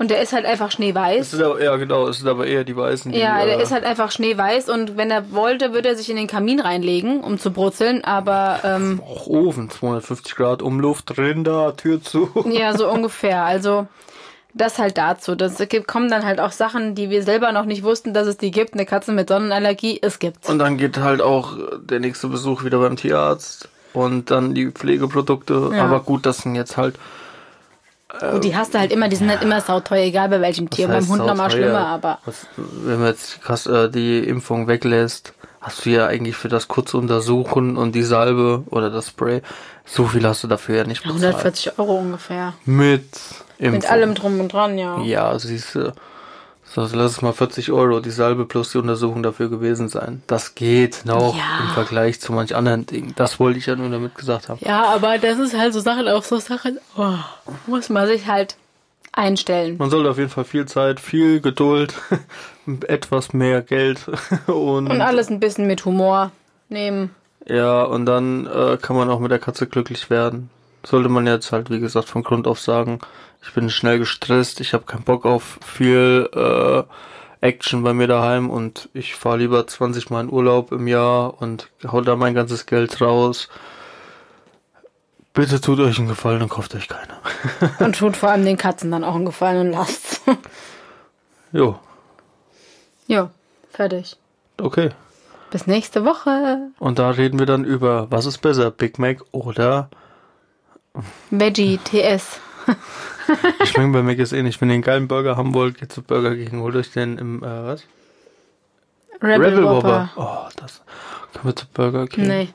Und 0.00 0.10
der 0.10 0.22
ist 0.22 0.32
halt 0.32 0.46
einfach 0.46 0.70
schneeweiß. 0.70 1.38
aber, 1.38 1.62
ja, 1.62 1.76
genau, 1.76 2.08
es 2.08 2.20
sind 2.20 2.28
aber 2.28 2.46
eher 2.46 2.64
die 2.64 2.74
Weißen, 2.74 3.12
die, 3.12 3.18
Ja, 3.18 3.44
der 3.44 3.58
äh, 3.58 3.62
ist 3.62 3.70
halt 3.70 3.84
einfach 3.84 4.10
schneeweiß 4.10 4.70
und 4.70 4.96
wenn 4.96 5.10
er 5.10 5.30
wollte, 5.30 5.74
würde 5.74 5.90
er 5.90 5.94
sich 5.94 6.08
in 6.08 6.16
den 6.16 6.26
Kamin 6.26 6.58
reinlegen, 6.58 7.20
um 7.20 7.38
zu 7.38 7.50
brutzeln, 7.50 8.02
aber 8.02 8.60
ähm, 8.64 9.02
auch 9.06 9.26
Ofen, 9.26 9.68
250 9.68 10.36
Grad 10.36 10.62
Umluft 10.62 11.18
drin 11.18 11.44
da, 11.44 11.72
Tür 11.72 12.02
zu. 12.02 12.30
ja, 12.50 12.74
so 12.74 12.90
ungefähr. 12.90 13.44
Also 13.44 13.88
Das 14.54 14.78
halt 14.78 14.96
dazu. 14.96 15.34
Das 15.34 15.58
gibt, 15.68 15.86
kommen 15.86 16.10
dann 16.10 16.24
halt 16.24 16.40
auch 16.40 16.52
Sachen, 16.52 16.94
die 16.94 17.10
wir 17.10 17.22
selber 17.22 17.52
noch 17.52 17.66
nicht 17.66 17.82
wussten, 17.82 18.14
dass 18.14 18.26
es 18.26 18.38
die 18.38 18.52
gibt. 18.52 18.72
Eine 18.72 18.86
Katze 18.86 19.12
mit 19.12 19.28
Sonnenallergie, 19.28 19.98
es 20.00 20.18
gibt's. 20.18 20.48
Und 20.48 20.60
dann 20.60 20.78
geht 20.78 20.96
halt 20.96 21.20
auch 21.20 21.58
der 21.78 22.00
nächste 22.00 22.28
Besuch 22.28 22.64
wieder 22.64 22.78
beim 22.78 22.96
Tierarzt 22.96 23.68
und 23.92 24.30
dann 24.30 24.54
die 24.54 24.70
Pflegeprodukte. 24.70 25.72
Ja. 25.74 25.84
Aber 25.84 26.00
gut, 26.00 26.24
das 26.24 26.38
sind 26.38 26.54
jetzt 26.54 26.78
halt. 26.78 26.96
Und 28.32 28.44
die 28.44 28.54
hast 28.56 28.74
du 28.74 28.78
halt 28.78 28.92
immer, 28.92 29.08
die 29.08 29.16
sind 29.16 29.30
halt 29.30 29.42
immer 29.42 29.60
sauteuer, 29.60 30.04
egal 30.04 30.28
bei 30.28 30.40
welchem 30.40 30.68
Tier. 30.70 30.88
Beim 30.88 31.06
Hund 31.08 31.24
nochmal 31.26 31.50
schlimmer, 31.50 31.86
aber. 31.86 32.18
Was, 32.24 32.46
wenn 32.56 32.98
man 32.98 33.08
jetzt 33.08 33.36
die, 33.36 33.40
Kas- 33.40 33.66
äh, 33.66 33.88
die 33.90 34.18
Impfung 34.20 34.66
weglässt, 34.68 35.32
hast 35.60 35.84
du 35.86 35.90
ja 35.90 36.06
eigentlich 36.06 36.36
für 36.36 36.48
das 36.48 36.68
kurze 36.68 36.96
Untersuchen 36.98 37.76
und 37.76 37.94
die 37.94 38.02
Salbe 38.02 38.64
oder 38.70 38.90
das 38.90 39.08
Spray, 39.08 39.42
so 39.84 40.06
viel 40.06 40.26
hast 40.26 40.42
du 40.42 40.48
dafür 40.48 40.76
ja 40.78 40.84
nicht 40.84 41.02
bezahlt. 41.02 41.22
140 41.24 41.78
Euro 41.78 41.94
ungefähr. 41.98 42.54
Mit 42.64 43.04
Impfung. 43.58 43.72
Mit 43.78 43.90
allem 43.90 44.14
drum 44.14 44.40
und 44.40 44.52
dran, 44.52 44.76
ja. 44.78 44.98
Ja, 45.02 45.38
siehst 45.38 45.74
du. 45.74 45.92
So, 46.72 46.82
also 46.82 46.96
lass 46.96 47.12
es 47.12 47.22
mal 47.22 47.32
40 47.32 47.72
Euro 47.72 47.98
die 47.98 48.10
Salbe 48.10 48.44
plus 48.44 48.70
die 48.70 48.78
Untersuchung 48.78 49.22
dafür 49.24 49.48
gewesen 49.50 49.88
sein. 49.88 50.22
Das 50.28 50.54
geht 50.54 51.02
noch 51.04 51.36
Ja. 51.36 51.64
im 51.64 51.68
Vergleich 51.74 52.20
zu 52.20 52.32
manch 52.32 52.54
anderen 52.54 52.86
Dingen. 52.86 53.12
Das 53.16 53.40
wollte 53.40 53.58
ich 53.58 53.66
ja 53.66 53.74
nur 53.74 53.90
damit 53.90 54.14
gesagt 54.14 54.48
haben. 54.48 54.60
Ja, 54.62 54.84
aber 54.84 55.18
das 55.18 55.38
ist 55.40 55.58
halt 55.58 55.72
so 55.74 55.80
Sachen 55.80 56.06
auf 56.06 56.26
so 56.26 56.38
Sachen. 56.38 56.78
Oh, 56.96 57.14
muss 57.66 57.88
man 57.88 58.06
sich 58.06 58.26
halt 58.28 58.54
einstellen. 59.12 59.76
Man 59.78 59.90
sollte 59.90 60.10
auf 60.10 60.18
jeden 60.18 60.30
Fall 60.30 60.44
viel 60.44 60.66
Zeit, 60.66 61.00
viel 61.00 61.40
Geduld, 61.40 61.92
etwas 62.86 63.32
mehr 63.32 63.62
Geld 63.62 64.06
und, 64.46 64.88
Und 64.88 65.00
alles 65.00 65.28
ein 65.28 65.40
bisschen 65.40 65.66
mit 65.66 65.84
Humor 65.84 66.30
nehmen. 66.68 67.10
ja, 67.46 67.82
und 67.82 68.06
dann 68.06 68.46
äh, 68.46 68.76
kann 68.80 68.94
man 68.94 69.10
auch 69.10 69.18
mit 69.18 69.32
der 69.32 69.40
Katze 69.40 69.66
glücklich 69.66 70.08
werden. 70.10 70.50
Sollte 70.86 71.08
man 71.08 71.26
jetzt 71.26 71.50
halt, 71.50 71.68
wie 71.70 71.80
gesagt, 71.80 72.08
von 72.08 72.22
Grund 72.22 72.46
auf 72.46 72.60
sagen, 72.60 73.00
ich 73.42 73.54
bin 73.54 73.70
schnell 73.70 73.98
gestresst, 73.98 74.60
ich 74.60 74.74
habe 74.74 74.84
keinen 74.84 75.04
Bock 75.04 75.24
auf 75.24 75.58
viel 75.64 76.28
äh, 76.34 76.82
Action 77.46 77.82
bei 77.82 77.94
mir 77.94 78.06
daheim 78.06 78.50
und 78.50 78.88
ich 78.92 79.14
fahre 79.14 79.38
lieber 79.38 79.66
20 79.66 80.10
Mal 80.10 80.22
in 80.22 80.30
Urlaub 80.30 80.72
im 80.72 80.86
Jahr 80.86 81.40
und 81.40 81.70
hau 81.86 82.00
da 82.02 82.16
mein 82.16 82.34
ganzes 82.34 82.66
Geld 82.66 83.00
raus. 83.00 83.48
Bitte 85.32 85.60
tut 85.60 85.78
euch 85.78 85.98
einen 85.98 86.08
Gefallen 86.08 86.42
und 86.42 86.48
kauft 86.48 86.74
euch 86.74 86.88
keine. 86.88 87.18
Und 87.78 87.96
tut 87.96 88.16
vor 88.16 88.30
allem 88.30 88.44
den 88.44 88.56
Katzen 88.56 88.90
dann 88.90 89.04
auch 89.04 89.14
einen 89.14 89.24
Gefallen 89.24 89.68
und 89.68 89.72
lasst's. 89.72 90.20
jo, 91.52 91.78
ja, 93.10 93.28
fertig. 93.72 94.16
okay. 94.62 94.90
Bis 95.50 95.66
nächste 95.66 96.04
Woche. 96.04 96.70
Und 96.78 97.00
da 97.00 97.10
reden 97.10 97.40
wir 97.40 97.46
dann 97.46 97.64
über, 97.64 98.08
was 98.08 98.24
ist 98.24 98.38
besser, 98.38 98.70
Big 98.70 99.00
Mac 99.00 99.18
oder 99.32 99.90
Veggie 101.30 101.78
TS. 101.78 102.38
Ich 103.62 103.70
schmecke 103.70 103.92
bei 103.92 104.02
Mac 104.02 104.18
ist 104.18 104.32
ähnlich. 104.32 104.60
Wenn 104.60 104.70
ihr 104.70 104.74
einen 104.74 104.82
geilen 104.82 105.08
Burger 105.08 105.36
haben 105.36 105.54
wollt, 105.54 105.78
geht 105.78 105.92
zu 105.92 106.02
Burger 106.02 106.34
King. 106.34 106.60
Holt 106.60 106.74
euch 106.76 106.92
den 106.92 107.18
im, 107.18 107.42
äh, 107.42 107.46
was? 107.46 107.84
Rebel, 109.22 109.62
Whopper. 109.64 110.10
Oh, 110.16 110.48
das. 110.56 110.82
Können 111.32 111.44
wir 111.44 111.56
zu 111.56 111.66
Burger 111.72 112.06
King? 112.06 112.26
Nee. 112.26 112.48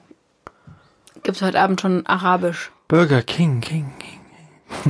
Gibt's 1.23 1.41
heute 1.41 1.59
Abend 1.59 1.81
schon 1.81 2.05
Arabisch. 2.05 2.71
Burger 2.87 3.21
King, 3.21 3.61
King, 3.61 3.93
King. 3.99 4.19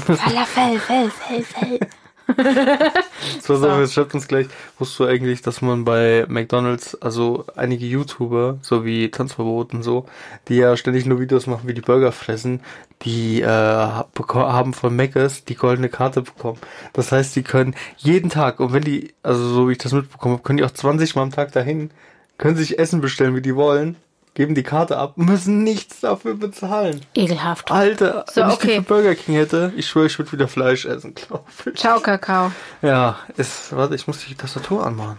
Falafel, 0.01 0.80
Fell, 0.80 1.09
Fell, 1.09 1.80
So, 3.41 3.55
so. 3.55 3.80
jetzt 3.80 3.93
schreibt 3.93 4.13
uns 4.13 4.28
gleich, 4.28 4.47
wusstest 4.78 4.99
du 4.99 5.05
eigentlich, 5.05 5.41
dass 5.41 5.61
man 5.61 5.84
bei 5.84 6.26
McDonalds, 6.28 6.95
also 7.01 7.45
einige 7.55 7.86
YouTuber, 7.86 8.57
so 8.61 8.86
wie 8.86 9.09
Tanzverbot 9.09 9.73
und 9.73 9.84
so, 9.84 10.05
die 10.47 10.55
ja 10.55 10.78
ständig 10.78 11.05
nur 11.05 11.19
Videos 11.19 11.47
machen, 11.47 11.67
wie 11.67 11.73
die 11.73 11.82
Burger 11.82 12.11
fressen, 12.11 12.61
die 13.01 13.41
äh, 13.41 13.47
haben 13.47 14.73
von 14.73 14.95
Mc's 14.95 15.43
die 15.45 15.55
goldene 15.55 15.89
Karte 15.89 16.21
bekommen. 16.21 16.59
Das 16.93 17.11
heißt, 17.11 17.36
die 17.36 17.43
können 17.43 17.76
jeden 17.97 18.30
Tag, 18.30 18.59
und 18.59 18.73
wenn 18.73 18.84
die, 18.84 19.13
also 19.23 19.47
so 19.47 19.67
wie 19.67 19.73
ich 19.73 19.78
das 19.78 19.93
mitbekommen 19.93 20.36
habe, 20.36 20.43
können 20.43 20.57
die 20.57 20.63
auch 20.63 20.71
20 20.71 21.15
Mal 21.15 21.23
am 21.23 21.32
Tag 21.32 21.51
dahin, 21.51 21.91
können 22.38 22.57
sich 22.57 22.80
Essen 22.80 23.01
bestellen, 23.01 23.36
wie 23.36 23.41
die 23.41 23.55
wollen, 23.55 23.95
geben 24.36 24.53
die 24.53 24.63
Karte 24.63 24.97
ab, 24.97 25.13
müssen 25.17 25.63
nichts 25.63 26.01
dafür 26.01 26.36
bezahlen. 26.36 27.01
Ekelhaft. 27.15 27.71
Alter, 27.71 28.25
So, 28.31 28.41
wenn 28.41 28.49
ich 28.49 28.55
okay. 28.55 28.67
die 28.67 28.75
für 28.75 28.81
Burger 28.83 29.15
King 29.15 29.36
hätte, 29.36 29.73
ich 29.75 29.88
schwöre, 29.88 30.05
ich 30.05 30.19
würde 30.19 30.31
wieder 30.33 30.47
Fleisch 30.47 30.86
essen, 30.86 31.15
glaube 31.15 31.45
ich. 31.65 31.79
Ciao, 31.79 31.99
Kakao. 31.99 32.51
Ja, 32.83 33.17
ist, 33.38 33.75
warte, 33.75 33.95
ich 33.95 34.05
muss 34.07 34.19
die 34.25 34.36
Tastatur 34.36 34.86
anmachen. 34.86 35.17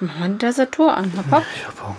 Mach 0.00 0.18
mal 0.18 0.30
die 0.30 0.38
Tastatur 0.38 0.96
an. 0.96 1.12
Hopp. 1.30 1.42
Ich 1.56 1.66
hab 1.66 1.82
Hunger. 1.82 1.96